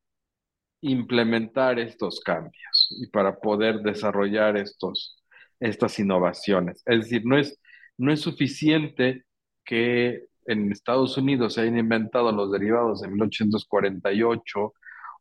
implementar 0.82 1.80
estos 1.80 2.20
cambios 2.20 2.96
y 3.02 3.08
para 3.08 3.40
poder 3.40 3.80
desarrollar 3.80 4.58
estos, 4.58 5.16
estas 5.60 5.98
innovaciones. 6.00 6.84
Es 6.86 7.02
decir, 7.02 7.26
no 7.26 7.38
es, 7.38 7.60
no 7.98 8.12
es 8.12 8.22
suficiente 8.22 9.24
que 9.64 10.26
en 10.46 10.72
Estados 10.72 11.18
Unidos 11.18 11.56
se 11.56 11.62
hayan 11.62 11.80
inventado 11.80 12.32
los 12.32 12.52
derivados 12.52 13.04
en 13.04 13.14
1848 13.14 14.74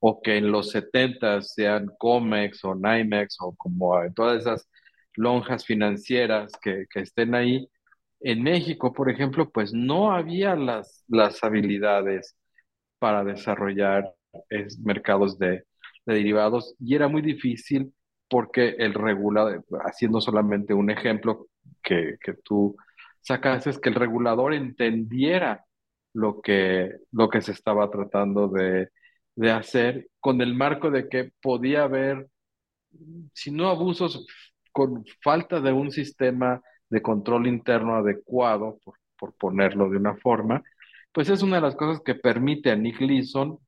o 0.06 0.20
que 0.20 0.36
en 0.36 0.52
los 0.52 0.70
70 0.70 1.40
sean 1.40 1.88
Comex 1.98 2.62
o 2.64 2.74
NYMEX 2.74 3.38
o 3.40 3.54
como 3.56 3.94
todas 4.14 4.42
esas 4.42 4.68
lonjas 5.14 5.64
financieras 5.64 6.52
que, 6.62 6.84
que 6.90 7.00
estén 7.00 7.34
ahí. 7.34 7.66
En 8.20 8.42
México, 8.42 8.92
por 8.92 9.10
ejemplo, 9.10 9.50
pues 9.50 9.72
no 9.72 10.12
había 10.12 10.56
las, 10.56 11.04
las 11.08 11.42
habilidades 11.42 12.36
para 12.98 13.24
desarrollar 13.24 14.14
mercados 14.82 15.38
de, 15.38 15.64
de 16.04 16.14
derivados 16.14 16.74
y 16.78 16.94
era 16.96 17.08
muy 17.08 17.22
difícil 17.22 17.94
porque 18.28 18.76
el 18.78 18.92
regulador, 18.92 19.64
haciendo 19.86 20.20
solamente 20.20 20.74
un 20.74 20.90
ejemplo 20.90 21.46
que, 21.82 22.16
que 22.20 22.34
tú 22.44 22.76
sacas, 23.22 23.66
es 23.66 23.78
que 23.78 23.88
el 23.88 23.94
regulador 23.94 24.52
entendiera 24.52 25.64
lo 26.12 26.42
que, 26.42 26.92
lo 27.10 27.30
que 27.30 27.40
se 27.40 27.52
estaba 27.52 27.90
tratando 27.90 28.48
de, 28.48 28.90
de 29.36 29.50
hacer 29.50 30.08
con 30.20 30.40
el 30.40 30.54
marco 30.54 30.90
de 30.90 31.08
que 31.08 31.32
podía 31.42 31.84
haber, 31.84 32.28
si 33.32 33.50
no 33.50 33.68
abusos, 33.68 34.26
con 34.72 35.04
falta 35.22 35.60
de 35.60 35.72
un 35.72 35.90
sistema 35.90 36.62
de 36.88 37.02
control 37.02 37.46
interno 37.46 37.96
adecuado, 37.96 38.78
por, 38.84 38.94
por 39.18 39.34
ponerlo 39.34 39.88
de 39.90 39.96
una 39.96 40.16
forma, 40.16 40.62
pues 41.12 41.28
es 41.28 41.42
una 41.42 41.56
de 41.56 41.62
las 41.62 41.76
cosas 41.76 42.02
que 42.04 42.14
permite 42.14 42.70
a 42.70 42.76
Nick 42.76 43.00
Leeson 43.00 43.58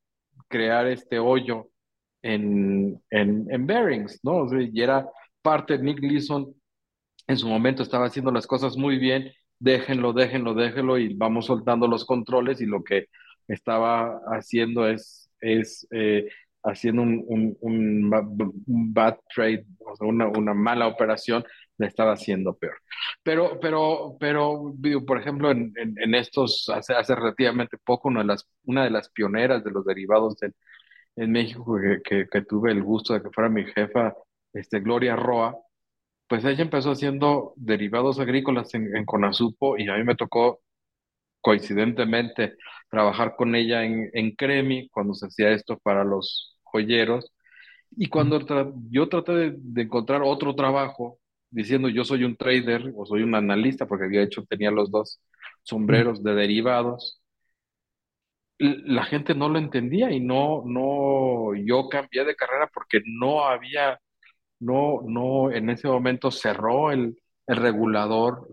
crear 0.48 0.86
este 0.86 1.18
hoyo 1.18 1.68
en, 2.22 3.00
en, 3.10 3.46
en 3.50 3.66
Bearings, 3.66 4.20
¿no? 4.24 4.46
y 4.60 4.80
era 4.82 5.08
parte 5.42 5.78
Nick 5.78 6.00
Leeson, 6.00 6.54
en 7.28 7.36
su 7.36 7.48
momento 7.48 7.82
estaba 7.82 8.06
haciendo 8.06 8.32
las 8.32 8.46
cosas 8.46 8.76
muy 8.76 8.98
bien, 8.98 9.32
déjenlo, 9.58 10.12
déjenlo, 10.12 10.54
déjenlo 10.54 10.98
y 10.98 11.14
vamos 11.14 11.46
soltando 11.46 11.86
los 11.88 12.04
controles 12.04 12.60
y 12.60 12.66
lo 12.66 12.82
que 12.82 13.06
estaba 13.48 14.20
haciendo 14.26 14.88
es, 14.88 15.26
es 15.47 15.86
eh, 15.92 16.28
haciendo 16.64 17.03
un, 17.03 17.24
un, 17.28 17.57
un, 17.61 18.92
bad 18.92 19.18
trade, 19.34 19.64
o 19.78 19.97
sea, 19.97 20.07
una, 20.07 20.26
una 20.28 20.55
mala 20.55 20.88
operación, 20.88 21.44
la 21.78 21.86
estaba 21.86 22.12
haciendo 22.12 22.57
peor. 22.57 22.76
Pero, 23.22 23.61
pero, 23.61 24.16
pero, 24.18 24.74
por 25.07 25.20
ejemplo, 25.20 25.51
en, 25.51 25.72
en, 25.76 26.14
estos, 26.14 26.68
hace, 26.74 26.94
hace 26.94 27.14
relativamente 27.14 27.76
poco, 27.78 28.09
una 28.09 28.20
de 28.20 28.26
las, 28.26 28.49
una 28.64 28.84
de 28.84 28.90
las 28.90 29.11
pioneras 29.11 29.62
de 29.62 29.70
los 29.70 29.84
derivados 29.84 30.42
en, 30.42 30.55
en 31.16 31.32
México 31.32 31.78
que, 32.05 32.26
que, 32.30 32.42
tuve 32.42 32.72
el 32.72 32.82
gusto 32.82 33.14
de 33.14 33.22
que 33.22 33.30
fuera 33.30 33.49
mi 33.51 33.64
jefa, 33.64 34.14
este, 34.53 34.80
Gloria 34.80 35.16
Roa, 35.16 35.57
pues 36.28 36.44
ella 36.44 36.62
empezó 36.62 36.90
haciendo 36.92 37.53
derivados 37.57 38.18
agrícolas 38.18 38.74
en, 38.74 38.97
en 38.97 39.05
Conasupo 39.05 39.78
y 39.78 39.88
a 39.88 39.97
mí 39.97 40.05
me 40.05 40.16
tocó 40.16 40.61
coincidentemente 41.41 42.57
trabajar 42.91 43.37
con 43.37 43.55
ella 43.55 43.84
en, 43.84 44.11
en 44.12 44.32
Cremi 44.32 44.89
cuando 44.89 45.14
se 45.14 45.26
hacía 45.26 45.51
esto 45.51 45.78
para 45.78 46.05
los 46.05 46.59
joyeros. 46.62 47.32
Y 47.97 48.09
cuando 48.09 48.41
yo 48.91 49.09
traté 49.09 49.32
de, 49.32 49.55
de, 49.57 49.82
encontrar 49.82 50.22
otro 50.22 50.55
trabajo 50.55 51.18
diciendo 51.51 51.89
yo 51.89 52.05
soy 52.05 52.24
un 52.24 52.37
trader 52.37 52.93
o 52.97 53.07
soy 53.07 53.22
un 53.22 53.34
analista, 53.34 53.87
porque 53.87 54.05
había 54.07 54.22
hecho, 54.22 54.45
tenía 54.49 54.70
los 54.70 54.91
dos 54.91 55.20
sombreros 55.62 56.22
de 56.22 56.34
derivados, 56.34 57.20
la 58.59 59.05
gente 59.05 59.34
no 59.34 59.49
lo 59.49 59.59
entendía 59.59 60.11
y 60.11 60.20
no, 60.20 60.62
no, 60.64 61.55
yo 61.55 61.89
cambié 61.89 62.24
de 62.24 62.37
carrera 62.37 62.70
porque 62.72 63.03
no 63.05 63.45
había, 63.45 64.01
no, 64.61 65.03
no, 65.07 65.51
en 65.53 65.70
ese 65.70 65.89
momento 65.89 66.30
cerró 66.30 66.91
el, 66.91 67.20
el 67.47 67.57
regulador 67.57 68.49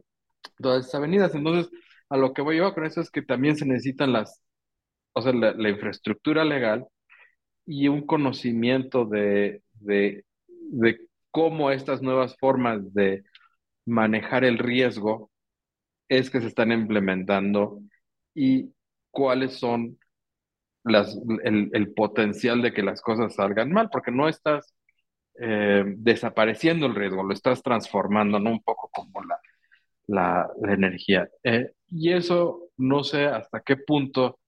todas 0.62 0.82
esas 0.86 0.96
avenidas. 0.96 1.34
Entonces, 1.36 1.72
a 2.14 2.18
lo 2.18 2.32
que 2.32 2.43
voy 2.43 2.57
yo 2.57 2.74
con 2.76 2.86
eso 2.86 3.01
es 3.01 3.09
que 3.09 3.24
también 3.24 3.57
se 3.57 3.66
necesitan 3.66 4.14
las, 4.14 4.39
o 5.14 5.22
sea, 5.24 5.34
la, 5.34 5.70
infraestructura 5.70 6.45
legal 6.45 6.86
y 7.66 7.88
un 7.88 8.05
conocimiento 8.05 9.05
de, 9.05 9.64
de, 9.74 10.24
de 10.45 11.07
cómo 11.32 11.72
estas 11.72 12.03
nuevas 12.03 12.38
formas 12.38 12.93
de 12.93 13.24
manejar 13.88 14.43
el 14.43 14.59
riesgo 14.59 15.32
es 16.07 16.30
que 16.30 16.39
se 16.39 16.47
están 16.47 16.72
implementando 16.72 17.80
y 18.36 18.72
cuáles 19.09 19.57
son 19.57 19.97
las, 20.84 21.18
el, 21.43 21.93
potencial 21.95 22.61
de 22.61 22.74
que 22.74 22.84
las 22.84 23.01
cosas 23.01 23.34
salgan 23.34 23.72
mal, 23.72 23.89
porque 23.91 24.11
no 24.11 24.30
estás 24.30 24.76
eh, 25.39 25.84
desapareciendo 25.97 26.86
el 26.86 26.93
riesgo, 26.93 27.24
lo 27.24 27.34
estás 27.34 27.64
transformando, 27.64 28.39
¿no? 28.39 28.51
Un 28.51 28.61
poco 28.61 28.91
como 28.93 29.24
la, 29.24 29.39
la, 30.08 30.49
energía. 30.68 31.30
Eh, 31.43 31.72
y 31.89 32.12
eso 32.12 32.70
no 32.78 33.04
sé 33.04 33.26
hasta 33.26 33.62
qué 33.62 33.78
punto 33.78 34.39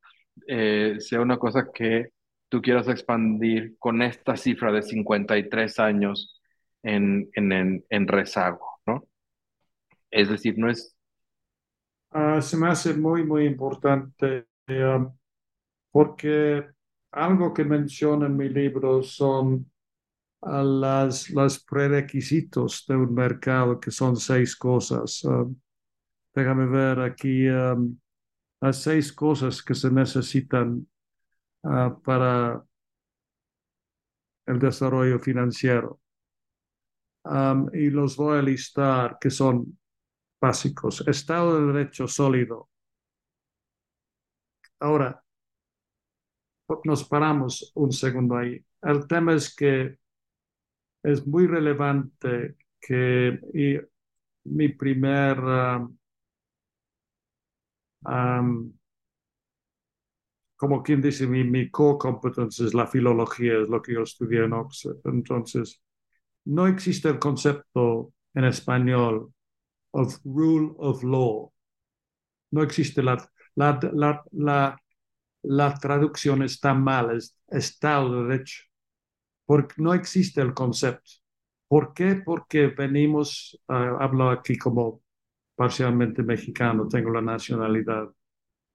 eh, 0.48 0.96
sea 1.00 1.22
una 1.22 1.38
cosa 1.38 1.70
que 1.74 2.10
tú 2.50 2.62
quieras 2.62 2.88
expandir 2.88 3.76
con 3.80 4.02
esta 4.02 4.36
cifra 4.38 4.72
de 4.72 4.82
53 4.82 5.80
años 5.80 6.42
en, 6.84 7.30
en, 7.34 7.84
en, 7.90 8.08
rezago, 8.08 8.80
¿no? 8.86 9.08
Es 10.12 10.30
decir, 10.30 10.58
no 10.58 10.70
es... 10.70 10.96
Ah, 12.12 12.42
se 12.42 12.58
me 12.58 12.68
hace 12.68 12.94
muy, 12.94 13.26
muy 13.26 13.46
importante 13.46 14.46
um, 14.70 15.12
porque 15.92 16.66
algo 17.12 17.54
que 17.54 17.64
menciono 17.64 18.26
en 18.26 18.38
mi 18.38 18.50
libro 18.50 19.04
son 19.04 19.72
uh, 20.46 20.64
las, 20.64 21.30
los 21.30 21.64
prerequisitos 21.64 22.86
de 22.88 22.96
un 22.96 23.14
mercado, 23.14 23.80
que 23.80 23.92
son 23.92 24.16
seis 24.16 24.56
cosas. 24.56 25.24
Um, 25.24 25.60
déjame 26.34 26.66
ver 26.66 27.00
aquí 27.00 27.48
las 28.62 28.82
seis 28.82 29.12
cosas 29.12 29.62
que 29.62 29.76
se 29.76 29.92
necesitan 29.92 30.88
uh, 31.64 32.02
para 32.02 32.64
el 34.48 34.60
desarrollo 34.60 35.20
financiero. 35.20 36.00
Y 37.74 37.90
los 37.90 38.16
voy 38.18 38.38
a 38.38 38.42
listar 38.44 39.18
que 39.20 39.32
son 39.32 39.80
básicos. 40.40 41.02
Estado 41.08 41.60
de 41.60 41.74
Derecho 41.74 42.08
sólido. 42.08 42.70
Ahora, 44.80 45.24
nos 46.84 47.04
paramos 47.04 47.72
un 47.74 47.92
segundo 47.92 48.38
ahí. 48.38 48.64
El 48.84 49.08
tema 49.08 49.34
es 49.34 49.56
que 49.56 49.98
es 51.06 51.26
muy 51.28 51.48
relevante 51.48 52.56
que 52.80 53.40
mi 54.44 54.70
primer 54.70 55.38
um, 58.06 58.74
como 60.56 60.82
quien 60.82 61.02
dice, 61.02 61.28
mi, 61.28 61.44
mi 61.44 61.70
core 61.70 61.98
competence 61.98 62.66
es 62.66 62.74
la 62.74 62.88
filología, 62.88 63.58
es 63.62 63.70
lo 63.70 63.82
que 63.82 63.94
yo 63.94 64.04
estudié 64.04 64.46
en 64.46 64.54
Oxford. 64.54 64.98
Entonces, 65.06 65.82
no 66.46 66.68
existe 66.68 67.10
el 67.10 67.20
concepto 67.20 68.14
en 68.34 68.46
español 68.46 69.34
of 69.92 70.18
rule 70.24 70.74
of 70.78 71.04
law. 71.04 71.52
No 72.52 72.64
existe 72.64 73.04
la, 73.04 73.18
la, 73.56 73.80
la, 73.94 74.24
la, 74.32 74.78
la 75.44 75.76
traducción 75.76 76.44
está 76.44 76.74
mal, 76.74 77.16
es 77.18 77.38
Estado 77.48 78.24
de 78.24 78.28
Derecho, 78.30 78.64
porque 79.46 79.76
no 79.78 79.94
existe 79.94 80.42
el 80.42 80.54
concepto. 80.54 81.12
¿Por 81.68 81.94
qué? 81.94 82.16
Porque 82.16 82.68
venimos, 82.68 83.60
uh, 83.68 83.98
hablo 84.00 84.30
aquí 84.30 84.58
como 84.58 85.02
parcialmente 85.56 86.24
mexicano, 86.24 86.88
tengo 86.88 87.12
la 87.12 87.22
nacionalidad 87.22 88.10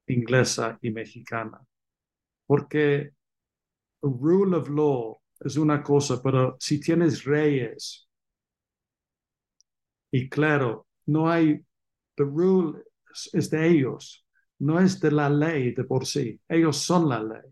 inglesa 0.06 0.78
y 0.82 0.90
mexicana. 0.90 1.60
Porque 2.46 3.12
rule 4.02 4.56
of 4.56 4.68
law 4.68 5.20
es 5.40 5.56
una 5.56 5.82
cosa, 5.82 6.20
pero 6.22 6.56
si 6.58 6.80
tienes 6.80 7.24
reyes, 7.24 8.08
y 10.10 10.28
claro, 10.28 10.86
no 11.06 11.30
hay, 11.30 11.64
the 12.16 12.24
rule 12.24 12.82
es 13.32 13.50
de 13.50 13.68
ellos, 13.68 14.26
no 14.58 14.80
es 14.80 15.00
de 15.00 15.12
la 15.12 15.30
ley 15.30 15.72
de 15.72 15.84
por 15.84 16.06
sí, 16.06 16.40
ellos 16.48 16.76
son 16.78 17.08
la 17.08 17.22
ley. 17.22 17.42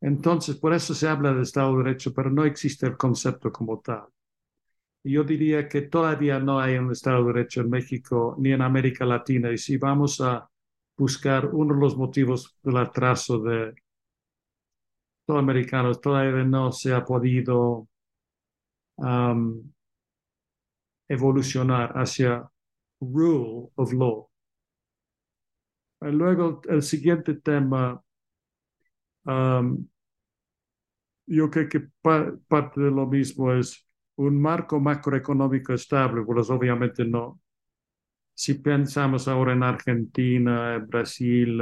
Entonces, 0.00 0.56
por 0.56 0.74
eso 0.74 0.94
se 0.94 1.08
habla 1.08 1.32
de 1.32 1.42
Estado 1.42 1.76
de 1.76 1.84
Derecho, 1.84 2.12
pero 2.12 2.30
no 2.30 2.44
existe 2.44 2.86
el 2.86 2.96
concepto 2.96 3.50
como 3.50 3.80
tal. 3.80 4.06
Yo 5.04 5.24
diría 5.24 5.68
que 5.68 5.82
todavía 5.82 6.38
no 6.40 6.58
hay 6.60 6.76
un 6.76 6.92
Estado 6.92 7.24
de 7.24 7.32
Derecho 7.32 7.60
en 7.60 7.70
México 7.70 8.34
ni 8.38 8.52
en 8.52 8.62
América 8.62 9.04
Latina. 9.04 9.52
Y 9.52 9.58
si 9.58 9.76
vamos 9.78 10.20
a 10.20 10.48
buscar 10.96 11.46
uno 11.46 11.74
de 11.74 11.80
los 11.80 11.96
motivos 11.96 12.58
del 12.62 12.76
atraso 12.78 13.38
de 13.38 13.74
los 15.28 15.38
americanos, 15.38 16.00
todavía 16.00 16.44
no 16.44 16.72
se 16.72 16.92
ha 16.92 17.04
podido 17.04 17.88
um, 18.96 19.72
evolucionar 21.08 21.92
hacia 21.96 22.48
rule 23.00 23.70
of 23.76 23.92
law. 23.92 24.28
Luego 26.00 26.60
el 26.68 26.82
siguiente 26.82 27.34
tema, 27.34 28.02
um, 29.26 29.86
yo 31.26 31.50
creo 31.50 31.68
que 31.68 31.88
parte 32.48 32.80
de 32.80 32.90
lo 32.90 33.06
mismo 33.06 33.52
es 33.52 33.86
un 34.16 34.40
marco 34.40 34.80
macroeconómico 34.80 35.72
estable, 35.74 36.22
pues 36.24 36.50
obviamente 36.50 37.04
no. 37.04 37.40
Si 38.34 38.54
pensamos 38.54 39.28
ahora 39.28 39.52
en 39.54 39.62
Argentina, 39.62 40.78
Brasil, 40.78 41.60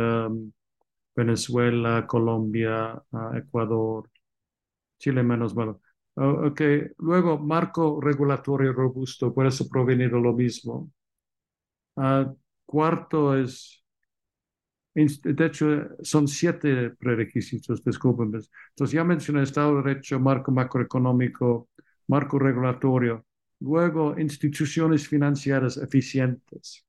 Venezuela, 1.14 2.06
Colombia, 2.06 3.00
uh, 3.10 3.36
Ecuador, 3.36 4.10
Chile 4.98 5.22
menos 5.22 5.54
malo. 5.54 5.80
Uh, 6.16 6.52
luego 6.98 7.38
marco 7.38 8.00
regulatorio 8.00 8.72
robusto, 8.72 9.32
por 9.32 9.46
eso 9.46 9.68
proviene 9.68 10.08
de 10.08 10.20
lo 10.20 10.32
mismo. 10.32 10.90
Uh, 11.96 12.34
cuarto 12.66 13.36
es, 13.36 13.83
de 14.94 15.46
hecho, 15.46 15.66
son 16.02 16.28
siete 16.28 16.90
prerequisitos, 16.90 17.82
discúlpenme. 17.84 18.38
Entonces 18.70 18.94
ya 18.94 19.04
mencioné 19.04 19.42
Estado 19.42 19.76
de 19.76 19.82
Derecho, 19.82 20.20
marco 20.20 20.52
macroeconómico, 20.52 21.68
marco 22.08 22.38
regulatorio. 22.38 23.26
Luego, 23.60 24.18
instituciones 24.18 25.08
financieras 25.08 25.76
eficientes 25.78 26.86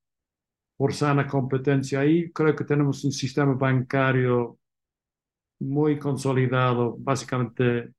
por 0.78 0.94
sana 0.94 1.28
competencia. 1.28 2.02
Ahí 2.02 2.32
creo 2.32 2.56
que 2.56 2.66
tenemos 2.66 3.04
un 3.06 3.12
sistema 3.12 3.54
bancario 3.56 4.60
muy 5.60 6.00
consolidado, 6.00 6.96
básicamente, 6.98 7.94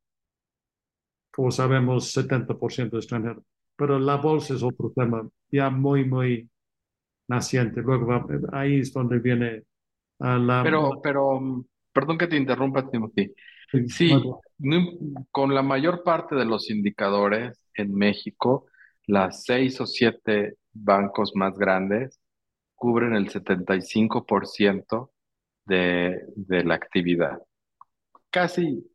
como 1.30 1.50
sabemos, 1.50 2.11
70% 2.12 2.96
extranjero. 2.96 3.44
Pero 3.76 3.98
la 3.98 4.16
bolsa 4.16 4.54
es 4.54 4.62
otro 4.62 4.92
tema, 4.94 5.28
ya 5.50 5.70
muy, 5.70 6.04
muy 6.04 6.48
naciente. 7.28 7.82
Luego 7.82 8.09
ahí 8.52 8.80
es 8.80 8.92
donde 8.92 9.18
viene 9.20 9.64
la... 10.18 10.62
Pero, 10.62 11.00
pero, 11.02 11.64
perdón 11.92 12.18
que 12.18 12.26
te 12.26 12.36
interrumpa, 12.36 12.88
Timothy. 12.88 13.32
Sí, 13.88 14.12
no, 14.58 14.92
con 15.30 15.54
la 15.54 15.62
mayor 15.62 16.02
parte 16.04 16.34
de 16.36 16.44
los 16.44 16.70
indicadores 16.70 17.60
en 17.74 17.94
México, 17.94 18.66
las 19.06 19.44
seis 19.44 19.80
o 19.80 19.86
siete 19.86 20.56
bancos 20.72 21.32
más 21.34 21.58
grandes 21.58 22.20
cubren 22.74 23.14
el 23.14 23.28
75% 23.28 25.10
de, 25.64 26.22
de 26.36 26.64
la 26.64 26.74
actividad. 26.74 27.42
Casi, 28.30 28.86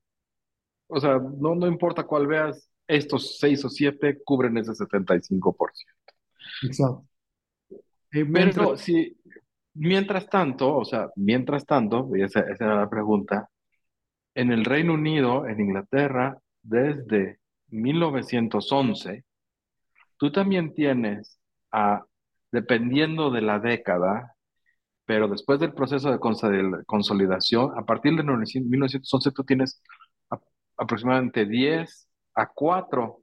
o 0.87 0.99
sea, 0.99 1.19
no, 1.19 1.55
no 1.55 1.67
importa 1.67 2.03
cuál 2.03 2.27
veas, 2.27 2.69
estos 2.87 3.37
seis 3.39 3.63
o 3.65 3.69
siete 3.69 4.21
cubren 4.23 4.57
ese 4.57 4.71
75%. 4.71 5.55
Exacto. 6.63 7.07
Eh, 8.13 8.25
Pero 8.25 8.75
si, 8.75 9.17
mientras 9.73 10.29
tanto, 10.29 10.75
o 10.75 10.85
sea, 10.85 11.09
mientras 11.15 11.65
tanto, 11.65 12.09
y 12.15 12.23
esa, 12.23 12.41
era 12.41 12.75
la 12.75 12.89
pregunta, 12.89 13.49
en 14.35 14.51
el 14.51 14.65
Reino 14.65 14.93
Unido, 14.93 15.47
en 15.47 15.59
Inglaterra, 15.59 16.37
desde 16.61 17.39
1911, 17.69 19.23
tú 20.17 20.31
también 20.31 20.73
tienes 20.73 21.39
a 21.71 22.03
dependiendo 22.51 23.31
de 23.31 23.41
la 23.41 23.59
década, 23.59 24.35
pero 25.05 25.27
después 25.27 25.59
del 25.59 25.73
proceso 25.73 26.11
de 26.11 26.19
consolidación, 26.85 27.71
a 27.77 27.85
partir 27.85 28.15
de 28.15 28.23
1911 28.23 29.31
tú 29.31 29.43
tienes 29.43 29.81
aproximadamente 30.77 31.45
10 31.45 32.09
a 32.35 32.47
4 32.47 33.21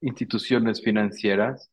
instituciones 0.00 0.82
financieras 0.82 1.70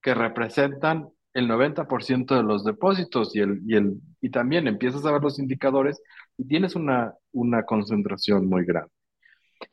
que 0.00 0.14
representan 0.14 1.10
el 1.34 1.48
90% 1.48 2.36
de 2.36 2.42
los 2.42 2.64
depósitos 2.64 3.34
y, 3.36 3.40
el, 3.40 3.60
y, 3.66 3.76
el, 3.76 4.00
y 4.20 4.30
también 4.30 4.66
empiezas 4.66 5.04
a 5.04 5.12
ver 5.12 5.22
los 5.22 5.38
indicadores 5.38 6.02
y 6.36 6.46
tienes 6.46 6.74
una, 6.74 7.14
una 7.32 7.64
concentración 7.64 8.48
muy 8.48 8.64
grande. 8.64 8.90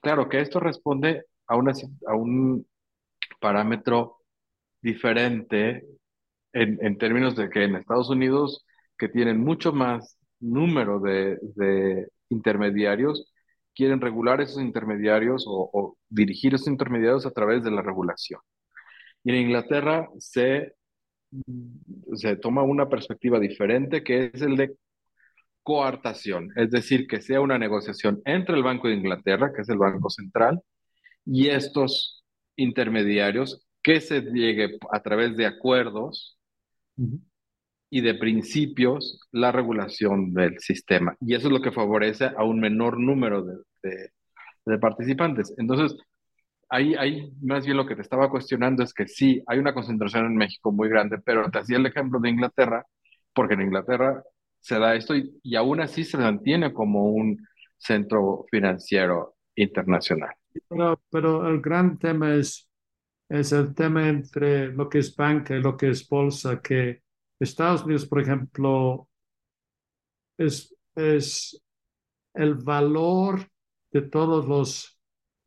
Claro 0.02 0.30
que 0.30 0.42
esto 0.42 0.60
responde 0.60 1.26
a, 1.48 1.56
una, 1.56 1.74
a 2.08 2.16
un 2.16 2.68
parámetro 3.40 4.18
diferente 4.82 5.86
en, 6.54 6.78
en, 6.82 6.98
términos 6.98 7.36
de 7.36 7.50
que 7.50 7.64
en 7.64 7.76
Estados 7.76 8.10
Unidos, 8.10 8.66
que 8.98 9.10
tienen 9.10 9.40
mucho 9.44 9.74
más 9.74 10.18
número 10.40 11.00
de, 11.00 11.38
de 11.56 12.08
intermediarios, 12.30 13.32
quieren 13.76 14.02
regular 14.02 14.42
esos 14.42 14.62
intermediarios 14.62 15.46
o, 15.48 15.70
o, 15.72 15.98
dirigir 16.10 16.56
esos 16.56 16.68
intermediarios 16.68 17.26
a 17.26 17.32
través 17.32 17.64
de 17.64 17.72
la 17.72 17.82
regulación. 17.82 18.42
Y 19.24 19.32
en 19.32 19.38
Inglaterra 19.38 20.10
se, 20.20 20.74
se 22.16 22.36
toma 22.38 22.64
una 22.64 22.90
perspectiva 22.90 23.40
diferente, 23.40 24.04
que 24.04 24.32
es 24.34 24.42
el 24.42 24.56
de 24.56 24.76
coartación, 25.64 26.50
es 26.56 26.72
decir, 26.72 27.08
que 27.08 27.22
sea 27.22 27.42
una 27.42 27.58
negociación 27.58 28.22
entre 28.24 28.56
el 28.56 28.64
Banco 28.64 28.88
de 28.88 28.96
Inglaterra, 28.96 29.52
que 29.54 29.64
es 29.64 29.70
el 29.70 29.78
Banco 29.78 30.10
Central, 30.10 30.62
y 31.26 31.48
estos 31.50 32.24
intermediarios, 32.56 33.68
que 33.84 34.00
se 34.00 34.22
llegue 34.22 34.78
a 34.92 35.02
través 35.02 35.36
de 35.36 35.46
acuerdos 35.46 36.38
y 37.90 38.02
de 38.02 38.16
principios 38.16 39.22
la 39.32 39.52
regulación 39.52 40.34
del 40.34 40.60
sistema. 40.60 41.16
Y 41.20 41.36
eso 41.36 41.48
es 41.48 41.54
lo 41.54 41.62
que 41.62 41.72
favorece 41.72 42.26
a 42.26 42.44
un 42.44 42.60
menor 42.60 43.00
número 43.00 43.44
de, 43.44 43.56
de, 43.84 44.10
de 44.66 44.78
participantes. 44.80 45.54
Entonces, 45.58 45.98
ahí, 46.70 46.96
ahí 46.96 47.32
más 47.42 47.66
bien 47.66 47.78
lo 47.78 47.86
que 47.86 47.96
te 47.96 48.02
estaba 48.02 48.30
cuestionando 48.30 48.84
es 48.84 48.94
que 48.94 49.08
sí, 49.08 49.42
hay 49.48 49.60
una 49.60 49.74
concentración 49.74 50.26
en 50.26 50.36
México 50.36 50.72
muy 50.72 50.90
grande, 50.90 51.18
pero 51.20 51.50
te 51.52 51.60
hacía 51.60 51.78
el 51.78 51.86
ejemplo 51.86 52.20
de 52.20 52.30
Inglaterra, 52.30 52.86
porque 53.34 53.54
en 53.56 53.62
Inglaterra 53.62 54.24
se 54.60 54.80
da 54.80 54.96
esto 54.96 55.16
y, 55.16 55.40
y 55.44 55.56
aún 55.56 55.82
así 55.82 56.04
se 56.04 56.18
mantiene 56.18 56.74
como 56.74 57.06
un 57.12 57.38
centro 57.78 58.46
financiero 58.52 59.36
internacional. 59.56 60.32
Pero, 60.68 61.02
pero 61.10 61.48
el 61.48 61.62
gran 61.62 61.98
tema 62.00 62.34
es 62.36 62.64
es 63.30 63.52
el 63.54 63.76
tema 63.76 64.10
entre 64.10 64.68
lo 64.74 64.90
que 64.90 65.00
es 65.00 65.16
banca 65.16 65.56
y 65.56 65.62
lo 65.62 65.78
que 65.78 65.90
es 65.90 66.08
bolsa, 66.08 66.62
que 66.62 67.02
Estados 67.40 67.84
Unidos, 67.84 68.06
por 68.06 68.22
ejemplo, 68.22 69.08
es, 70.38 70.76
es 70.96 71.62
el 72.36 72.56
valor 72.56 73.50
de 73.92 74.04
todos 74.04 74.48
los 74.48 74.97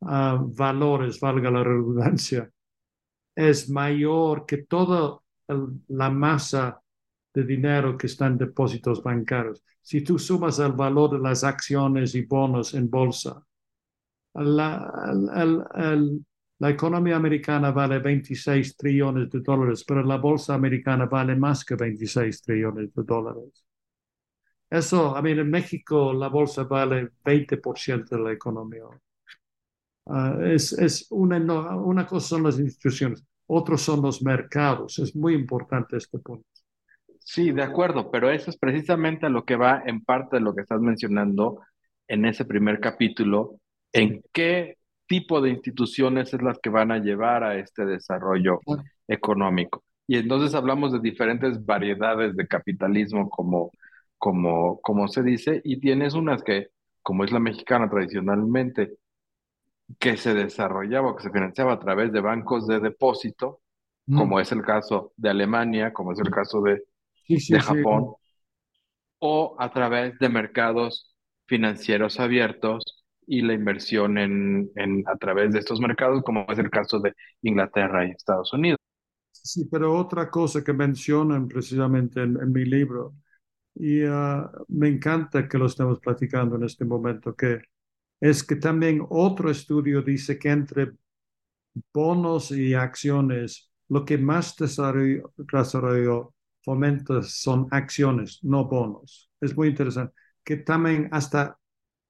uh, 0.01 0.37
valores, 0.53 1.19
valga 1.19 1.51
la 1.51 1.63
redundancia, 1.63 2.49
es 3.35 3.69
mayor 3.69 4.45
que 4.45 4.63
toda 4.63 5.19
el, 5.47 5.81
la 5.89 6.09
masa 6.09 6.81
de 7.33 7.43
dinero 7.45 7.97
que 7.97 8.07
está 8.07 8.27
en 8.27 8.37
depósitos 8.37 9.01
bancarios. 9.03 9.63
Si 9.81 10.01
tú 10.03 10.19
sumas 10.19 10.59
el 10.59 10.73
valor 10.73 11.11
de 11.11 11.19
las 11.19 11.43
acciones 11.43 12.15
y 12.15 12.23
bonos 12.23 12.73
en 12.73 12.89
bolsa, 12.89 13.43
la, 14.33 14.91
el, 15.35 15.63
el, 15.75 16.25
la 16.59 16.69
economía 16.69 17.15
americana 17.15 17.71
vale 17.71 17.99
26 17.99 18.75
trillones 18.77 19.29
de 19.29 19.39
dólares, 19.41 19.83
pero 19.87 20.03
la 20.03 20.17
bolsa 20.17 20.53
americana 20.53 21.05
vale 21.05 21.35
más 21.35 21.65
que 21.65 21.75
26 21.75 22.41
trillones 22.41 22.93
de 22.93 23.03
dólares. 23.03 23.65
Eso, 24.71 25.15
a 25.15 25.21
mí, 25.21 25.31
en 25.31 25.49
México 25.51 26.13
la 26.13 26.27
bolsa 26.27 26.63
vale 26.63 27.11
20% 27.23 28.15
de 28.15 28.21
la 28.23 28.31
economía. 28.31 28.85
Uh, 30.05 30.41
es 30.43 30.73
es 30.73 31.07
una, 31.11 31.37
una 31.75 32.05
cosa 32.07 32.29
son 32.29 32.43
las 32.43 32.59
instituciones, 32.59 33.23
otros 33.47 33.81
son 33.81 34.01
los 34.01 34.21
mercados. 34.21 34.99
Es 34.99 35.15
muy 35.15 35.33
importante 35.35 35.97
este 35.97 36.19
punto. 36.19 36.45
Sí, 37.19 37.51
de 37.51 37.63
acuerdo, 37.63 38.09
pero 38.11 38.31
eso 38.31 38.49
es 38.49 38.57
precisamente 38.57 39.29
lo 39.29 39.45
que 39.45 39.55
va 39.55 39.83
en 39.85 40.03
parte 40.03 40.37
de 40.37 40.41
lo 40.41 40.55
que 40.55 40.61
estás 40.61 40.81
mencionando 40.81 41.61
en 42.07 42.25
ese 42.25 42.45
primer 42.45 42.79
capítulo, 42.79 43.59
en 43.93 44.21
qué 44.33 44.77
tipo 45.07 45.39
de 45.39 45.51
instituciones 45.51 46.33
es 46.33 46.41
las 46.41 46.59
que 46.59 46.69
van 46.69 46.91
a 46.91 46.97
llevar 46.97 47.43
a 47.43 47.55
este 47.57 47.85
desarrollo 47.85 48.59
económico. 49.07 49.83
Y 50.07 50.17
entonces 50.17 50.55
hablamos 50.55 50.91
de 50.93 50.99
diferentes 50.99 51.63
variedades 51.65 52.35
de 52.35 52.47
capitalismo, 52.47 53.29
como, 53.29 53.71
como, 54.17 54.81
como 54.81 55.07
se 55.07 55.23
dice, 55.23 55.61
y 55.63 55.79
tienes 55.79 56.15
unas 56.15 56.43
que, 56.43 56.69
como 57.01 57.23
es 57.23 57.31
la 57.31 57.39
mexicana 57.39 57.89
tradicionalmente, 57.89 58.97
que 59.99 60.17
se 60.17 60.33
desarrollaba, 60.33 61.15
que 61.15 61.23
se 61.23 61.31
financiaba 61.31 61.73
a 61.73 61.79
través 61.79 62.11
de 62.11 62.21
bancos 62.21 62.67
de 62.67 62.79
depósito, 62.79 63.61
mm. 64.07 64.17
como 64.17 64.39
es 64.39 64.51
el 64.51 64.61
caso 64.61 65.13
de 65.17 65.29
Alemania, 65.29 65.93
como 65.93 66.13
es 66.13 66.19
el 66.19 66.29
caso 66.29 66.61
de, 66.61 66.83
sí, 67.25 67.39
sí, 67.39 67.53
de 67.53 67.59
Japón, 67.59 68.15
sí. 68.19 68.39
o 69.19 69.55
a 69.59 69.71
través 69.71 70.17
de 70.19 70.29
mercados 70.29 71.15
financieros 71.47 72.19
abiertos, 72.19 72.83
y 73.27 73.41
la 73.41 73.53
inversión 73.53 74.17
en, 74.17 74.71
en, 74.75 75.03
a 75.07 75.15
través 75.15 75.53
de 75.53 75.59
estos 75.59 75.79
mercados, 75.79 76.21
como 76.23 76.45
es 76.49 76.59
el 76.59 76.69
caso 76.69 76.99
de 76.99 77.13
Inglaterra 77.43 78.05
y 78.05 78.11
Estados 78.11 78.51
Unidos. 78.51 78.79
Sí, 79.31 79.69
pero 79.71 79.95
otra 79.95 80.29
cosa 80.29 80.63
que 80.63 80.73
mencionan 80.73 81.47
precisamente 81.47 82.21
en, 82.21 82.37
en 82.41 82.51
mi 82.51 82.65
libro, 82.65 83.13
y 83.75 84.03
uh, 84.03 84.49
me 84.67 84.89
encanta 84.89 85.47
que 85.47 85.57
lo 85.57 85.67
estemos 85.67 85.99
platicando 86.01 86.57
en 86.57 86.63
este 86.63 86.83
momento, 86.83 87.33
que 87.33 87.61
es 88.21 88.43
que 88.43 88.55
también 88.55 89.05
otro 89.09 89.51
estudio 89.51 90.01
dice 90.03 90.39
que 90.39 90.49
entre 90.49 90.93
bonos 91.93 92.51
y 92.51 92.73
acciones, 92.73 93.71
lo 93.89 94.05
que 94.05 94.17
más 94.17 94.55
desarrollo, 94.55 96.33
fomenta 96.63 97.23
son 97.23 97.67
acciones, 97.71 98.39
no 98.43 98.65
bonos. 98.65 99.31
Es 99.41 99.55
muy 99.57 99.69
interesante. 99.69 100.13
Que 100.43 100.57
también 100.57 101.09
hasta 101.11 101.57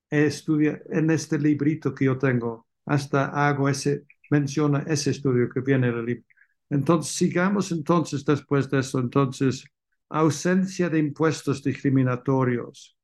estudia 0.10 0.82
en 0.92 1.10
este 1.12 1.40
librito 1.40 1.96
que 1.96 2.06
yo 2.06 2.18
tengo, 2.18 2.68
hasta 2.86 3.26
hago 3.48 3.70
ese, 3.70 4.06
menciona 4.30 4.80
ese 4.88 5.12
estudio 5.12 5.50
que 5.50 5.62
viene 5.62 5.88
en 5.90 5.98
el 5.98 6.06
libro. 6.06 6.26
Entonces, 6.70 7.16
sigamos 7.16 7.72
entonces 7.72 8.26
después 8.26 8.70
de 8.70 8.80
eso. 8.80 9.00
Entonces, 9.00 9.66
ausencia 10.10 10.90
de 10.90 11.00
impuestos 11.00 11.64
discriminatorios. 11.64 12.98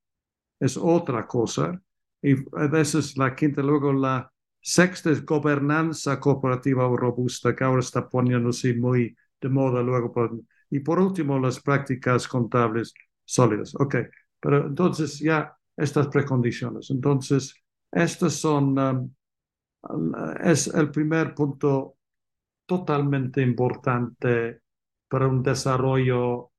es 0.60 0.78
otra 0.78 1.28
cosa. 1.28 1.82
Y 2.28 2.36
esa 2.78 3.00
es 3.00 3.18
la 3.18 3.34
quinta. 3.34 3.62
Luego 3.62 3.94
la 3.94 4.30
sexta 4.60 5.12
es 5.12 5.26
gobernanza 5.26 6.20
cooperativa 6.20 6.86
robusta, 6.94 7.56
que 7.56 7.64
ahora 7.64 7.80
está 7.80 8.10
poniéndose 8.10 8.74
muy 8.74 9.16
de 9.40 9.48
moda. 9.50 9.82
Luego, 9.82 10.14
y 10.70 10.82
por 10.82 11.00
último, 11.00 11.40
las 11.40 11.62
prácticas 11.62 12.28
contables 12.28 12.94
sólidas. 13.24 13.74
Ok, 13.76 13.96
pero 14.42 14.68
entonces 14.68 15.20
ya 15.20 15.56
estas 15.78 16.08
precondiciones. 16.08 16.90
Entonces, 16.92 17.56
estos 17.90 18.34
son, 18.34 18.78
um, 18.78 20.14
es 20.44 20.68
el 20.68 20.92
primer 20.92 21.34
punto 21.34 21.96
totalmente 22.66 23.42
importante 23.42 24.64
para 25.08 25.28
un 25.28 25.42
desarrollo 25.42 26.52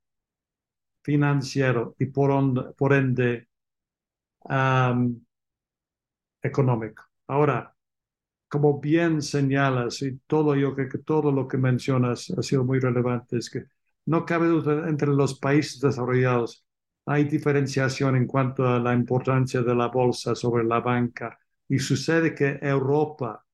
financiero 1.02 1.94
y 1.98 2.06
por, 2.06 2.74
por 2.74 2.94
ende 2.94 3.48
um, 4.44 5.20
económico. 6.42 7.04
Ahora, 7.26 7.74
como 8.48 8.80
bien 8.80 9.22
señalas, 9.22 10.02
y 10.02 10.18
todo 10.26 10.54
yo 10.56 10.74
creo 10.74 10.88
que 10.88 10.98
todo 10.98 11.32
lo 11.32 11.48
que 11.48 11.58
mencionas 11.58 12.30
ha 12.30 12.42
sido 12.42 12.64
muy 12.64 12.80
relevante, 12.80 13.38
es 13.38 13.50
que 13.50 13.64
no 14.06 14.24
cabe 14.26 14.48
duda 14.48 14.88
entre 14.88 15.08
los 15.08 15.38
países 15.38 15.80
desarrollados 15.80 16.64
hay 17.10 17.24
diferenciación 17.24 18.16
en 18.16 18.26
cuanto 18.26 18.68
a 18.68 18.78
la 18.78 18.92
importancia 18.92 19.62
de 19.62 19.74
la 19.74 19.88
bolsa 19.88 20.34
sobre 20.34 20.62
la 20.64 20.80
banca. 20.80 21.38
Y 21.66 21.78
sucede 21.78 22.34
que 22.34 22.58
Europa, 22.60 23.46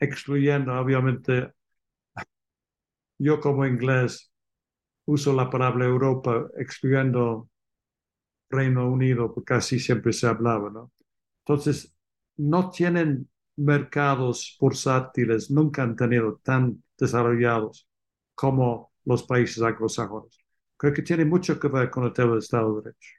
excluyendo 0.00 0.74
obviamente, 0.78 1.52
yo 3.18 3.40
como 3.40 3.66
inglés 3.66 4.32
uso 5.06 5.32
la 5.34 5.50
palabra 5.50 5.86
Europa, 5.86 6.48
excluyendo 6.58 7.50
Reino 8.50 8.88
Unido, 8.88 9.34
porque 9.34 9.54
casi 9.54 9.80
siempre 9.80 10.12
se 10.12 10.28
hablaba, 10.28 10.70
¿no? 10.70 10.92
Entonces, 11.44 11.94
no 12.36 12.70
tienen 12.70 13.28
mercados 13.56 14.56
bursátiles, 14.60 15.50
nunca 15.50 15.82
han 15.82 15.96
tenido 15.96 16.40
tan 16.42 16.82
desarrollados 16.98 17.88
como 18.34 18.92
los 19.04 19.22
países 19.24 19.62
anglosajones. 19.62 20.38
Creo 20.76 20.92
que 20.94 21.02
tiene 21.02 21.24
mucho 21.24 21.58
que 21.60 21.68
ver 21.68 21.90
con 21.90 22.04
el 22.04 22.12
tema 22.12 22.30
del 22.30 22.38
Estado 22.38 22.76
de 22.76 22.82
Derecho. 22.82 23.10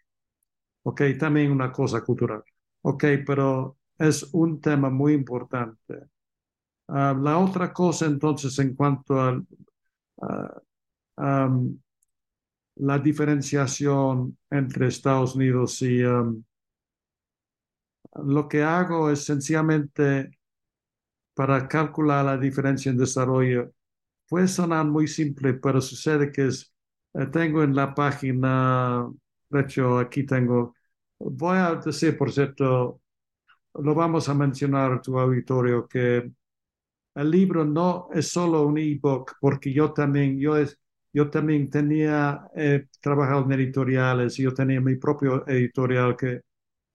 Ok, 0.83 1.01
también 1.19 1.51
una 1.51 1.71
cosa 1.71 2.01
cultural. 2.03 2.43
Ok, 2.81 3.05
pero 3.25 3.77
es 3.97 4.23
un 4.33 4.59
tema 4.61 4.89
muy 4.89 5.13
importante. 5.13 6.07
Ah, 6.87 7.15
la 7.19 7.37
otra 7.39 7.73
cosa 7.73 8.05
entonces 8.05 8.57
en 8.59 8.75
cuanto 8.75 9.19
a 9.21 9.41
ah, 11.17 11.49
la 12.75 12.99
diferenciación 12.99 14.37
entre 14.49 14.87
Estados 14.87 15.35
Unidos 15.35 15.81
y 15.81 16.01
lo 18.15 18.47
que 18.47 18.63
hago 18.63 19.09
es 19.09 19.25
sencillamente 19.25 20.31
para 21.33 21.67
calcular 21.67 22.25
la 22.25 22.37
diferencia 22.37 22.91
en 22.91 22.97
desarrollo. 22.97 23.71
Puede 24.29 24.47
sonar 24.47 24.85
muy 24.85 25.07
simple, 25.07 25.55
pero 25.55 25.81
sucede 25.81 26.31
que 26.31 26.47
es 26.47 26.73
eh, 27.13 27.27
tengo 27.27 27.63
en 27.63 27.75
la 27.75 27.93
página, 27.93 29.07
de 29.49 29.61
hecho 29.61 29.99
aquí 29.99 30.25
tengo, 30.25 30.75
voy 31.19 31.57
a 31.57 31.75
decir, 31.75 32.17
por 32.17 32.31
cierto, 32.31 33.01
lo 33.75 33.95
vamos 33.95 34.29
a 34.29 34.33
mencionar 34.35 34.93
a 34.93 35.01
tu 35.01 35.19
auditorio, 35.19 35.87
que 35.87 36.31
el 37.15 37.31
libro 37.31 37.65
no 37.65 38.09
es 38.13 38.29
solo 38.29 38.65
un 38.67 38.77
ebook, 38.77 39.33
porque 39.41 39.73
yo 39.73 39.93
también, 39.93 40.39
yo, 40.39 40.57
es, 40.57 40.79
yo 41.13 41.29
también 41.29 41.69
tenía, 41.69 42.47
he 42.55 42.87
trabajado 43.01 43.45
en 43.45 43.53
editoriales, 43.53 44.37
yo 44.37 44.53
tenía 44.53 44.81
mi 44.81 44.95
propio 44.97 45.47
editorial 45.47 46.17
que, 46.17 46.41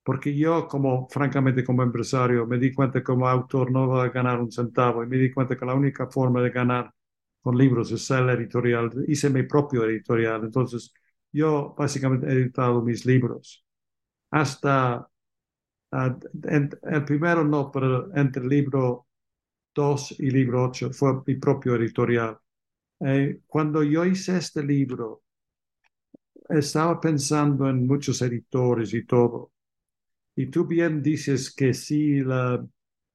porque 0.09 0.35
yo 0.35 0.67
como, 0.69 1.07
francamente, 1.11 1.63
como 1.63 1.83
empresario, 1.83 2.47
me 2.47 2.59
di 2.59 2.73
cuenta 2.73 3.01
que 3.01 3.05
como 3.05 3.29
autor 3.29 3.71
no 3.71 3.89
va 3.89 4.05
a 4.05 4.09
ganar 4.09 4.41
un 4.41 4.51
centavo 4.51 5.05
y 5.05 5.07
me 5.07 5.19
di 5.19 5.31
cuenta 5.31 5.55
que 5.55 5.67
la 5.67 5.75
única 5.75 6.07
forma 6.09 6.41
de 6.41 6.49
ganar 6.49 6.95
con 7.43 7.59
libros, 7.59 7.93
es 7.93 8.11
el 8.11 8.31
editorial, 8.31 8.91
hice 9.07 9.29
mi 9.29 9.43
propio 9.43 9.85
editorial, 9.85 10.45
entonces 10.45 10.95
yo 11.31 11.75
básicamente 11.77 12.27
he 12.27 12.33
editado 12.33 12.81
mis 12.83 13.05
libros. 13.05 13.67
Hasta 14.31 15.07
el 15.93 17.05
primero 17.05 17.45
no, 17.45 17.71
pero 17.71 18.11
entre 18.17 18.47
libro 18.47 19.09
2 19.75 20.13
y 20.21 20.31
libro 20.31 20.65
8 20.65 20.91
fue 20.91 21.21
mi 21.27 21.35
propio 21.37 21.75
editorial. 21.77 22.39
Eh, 23.01 23.41
cuando 23.47 23.83
yo 23.83 24.07
hice 24.07 24.39
este 24.39 24.63
libro, 24.65 25.23
estaba 26.49 26.99
pensando 27.01 27.69
en 27.69 27.87
muchos 27.87 28.23
editores 28.23 28.95
y 28.95 29.05
todo. 29.05 29.53
Y 30.39 30.47
tú 30.51 30.67
bien 30.67 31.03
dices 31.03 31.53
que 31.55 31.75
sí, 31.75 32.21
la, 32.21 32.65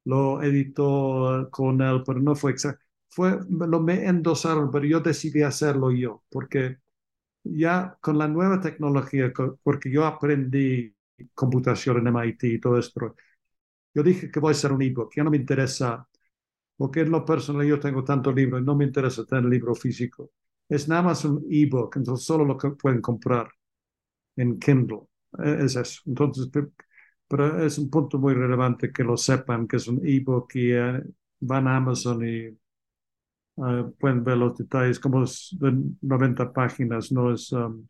lo 0.05 0.41
editó 0.43 1.47
con 1.51 1.82
él, 1.82 2.03
pero 2.05 2.19
no 2.21 2.36
fue 2.36 2.51
exacto 2.51 2.84
fue, 3.09 3.39
lo 3.49 3.80
me 3.80 4.05
endosaron, 4.07 4.71
pero 4.71 4.86
yo 4.86 4.99
decidí 4.99 5.43
hacerlo 5.43 5.91
yo, 5.91 6.24
porque 6.32 6.80
ya 7.43 7.97
con 8.01 8.17
la 8.17 8.28
nueva 8.28 8.61
tecnología, 8.61 9.34
porque 9.63 9.91
yo 9.91 10.05
aprendí 10.05 10.95
computación 11.36 11.97
en 11.99 12.07
MIT 12.07 12.47
y 12.55 12.59
todo 12.61 12.80
esto, 12.80 13.15
yo 13.93 14.03
dije 14.03 14.32
que 14.32 14.39
voy 14.39 14.49
a 14.49 14.53
hacer 14.53 14.71
un 14.71 14.82
ebook, 14.82 15.11
ya 15.15 15.24
no 15.24 15.32
me 15.32 15.38
interesa, 15.38 16.07
porque 16.78 17.01
en 17.01 17.11
lo 17.11 17.26
personal 17.26 17.67
yo 17.67 17.80
tengo 17.80 18.03
tanto 18.03 18.32
libro 18.32 18.59
y 18.59 18.63
no 18.63 18.76
me 18.76 18.86
interesa 18.86 19.26
tener 19.26 19.45
libro 19.45 19.76
físico. 19.76 20.32
Es 20.69 20.88
nada 20.89 21.03
más 21.03 21.26
un 21.26 21.45
ebook, 21.49 21.97
entonces 21.97 22.26
solo 22.26 22.45
lo 22.45 22.57
que 22.57 22.71
pueden 22.71 23.01
comprar 23.01 23.49
en 24.36 24.59
Kindle. 24.59 25.01
E, 25.39 25.65
es 25.65 25.76
eso. 25.76 26.01
Entonces, 26.05 26.49
pero 27.34 27.65
es 27.65 27.77
un 27.79 27.89
punto 27.89 28.19
muy 28.19 28.34
relevante 28.36 28.91
que 28.91 29.03
lo 29.03 29.17
sepan, 29.17 29.67
que 29.67 29.77
es 29.77 29.88
un 29.88 30.05
ebook 30.05 30.55
y 30.55 30.71
eh, 30.73 31.03
van 31.39 31.67
a 31.67 31.77
Amazon 31.77 32.27
y 32.27 32.55
Ah, 33.57 33.88
pueden 33.99 34.23
ver 34.23 34.38
los 34.38 34.57
detalles, 34.57 34.99
como 34.99 35.23
es 35.23 35.55
de 35.59 35.73
90 36.01 36.51
páginas, 36.51 37.11
no 37.11 37.31
es, 37.31 37.51
um, 37.51 37.88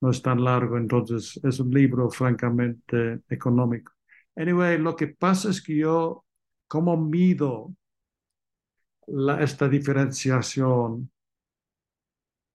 no 0.00 0.10
es 0.10 0.22
tan 0.22 0.42
largo, 0.42 0.78
entonces 0.78 1.38
es 1.44 1.60
un 1.60 1.70
libro 1.70 2.10
francamente 2.10 3.20
económico. 3.28 3.92
Anyway, 4.36 4.78
lo 4.78 4.96
que 4.96 5.08
pasa 5.08 5.50
es 5.50 5.62
que 5.62 5.76
yo, 5.76 6.24
como 6.66 6.96
mido 6.96 7.74
la, 9.06 9.42
esta 9.42 9.68
diferenciación 9.68 11.10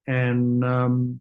en 0.06 0.64
um, 0.64 1.20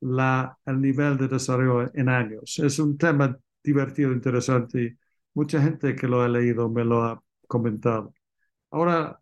la, 0.00 0.58
el 0.66 0.80
nivel 0.80 1.16
de 1.18 1.28
desarrollo 1.28 1.90
en 1.94 2.08
años. 2.08 2.58
Es 2.58 2.78
un 2.78 2.96
tema 2.98 3.38
divertido, 3.62 4.12
interesante 4.12 4.82
y 4.82 4.98
mucha 5.34 5.60
gente 5.62 5.94
que 5.94 6.08
lo 6.08 6.22
ha 6.22 6.28
leído 6.28 6.68
me 6.68 6.84
lo 6.84 7.02
ha 7.04 7.22
comentado. 7.46 8.14
Ahora, 8.70 9.20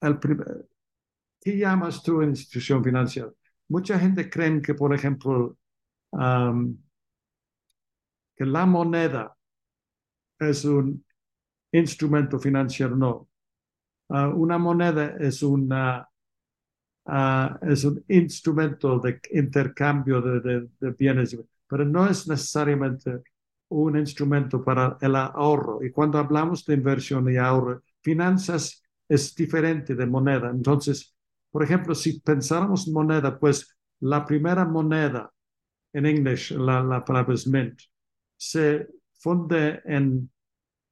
el 0.00 0.18
¿qué 1.40 1.56
llamas 1.58 2.02
tú 2.02 2.22
institución 2.22 2.82
financiera? 2.82 3.30
Mucha 3.68 3.98
gente 3.98 4.28
cree 4.30 4.60
que, 4.62 4.74
por 4.74 4.94
ejemplo, 4.94 5.56
que 8.36 8.44
la 8.44 8.66
moneda 8.66 9.36
es 10.38 10.64
un 10.64 11.04
instrumento 11.72 12.38
financiero. 12.38 12.96
No. 12.96 13.28
Ah, 14.08 14.28
una 14.28 14.58
moneda 14.58 15.16
es, 15.18 15.42
una, 15.42 16.08
ah, 17.06 17.58
es 17.62 17.84
un 17.84 18.04
instrumento 18.08 18.98
de 18.98 19.20
intercambio 19.32 20.20
de, 20.20 20.68
de, 20.80 20.90
bienes, 20.92 21.36
pero 21.66 21.84
no 21.84 22.06
es 22.06 22.28
necesariamente 22.28 23.22
un 23.68 23.98
instrumento 23.98 24.62
para 24.62 24.96
el 25.00 25.16
ahorro. 25.16 25.82
Y 25.84 25.90
cuando 25.90 26.18
hablamos 26.18 26.64
de 26.64 26.74
inversión 26.74 27.30
y 27.30 27.36
ahorro, 27.36 27.82
finanzas 28.02 28.82
es 29.08 29.34
diferente 29.34 29.94
de 29.94 30.06
moneda. 30.06 30.50
Entonces, 30.50 31.14
por 31.50 31.62
ejemplo, 31.62 31.94
si 31.94 32.20
pensáramos 32.20 32.88
moneda, 32.88 33.38
pues 33.38 33.76
la 34.00 34.24
primera 34.24 34.64
moneda 34.64 35.30
en 35.92 36.06
inglés, 36.06 36.50
la, 36.50 36.82
la 36.82 37.04
palabra 37.04 37.34
es 37.34 37.46
mint, 37.46 37.80
se 38.36 38.88
funde 39.14 39.80
en, 39.84 40.30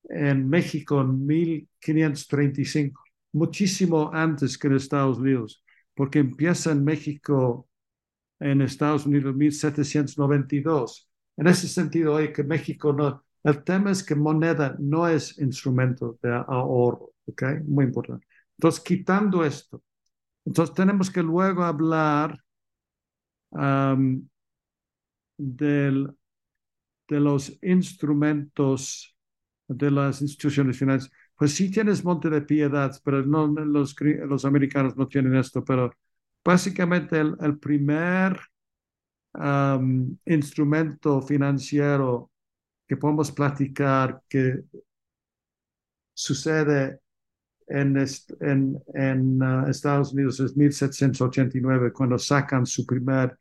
en 0.05 0.49
México 0.49 1.01
en 1.01 1.27
1535, 1.27 3.03
muchísimo 3.33 4.11
antes 4.13 4.57
que 4.57 4.69
en 4.69 4.77
Estados 4.77 5.19
Unidos, 5.19 5.63
porque 5.95 6.19
empieza 6.21 6.73
en 6.73 6.85
México, 6.85 7.69
en 8.41 8.63
Estados 8.63 9.07
Unidos, 9.07 9.33
en 9.33 9.39
1792. 9.39 11.11
En 11.37 11.47
ese 11.47 11.69
sentido, 11.69 12.17
hay 12.17 12.33
que 12.33 12.45
México 12.45 12.93
no, 12.93 13.25
el 13.45 13.65
tema 13.65 13.91
es 13.91 14.05
que 14.05 14.15
moneda 14.15 14.77
no 14.79 15.09
es 15.09 15.39
instrumento 15.39 16.19
de 16.23 16.33
ahorro, 16.33 17.13
¿ok? 17.27 17.43
Muy 17.67 17.85
importante. 17.87 18.27
Entonces, 18.57 18.81
quitando 18.83 19.45
esto, 19.45 19.83
entonces 20.45 20.75
tenemos 20.75 21.11
que 21.11 21.23
luego 21.23 21.65
hablar 21.65 22.39
del, 25.37 26.17
de 27.09 27.21
los 27.21 27.59
instrumentos 27.63 29.17
de 29.69 29.91
las 29.91 30.23
instituciones 30.23 30.79
financieras. 30.79 31.17
Pues 31.43 31.57
sí 31.57 31.73
tienes 31.73 32.05
monte 32.05 32.31
de 32.31 32.43
piedad, 32.43 32.97
pero 33.03 33.27
no, 33.27 33.49
los, 33.49 33.97
los 34.01 34.45
americanos 34.45 34.97
no 34.97 35.09
tienen 35.09 35.35
esto, 35.35 35.65
pero 35.65 35.91
básicamente 36.45 37.19
el, 37.19 37.37
el 37.41 37.59
primer 37.59 38.39
um, 39.35 40.17
instrumento 40.25 41.21
financiero 41.21 42.31
que 42.87 42.97
podemos 42.97 43.33
platicar 43.33 44.23
que 44.29 44.63
sucede 46.15 47.01
en, 47.67 47.97
en, 48.39 48.81
en 48.95 49.43
uh, 49.43 49.67
Estados 49.67 50.13
Unidos 50.13 50.39
es 50.39 50.57
1789, 50.57 51.93
cuando 51.93 52.21
sacan 52.21 52.65
su 52.67 52.87
primer 52.87 53.37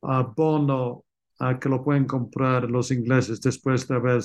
uh, 0.00 0.22
bono 0.34 1.04
uh, 1.40 1.58
que 1.60 1.68
lo 1.68 1.84
pueden 1.84 2.06
comprar 2.06 2.70
los 2.70 2.90
ingleses 2.90 3.42
después 3.42 3.86
de 3.86 3.94
haber, 3.94 4.22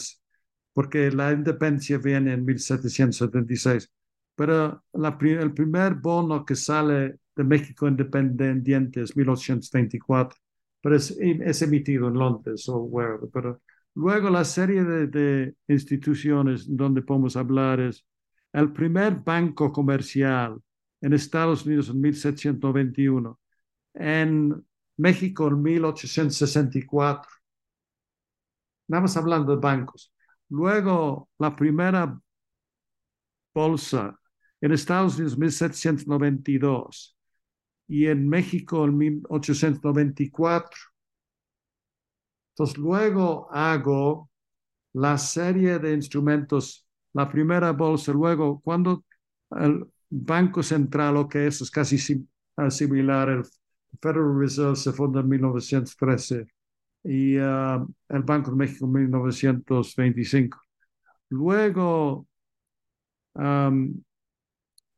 porque 0.79 1.11
la 1.11 1.33
independencia 1.33 1.97
viene 1.97 2.31
en 2.31 2.45
1776. 2.45 3.91
Pero 4.33 4.81
la, 4.93 5.17
el 5.19 5.53
primer 5.53 5.95
bono 5.95 6.45
que 6.45 6.55
sale 6.55 7.19
de 7.35 7.43
México 7.43 7.85
independiente 7.85 9.01
es 9.01 9.17
1824, 9.17 10.39
pero 10.81 10.95
es, 10.95 11.11
es 11.19 11.61
emitido 11.63 12.07
en 12.07 12.13
Londres 12.13 12.69
o 12.69 12.77
wherever. 12.77 13.29
Pero 13.29 13.61
luego 13.95 14.29
la 14.29 14.45
serie 14.45 14.85
de, 14.85 15.07
de 15.07 15.55
instituciones 15.67 16.65
donde 16.65 17.01
podemos 17.01 17.35
hablar 17.35 17.81
es 17.81 18.05
el 18.53 18.71
primer 18.71 19.15
banco 19.15 19.73
comercial 19.73 20.61
en 21.01 21.11
Estados 21.11 21.65
Unidos 21.65 21.89
en 21.89 21.99
1791, 21.99 23.37
en 23.95 24.65
México 24.95 25.49
en 25.49 25.61
1864. 25.61 27.29
Nada 28.87 29.01
más 29.01 29.17
hablando 29.17 29.53
de 29.57 29.59
bancos. 29.59 30.13
Luego, 30.49 31.29
la 31.37 31.55
primera 31.55 32.19
bolsa 33.53 34.19
en 34.61 34.71
Estados 34.71 35.15
Unidos 35.15 35.33
en 35.33 35.39
1792 35.39 37.17
y 37.87 38.07
en 38.07 38.27
México 38.27 38.85
en 38.85 38.97
1894. 38.97 40.77
Entonces, 42.53 42.77
luego 42.77 43.47
hago 43.51 44.29
la 44.93 45.17
serie 45.17 45.79
de 45.79 45.93
instrumentos 45.93 46.89
la 47.13 47.29
primera 47.29 47.71
bolsa, 47.71 48.11
luego 48.11 48.59
cuando 48.61 49.03
el 49.51 49.85
Banco 50.09 50.61
Central, 50.63 51.17
o 51.17 51.27
que 51.27 51.47
eso 51.47 51.63
es 51.63 51.71
casi 51.71 51.97
similar, 52.69 53.29
el 53.29 53.43
Federal 54.01 54.39
Reserve 54.39 54.75
se 54.75 54.91
funda 54.93 55.21
en 55.21 55.29
1913 55.29 56.47
y 57.03 57.37
uh, 57.37 57.87
el 58.09 58.23
Banco 58.23 58.51
de 58.51 58.57
México 58.57 58.85
en 58.85 58.91
1925. 58.93 60.59
Luego, 61.29 62.27
um, 63.33 64.01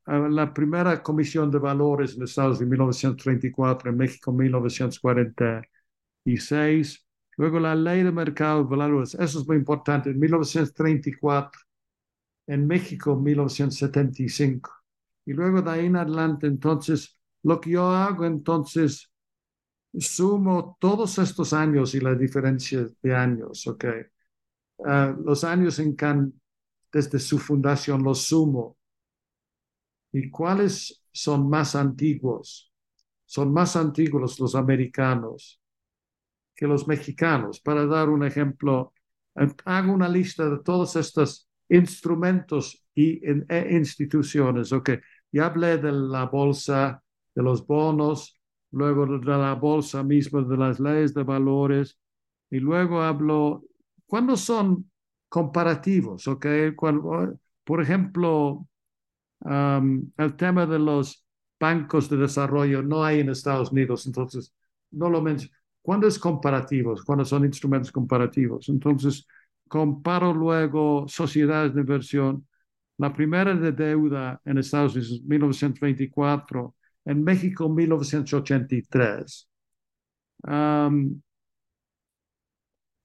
la 0.06 0.52
primera 0.52 1.02
Comisión 1.02 1.50
de 1.50 1.58
Valores 1.58 2.16
en 2.16 2.22
Estados 2.24 2.60
Unidos 2.60 2.62
en 2.62 2.68
1934, 2.70 3.90
en 3.90 3.96
México 3.96 4.30
en 4.30 4.36
1946. 4.36 7.06
Luego 7.36 7.60
la 7.60 7.74
Ley 7.74 8.02
de 8.02 8.12
Mercado 8.12 8.64
de 8.64 8.76
Valores, 8.76 9.14
eso 9.14 9.40
es 9.40 9.48
muy 9.48 9.56
importante, 9.56 10.10
en 10.10 10.18
1934 10.18 11.60
en 12.46 12.66
México 12.66 13.12
en 13.12 13.22
1975. 13.22 14.70
Y 15.26 15.32
luego 15.32 15.62
de 15.62 15.70
ahí 15.70 15.86
en 15.86 15.96
adelante, 15.96 16.46
entonces, 16.46 17.16
lo 17.42 17.60
que 17.60 17.70
yo 17.70 17.90
hago, 17.90 18.24
entonces, 18.24 19.11
sumo 19.98 20.76
todos 20.80 21.18
estos 21.18 21.52
años 21.52 21.94
y 21.94 22.00
la 22.00 22.14
diferencia 22.14 22.88
de 23.02 23.14
años, 23.14 23.66
¿ok? 23.66 23.84
Ah, 24.84 25.14
los 25.24 25.44
años 25.44 25.78
en 25.78 25.94
Can, 25.94 26.32
desde 26.92 27.18
su 27.18 27.38
fundación, 27.38 28.02
los 28.02 28.22
sumo. 28.22 28.76
¿Y 30.12 30.30
cuáles 30.30 31.04
son 31.12 31.48
más 31.48 31.74
antiguos? 31.74 32.72
Son 33.24 33.52
más 33.52 33.76
antiguos 33.76 34.38
los 34.38 34.54
americanos 34.54 35.60
que 36.54 36.66
los 36.66 36.86
mexicanos. 36.86 37.60
Para 37.60 37.86
dar 37.86 38.08
un 38.10 38.24
ejemplo, 38.24 38.92
hago 39.64 39.92
una 39.92 40.08
lista 40.08 40.48
de 40.48 40.58
todas 40.58 40.96
estas 40.96 41.48
instrumentos 41.68 42.84
y 42.94 43.20
e 43.24 43.76
instituciones. 43.76 44.72
Ok, 44.72 44.90
ya 45.30 45.46
hablé 45.46 45.78
de 45.78 45.92
la 45.92 46.26
bolsa, 46.26 47.02
de 47.34 47.42
los 47.42 47.66
bonos, 47.66 48.38
luego 48.72 49.06
de 49.06 49.26
la 49.26 49.54
bolsa 49.54 50.02
misma, 50.02 50.42
de 50.42 50.56
las 50.56 50.80
leyes 50.80 51.14
de 51.14 51.22
valores, 51.22 51.98
y 52.50 52.58
luego 52.58 53.02
hablo, 53.02 53.64
¿cuándo 54.06 54.36
son 54.36 54.90
comparativos? 55.28 56.26
Ok, 56.28 56.46
Cuando, 56.76 57.38
por 57.64 57.82
ejemplo, 57.82 58.66
el 59.44 60.36
tema 60.36 60.66
de 60.66 60.78
los 60.78 61.24
bancos 61.58 62.08
de 62.08 62.16
desarrollo 62.16 62.82
no 62.82 63.04
hay 63.04 63.20
en 63.20 63.30
Estados 63.30 63.72
Unidos, 63.72 64.06
entonces 64.06 64.54
no 64.90 65.08
lo 65.10 65.22
menciono. 65.22 65.54
¿Cuándo 65.80 66.06
es 66.06 66.18
comparativos? 66.18 67.02
¿Cuándo 67.04 67.24
son 67.24 67.44
instrumentos 67.44 67.90
comparativos? 67.90 68.68
Entonces, 68.68 69.26
comparo 69.68 70.32
luego 70.32 71.06
sociedades 71.08 71.74
de 71.74 71.80
inversión. 71.80 72.46
La 72.98 73.12
primera 73.12 73.54
de 73.54 73.72
deuda 73.72 74.40
en 74.44 74.58
Estados 74.58 74.94
Unidos, 74.94 75.22
1924, 75.24 76.76
en 77.04 77.24
México, 77.24 77.68
1983. 77.68 79.48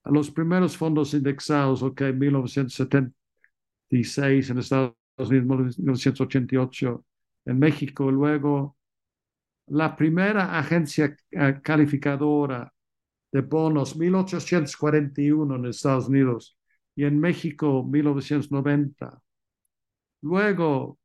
los 0.06 0.32
primeros 0.32 0.78
fondos 0.78 1.14
indexados, 1.14 1.84
ok, 1.84 2.02
1976 2.14 4.50
en 4.50 4.58
Estados 4.60 4.96
Unidos, 5.18 5.78
1988 5.78 7.06
en 7.46 7.60
México, 7.60 8.10
luego 8.12 8.78
la 9.68 9.96
primera 9.96 10.58
agencia 10.58 11.16
eh, 11.32 11.60
calificadora 11.62 12.74
de 13.32 13.42
bonos, 13.42 13.96
1841 13.98 15.56
en 15.56 15.66
Estados 15.66 16.08
Unidos, 16.08 16.58
y 16.98 17.06
en 17.06 17.20
México 17.20 17.84
1990. 17.84 19.22
Luego, 20.22 20.98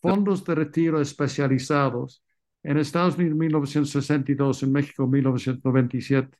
fondos 0.00 0.44
de 0.44 0.54
retiro 0.54 1.00
especializados 1.00 2.21
en 2.62 2.78
Estados 2.78 3.16
Unidos 3.16 3.36
1962, 3.36 4.62
en 4.62 4.72
México 4.72 5.06
1997. 5.06 6.38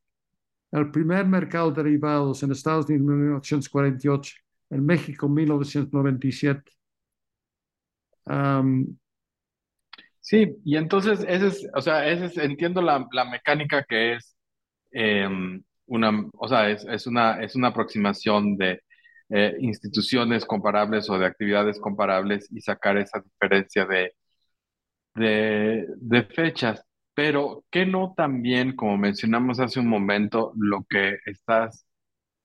El 0.72 0.90
primer 0.90 1.26
mercado 1.26 1.70
de 1.70 1.82
derivados 1.82 2.42
en 2.42 2.52
Estados 2.52 2.88
Unidos 2.88 3.06
1948, 3.06 4.34
en 4.70 4.86
México 4.86 5.28
1997. 5.28 6.72
sí, 10.20 10.56
y 10.64 10.76
entonces 10.76 11.24
ese 11.28 11.48
es, 11.48 11.68
o 11.74 11.80
sea, 11.82 12.08
ese 12.08 12.26
es, 12.26 12.38
entiendo 12.38 12.80
la, 12.80 13.06
la 13.12 13.24
mecánica 13.24 13.84
que 13.84 14.14
es 14.14 14.36
em, 14.92 15.62
una, 15.86 16.28
o 16.38 16.48
sea, 16.48 16.70
es, 16.70 16.84
es, 16.84 17.06
una, 17.06 17.42
es 17.42 17.56
una 17.56 17.68
aproximación 17.68 18.56
de 18.56 18.80
eh, 19.28 19.56
instituciones 19.60 20.44
comparables 20.46 21.08
o 21.10 21.18
de 21.18 21.26
actividades 21.26 21.80
comparables 21.80 22.48
y 22.52 22.60
sacar 22.60 22.96
esa 22.98 23.20
diferencia 23.20 23.84
de, 23.86 24.14
de, 25.14 25.86
de 25.96 26.24
fechas. 26.24 26.84
Pero, 27.14 27.64
¿qué 27.70 27.86
no 27.86 28.14
también, 28.16 28.74
como 28.76 28.96
mencionamos 28.98 29.60
hace 29.60 29.80
un 29.80 29.88
momento, 29.88 30.52
lo 30.56 30.84
que 30.88 31.18
estás 31.26 31.86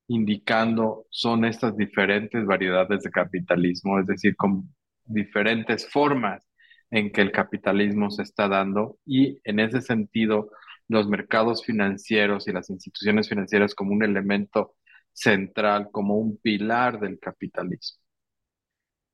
indicando 0.07 1.06
son 1.10 1.45
estas 1.45 1.76
diferentes 1.77 2.45
variedades 2.45 3.03
de 3.03 3.11
capitalismo, 3.11 3.99
es 3.99 4.07
decir, 4.07 4.35
con 4.35 4.73
diferentes 5.06 5.89
formas 5.91 6.44
en 6.91 7.11
que 7.11 7.22
el 7.22 7.31
capitalismo 7.31 8.10
se 8.11 8.23
está 8.23 8.48
dando 8.48 8.98
y 9.06 9.39
en 9.44 9.60
ese 9.60 9.81
sentido 9.81 10.52
los 10.88 11.07
mercados 11.10 11.65
financieros 11.65 12.48
y 12.48 12.53
las 12.53 12.69
instituciones 12.69 13.27
financieras 13.30 13.76
como 13.76 13.94
un 13.94 14.03
elemento 14.03 14.76
central, 15.14 15.89
como 15.91 16.18
un 16.18 16.38
pilar 16.38 16.99
del 16.99 17.19
capitalismo. 17.19 17.99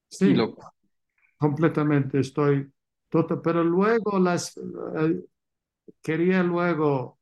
Sí, 0.09 0.49
completamente 1.37 2.19
estoy, 2.19 2.72
pero 3.43 3.63
luego 3.63 4.19
las, 4.19 4.57
eh, 4.57 5.23
quería 6.01 6.41
luego 6.43 7.19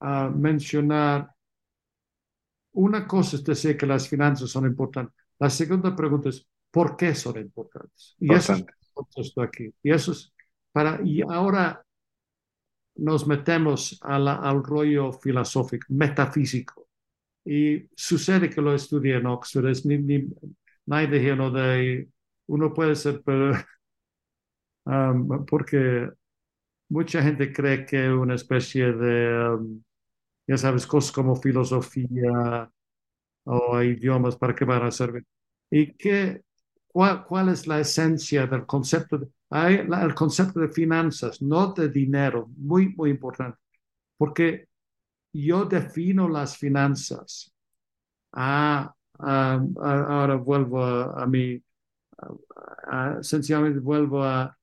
ah, 0.00 0.30
mencionar 0.34 1.30
una 2.72 3.06
cosa 3.06 3.36
es 3.36 3.44
decir 3.44 3.76
que 3.76 3.86
las 3.86 4.08
finanzas 4.08 4.50
son 4.50 4.66
importantes. 4.66 5.14
La 5.38 5.50
segunda 5.50 5.94
pregunta 5.94 6.28
es, 6.28 6.46
¿por 6.70 6.96
qué 6.96 7.14
son 7.14 7.38
importantes? 7.38 8.16
Y 8.18 8.32
eso 8.32 8.54
es 8.54 9.32
aquí. 9.38 9.72
Y 9.82 9.90
eso 9.90 10.12
es 10.12 10.32
para, 10.72 11.00
y 11.04 11.22
ahora 11.22 11.84
nos 12.96 13.26
metemos 13.26 13.98
al 14.02 14.62
rollo 14.62 15.12
filosófico, 15.12 15.86
metafísico. 15.90 16.88
Y 17.44 17.88
sucede 17.94 18.50
que 18.50 18.60
lo 18.60 18.74
estudié 18.74 19.16
en 19.16 19.26
Oxford, 19.26 19.68
es 19.68 19.86
ni, 19.86 19.98
ni, 19.98 20.28
nadie 20.86 21.06
de, 21.08 22.08
uno 22.46 22.74
puede 22.74 22.94
ser, 22.96 23.22
pero, 23.24 23.52
um, 24.88 25.46
porque 25.46 26.10
mucha 26.90 27.22
gente 27.22 27.52
cree 27.52 27.86
que 27.86 28.10
una 28.10 28.34
especie 28.36 28.92
de, 28.92 29.50
um, 29.56 29.82
ya 30.48 30.58
sabes, 30.58 30.86
cosas 30.86 31.12
como 31.12 31.36
filosofía 31.36 32.70
o 33.44 33.82
idiomas 33.82 34.36
para 34.36 34.54
qué 34.54 34.64
van 34.64 34.82
a 34.84 34.90
servir. 34.90 35.24
¿Y 35.70 35.94
qué, 35.94 36.42
cuál, 36.88 37.24
cuál 37.26 37.48
es 37.50 37.66
la 37.66 37.80
esencia 37.80 38.46
del 38.46 38.66
concepto 38.66 39.18
de, 39.18 39.28
hay 39.50 39.76
el 39.76 40.14
concepto 40.14 40.60
de 40.60 40.68
finanzas, 40.68 41.40
no 41.42 41.72
de 41.72 41.88
dinero, 41.88 42.48
muy, 42.56 42.90
muy 42.94 43.10
importante, 43.10 43.58
porque 44.18 44.68
yo 45.32 45.64
defino 45.66 46.28
las 46.28 46.56
finanzas. 46.58 47.54
Ah, 48.32 48.94
ah, 49.20 49.60
ah, 49.82 50.06
ahora 50.08 50.36
vuelvo 50.36 50.84
a, 50.84 51.22
a 51.24 51.26
a- 52.86 53.22
sencillamente 53.22 53.80
vuelvo 53.80 54.24
a, 54.24 54.56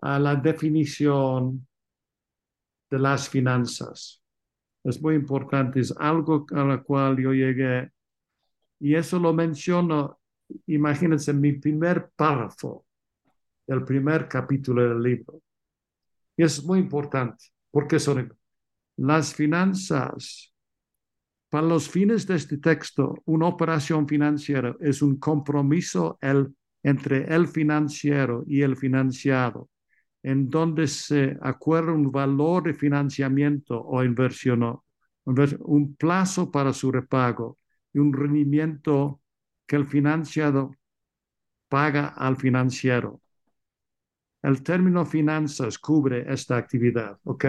a 0.00 0.18
la 0.18 0.36
definición 0.36 1.66
de 2.90 2.98
las 2.98 3.28
finanzas. 3.28 4.22
Es 4.84 5.00
muy 5.02 5.14
importante, 5.14 5.80
es 5.80 5.94
algo 5.98 6.46
a 6.52 6.64
la 6.64 6.82
cual 6.82 7.18
yo 7.18 7.32
llegué 7.32 7.90
y 8.80 8.94
eso 8.94 9.18
lo 9.18 9.32
menciono, 9.32 10.20
imagínense, 10.66 11.32
en 11.32 11.40
mi 11.40 11.52
primer 11.52 12.10
párrafo 12.14 12.86
del 13.66 13.84
primer 13.84 14.28
capítulo 14.28 14.88
del 14.88 15.02
libro. 15.02 15.42
Y 16.36 16.44
es 16.44 16.64
muy 16.64 16.78
importante, 16.78 17.46
porque 17.70 17.98
son 17.98 18.32
las 18.96 19.34
finanzas. 19.34 20.54
Para 21.50 21.66
los 21.66 21.88
fines 21.88 22.26
de 22.26 22.36
este 22.36 22.58
texto, 22.58 23.14
una 23.24 23.46
operación 23.46 24.06
financiera 24.06 24.76
es 24.80 25.02
un 25.02 25.18
compromiso 25.18 26.18
el, 26.20 26.54
entre 26.82 27.34
el 27.34 27.48
financiero 27.48 28.44
y 28.46 28.62
el 28.62 28.76
financiado, 28.76 29.68
en 30.28 30.50
donde 30.50 30.86
se 30.86 31.38
acuerda 31.40 31.92
un 31.92 32.12
valor 32.12 32.64
de 32.64 32.74
financiamiento 32.74 33.80
o 33.80 34.04
inversión, 34.04 34.78
un 35.24 35.96
plazo 35.96 36.50
para 36.50 36.74
su 36.74 36.92
repago 36.92 37.58
y 37.94 37.98
un 37.98 38.12
rendimiento 38.12 39.22
que 39.66 39.76
el 39.76 39.86
financiado 39.86 40.72
paga 41.66 42.08
al 42.08 42.36
financiero. 42.36 43.22
El 44.42 44.62
término 44.62 45.06
finanzas 45.06 45.78
cubre 45.78 46.30
esta 46.30 46.58
actividad, 46.58 47.18
¿ok? 47.24 47.44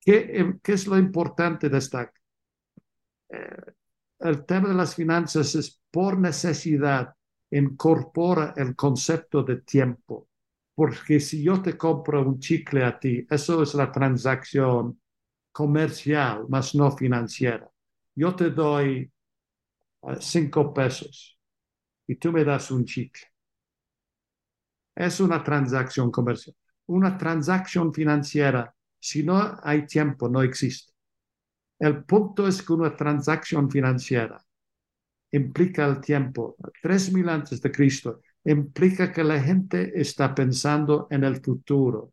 ¿Qué, 0.00 0.58
qué 0.62 0.72
es 0.74 0.86
lo 0.86 0.98
importante 0.98 1.70
de 1.70 1.78
esta? 1.78 2.12
eh, 3.30 3.72
el 4.18 4.44
tema 4.44 4.68
de 4.68 4.74
las 4.74 4.94
finanzas 4.94 5.54
es 5.54 5.80
por 5.90 6.18
necesidad, 6.18 7.14
incorpora 7.50 8.52
el 8.54 8.76
concepto 8.76 9.42
de 9.42 9.62
tiempo. 9.62 10.28
Porque 10.74 11.20
si 11.20 11.42
yo 11.42 11.60
te 11.62 11.76
compro 11.76 12.22
un 12.26 12.38
chicle 12.40 12.84
a 12.84 12.98
ti, 12.98 13.26
eso 13.30 13.62
es 13.62 13.74
la 13.74 13.92
transacción 13.92 15.00
comercial, 15.52 16.46
más 16.48 16.74
no 16.74 16.90
financiera. 16.90 17.70
Yo 18.14 18.34
te 18.34 18.50
doy 18.50 19.10
eh, 20.02 20.16
cinco 20.20 20.72
pesos 20.74 21.38
y 22.06 22.16
tú 22.16 22.32
me 22.32 22.44
das 22.44 22.70
un 22.70 22.84
chicle. 22.84 23.22
Es 24.94 25.20
una 25.20 25.42
transacción 25.42 26.10
comercial. 26.10 26.56
Una 26.86 27.16
transacción 27.16 27.92
financiera, 27.92 28.74
si 28.98 29.22
no 29.22 29.56
hay 29.62 29.86
tiempo, 29.86 30.28
no 30.28 30.42
existe. 30.42 30.92
El 31.78 32.04
punto 32.04 32.46
es 32.48 32.62
que 32.62 32.72
una 32.72 32.96
transacción 32.96 33.70
financiera 33.70 34.44
implica 35.32 35.86
el 35.86 36.00
tiempo. 36.00 36.56
Tres 36.82 37.12
mil 37.12 37.28
antes 37.28 37.60
de 37.60 37.72
Cristo 37.72 38.20
implica 38.44 39.12
que 39.12 39.24
la 39.24 39.40
gente 39.40 40.00
está 40.00 40.34
pensando 40.34 41.06
en 41.10 41.24
el 41.24 41.40
futuro. 41.42 42.12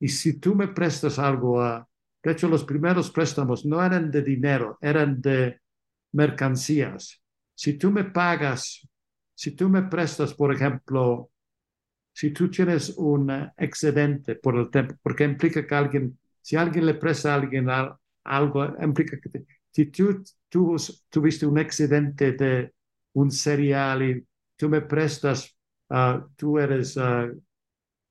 Y 0.00 0.08
si 0.08 0.38
tú 0.40 0.54
me 0.56 0.68
prestas 0.68 1.18
algo 1.18 1.62
a, 1.62 1.88
de 2.22 2.32
hecho, 2.32 2.48
los 2.48 2.64
primeros 2.64 3.10
préstamos 3.10 3.64
no 3.66 3.84
eran 3.84 4.10
de 4.10 4.22
dinero, 4.22 4.78
eran 4.80 5.20
de 5.22 5.60
mercancías. 6.12 7.22
Si 7.54 7.74
tú 7.78 7.90
me 7.92 8.04
pagas, 8.04 8.86
si 9.34 9.52
tú 9.52 9.68
me 9.68 9.82
prestas, 9.84 10.34
por 10.34 10.54
ejemplo, 10.54 11.30
si 12.12 12.30
tú 12.32 12.50
tienes 12.50 12.90
un 12.96 13.30
excedente 13.56 14.36
por 14.36 14.56
el 14.58 14.70
tiempo, 14.70 14.94
porque 15.02 15.24
implica 15.24 15.66
que 15.66 15.74
alguien, 15.74 16.18
si 16.40 16.56
alguien 16.56 16.86
le 16.86 16.94
presta 16.94 17.32
a 17.32 17.36
alguien 17.36 17.68
al- 17.70 17.96
algo, 18.24 18.64
implica 18.82 19.18
que 19.20 19.44
si 19.70 19.86
tú, 19.86 20.22
tú 20.48 20.76
tuviste 21.08 21.46
un 21.46 21.58
excedente 21.58 22.32
de 22.32 22.72
un 23.14 23.30
cereal 23.30 24.02
y 24.02 24.26
tú 24.56 24.68
me 24.68 24.82
prestas, 24.82 25.56
ah, 25.92 26.26
tú 26.36 26.58
eres 26.58 26.98
ah, 26.98 27.28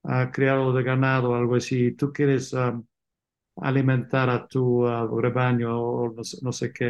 ah, 0.05 0.31
criado 0.33 0.73
de 0.73 0.83
ganado 0.83 1.35
algo 1.35 1.55
así, 1.57 1.93
tú 1.93 2.13
quieres 2.13 2.53
alimentar 3.67 4.27
a 4.29 4.45
tu 4.47 4.61
rebaño 5.25 5.69
o 5.79 6.13
no 6.15 6.21
no 6.45 6.51
sé 6.51 6.67
qué, 6.73 6.89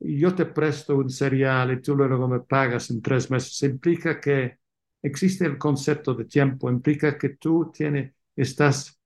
yo 0.00 0.34
te 0.34 0.46
presto 0.46 0.96
un 0.96 1.10
cereal 1.10 1.72
y 1.72 1.80
tú 1.82 1.94
luego 1.96 2.28
me 2.28 2.40
pagas 2.40 2.90
en 2.90 3.00
tres 3.02 3.30
meses. 3.30 3.62
Implica 3.62 4.20
que 4.20 4.58
existe 5.02 5.46
el 5.46 5.58
concepto 5.58 6.14
de 6.14 6.24
tiempo, 6.26 6.70
implica 6.70 7.16
que 7.18 7.30
tú 7.30 7.70
tienes, 7.72 8.14
estás, 8.36 8.98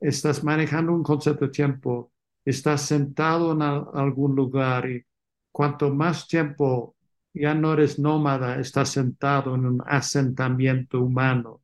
estás 0.00 0.44
manejando 0.44 0.92
un 0.94 1.04
concepto 1.04 1.46
de 1.46 1.52
tiempo, 1.52 2.12
estás 2.44 2.82
sentado 2.82 3.52
en 3.54 3.62
al- 3.62 3.88
algún 3.94 4.36
lugar 4.36 4.90
y 4.90 5.04
cuanto 5.52 5.94
más 5.94 6.28
tiempo 6.28 6.96
ya 7.32 7.54
no 7.54 7.72
eres 7.74 7.98
nómada, 7.98 8.58
estás 8.60 8.90
sentado 8.90 9.54
en 9.54 9.66
un 9.66 9.82
asentamiento 9.86 11.00
humano. 11.00 11.62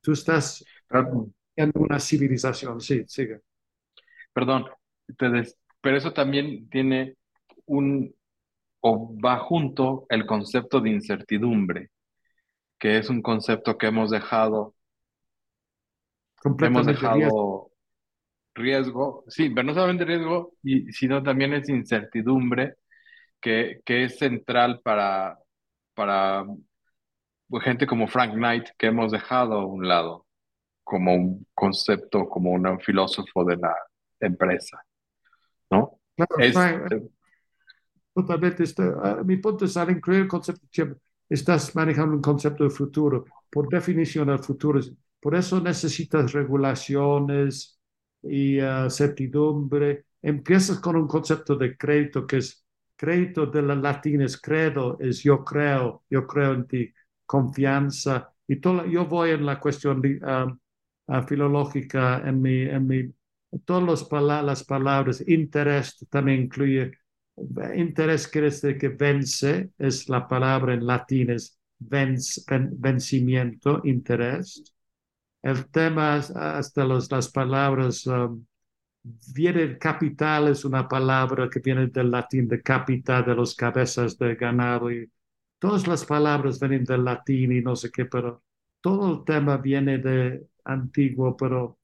Tú 0.00 0.12
estás 0.12 0.64
en 1.56 1.72
una 1.74 1.98
civilización, 2.00 2.80
sí, 2.80 3.04
sigue. 3.06 3.40
Perdón, 4.32 4.66
te 5.18 5.28
pero 5.82 5.96
eso 5.96 6.12
también 6.12 6.68
tiene 6.68 7.16
un, 7.66 8.14
o 8.80 9.16
va 9.20 9.38
junto 9.38 10.06
el 10.10 10.26
concepto 10.26 10.80
de 10.80 10.90
incertidumbre, 10.90 11.90
que 12.78 12.98
es 12.98 13.10
un 13.10 13.22
concepto 13.22 13.78
que 13.78 13.88
hemos 13.88 14.10
dejado, 14.10 14.74
hemos 16.60 16.86
Completamente 16.86 17.06
riesgo. 17.08 17.30
dejado 17.30 17.70
riesgo, 18.54 19.24
sí, 19.28 19.50
pero 19.50 19.64
no 19.66 19.74
solamente 19.74 20.04
riesgo, 20.04 20.54
y, 20.62 20.92
sino 20.92 21.22
también 21.22 21.54
es 21.54 21.68
incertidumbre, 21.68 22.76
que, 23.40 23.80
que 23.84 24.04
es 24.04 24.18
central 24.18 24.80
para, 24.82 25.38
para 25.94 26.44
gente 27.62 27.86
como 27.86 28.06
Frank 28.06 28.34
Knight, 28.34 28.68
que 28.78 28.86
hemos 28.86 29.10
dejado 29.10 29.54
a 29.54 29.66
un 29.66 29.86
lado 29.86 30.26
como 30.84 31.14
un 31.14 31.46
concepto, 31.54 32.28
como 32.28 32.50
un 32.50 32.80
filósofo 32.80 33.44
de 33.44 33.56
la 33.56 33.74
empresa, 34.18 34.82
¿no? 35.70 36.00
Claro, 36.16 36.38
Es, 36.38 36.52
Frank, 36.52 37.10
Totalmente. 38.12 38.64
Está, 38.64 39.22
mi 39.24 39.36
punto 39.36 39.64
es, 39.64 39.76
al 39.76 39.90
incluir 39.90 40.22
el 40.22 40.28
concepto 40.28 40.66
estás 41.28 41.74
manejando 41.76 42.16
un 42.16 42.22
concepto 42.22 42.64
de 42.64 42.70
futuro. 42.70 43.24
Por 43.48 43.68
definición, 43.68 44.30
el 44.30 44.40
futuro 44.40 44.80
es, 44.80 44.92
por 45.20 45.34
eso 45.34 45.60
necesitas 45.60 46.32
regulaciones 46.32 47.80
y 48.22 48.58
ah, 48.58 48.90
certidumbre. 48.90 50.06
Empiezas 50.22 50.80
con 50.80 50.96
un 50.96 51.06
concepto 51.06 51.56
de 51.56 51.76
crédito 51.76 52.26
que 52.26 52.38
es 52.38 52.64
crédito 53.00 53.46
de 53.46 53.62
la 53.62 53.74
latín 53.76 54.22
es 54.22 54.40
credo, 54.40 54.98
es 55.00 55.22
yo 55.22 55.44
creo, 55.44 56.04
yo 56.10 56.26
creo 56.26 56.52
en 56.54 56.66
ti, 56.66 56.92
confianza. 57.26 58.32
Y 58.46 58.56
todo, 58.56 58.84
yo 58.86 59.06
voy 59.06 59.30
en 59.30 59.46
la 59.46 59.58
cuestión 59.60 60.02
ah, 60.22 60.54
ah, 61.08 61.22
filológica, 61.22 62.22
en 62.28 62.42
mi, 62.42 62.62
en 62.62 62.86
mi, 62.86 63.14
todas 63.64 63.84
las 63.84 64.04
pala- 64.04 64.42
las 64.42 64.64
palabras, 64.64 65.22
interés 65.28 65.96
también 66.10 66.42
incluye 66.42 66.92
Interés 67.76 68.28
quiere 68.28 68.48
decir 68.50 68.76
que 68.78 68.88
vence, 68.90 69.70
es 69.78 70.08
la 70.08 70.26
palabra 70.28 70.74
en 70.74 70.86
latín, 70.86 71.30
es 71.30 71.58
venc- 71.78 72.44
ven- 72.48 72.70
vencimiento, 72.78 73.80
interés. 73.84 74.62
El 75.42 75.66
tema, 75.70 76.18
es 76.18 76.30
hasta 76.32 76.84
los, 76.84 77.10
las 77.12 77.30
palabras, 77.30 78.06
viene 79.02 79.78
capital, 79.78 80.48
es 80.48 80.64
una 80.64 80.88
palabra 80.88 81.48
que 81.48 81.60
viene 81.60 81.86
del 81.88 82.10
latín 82.10 82.48
de 82.48 82.62
capita, 82.62 83.22
de 83.22 83.34
los 83.34 83.54
cabezas 83.54 84.18
de 84.18 84.34
ganado, 84.34 84.90
y 84.90 85.10
todas 85.58 85.86
las 85.86 86.04
palabras 86.04 86.60
vienen 86.60 86.84
del 86.84 87.04
latín 87.04 87.52
y 87.52 87.60
no 87.62 87.76
sé 87.76 87.90
qué, 87.90 88.04
pero 88.06 88.42
todo 88.80 89.18
el 89.18 89.24
tema 89.24 89.56
viene 89.58 89.98
de 89.98 90.46
antiguo, 90.64 91.36
pero, 91.36 91.78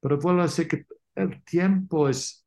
pero 0.00 0.18
vuelvo 0.18 0.40
a 0.40 0.44
decir 0.44 0.68
que 0.68 0.86
el 1.14 1.42
tiempo 1.44 2.08
es 2.08 2.44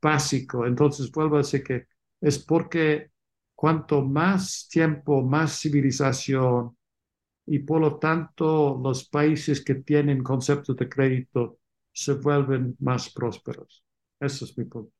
básico, 0.00 0.66
entonces 0.66 1.10
vuelvo 1.10 1.36
a 1.36 1.38
decir 1.38 1.62
que 1.64 1.86
es 2.20 2.38
porque 2.38 3.10
cuanto 3.54 4.02
más 4.02 4.68
tiempo, 4.70 5.22
más 5.22 5.60
civilización 5.60 6.76
y 7.46 7.60
por 7.60 7.80
lo 7.80 7.98
tanto 7.98 8.80
los 8.82 9.08
países 9.08 9.64
que 9.64 9.76
tienen 9.76 10.22
conceptos 10.22 10.76
de 10.76 10.88
crédito 10.88 11.59
se 11.92 12.14
vuelven 12.14 12.76
más 12.80 13.10
prósperos. 13.10 13.84
Ese 14.20 14.44
es 14.44 14.56
mi 14.58 14.64
punto. 14.64 14.92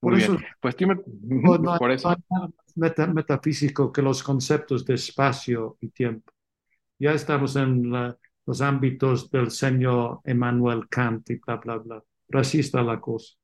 Por 0.00 0.12
muy 0.12 0.18
eso 0.18 0.32
bien. 0.32 0.44
Pues 0.60 0.76
Tim, 0.76 0.88
no, 1.22 1.58
no- 1.58 1.78
por 1.78 1.90
no 1.90 1.94
eso, 1.94 2.08
más 2.30 2.50
meta- 2.76 3.06
metafísico 3.06 3.92
que 3.92 4.02
los 4.02 4.22
conceptos 4.22 4.84
de 4.84 4.94
espacio 4.94 5.76
y 5.80 5.88
tiempo. 5.90 6.32
Ya 6.98 7.12
estamos 7.12 7.56
en 7.56 7.90
la- 7.92 8.18
los 8.46 8.60
ámbitos 8.62 9.30
del 9.30 9.50
señor 9.50 10.20
Emmanuel 10.24 10.88
Kant 10.90 11.30
y 11.30 11.36
bla, 11.36 11.56
bla, 11.56 11.78
bla. 11.78 12.04
Está 12.54 12.82
la 12.82 13.00
cosa. 13.00 13.34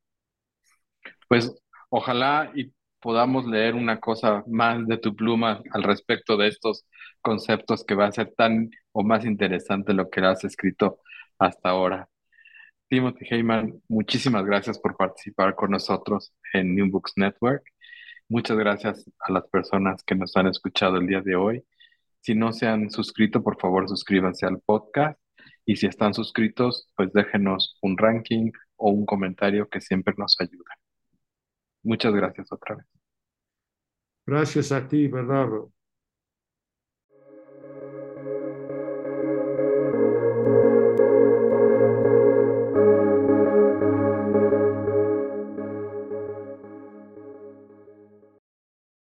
pues 1.28 1.52
ojalá 1.90 2.50
y 2.54 2.72
podamos 3.00 3.46
leer 3.46 3.74
una 3.74 3.98
cosa 4.00 4.44
más 4.46 4.86
de 4.86 4.98
tu 4.98 5.14
pluma 5.16 5.62
al 5.72 5.82
respecto 5.82 6.36
de 6.36 6.48
estos 6.48 6.84
conceptos 7.22 7.84
que 7.84 7.94
va 7.94 8.06
a 8.06 8.12
ser 8.12 8.34
tan 8.36 8.70
o 8.92 9.02
más 9.02 9.24
interesante 9.24 9.94
lo 9.94 10.10
que 10.10 10.20
has 10.20 10.44
escrito 10.44 10.98
hasta 11.40 11.70
ahora. 11.70 12.08
Timothy 12.88 13.26
Heyman, 13.30 13.82
muchísimas 13.88 14.44
gracias 14.44 14.78
por 14.78 14.96
participar 14.96 15.54
con 15.54 15.70
nosotros 15.70 16.32
en 16.52 16.74
New 16.74 16.90
Books 16.90 17.14
Network. 17.16 17.64
Muchas 18.28 18.56
gracias 18.58 19.10
a 19.20 19.32
las 19.32 19.48
personas 19.48 20.02
que 20.04 20.14
nos 20.14 20.36
han 20.36 20.46
escuchado 20.48 20.96
el 20.98 21.06
día 21.06 21.20
de 21.20 21.36
hoy. 21.36 21.64
Si 22.20 22.34
no 22.34 22.52
se 22.52 22.66
han 22.66 22.90
suscrito, 22.90 23.42
por 23.42 23.60
favor 23.60 23.88
suscríbanse 23.88 24.46
al 24.46 24.60
podcast. 24.60 25.18
Y 25.64 25.76
si 25.76 25.86
están 25.86 26.14
suscritos, 26.14 26.88
pues 26.96 27.12
déjenos 27.12 27.78
un 27.80 27.96
ranking 27.96 28.50
o 28.76 28.90
un 28.90 29.06
comentario 29.06 29.68
que 29.68 29.80
siempre 29.80 30.14
nos 30.18 30.36
ayuda. 30.40 30.76
Muchas 31.82 32.12
gracias 32.12 32.52
otra 32.52 32.76
vez. 32.76 32.86
Gracias 34.26 34.72
a 34.72 34.86
ti, 34.86 35.08
Bernardo. 35.08 35.72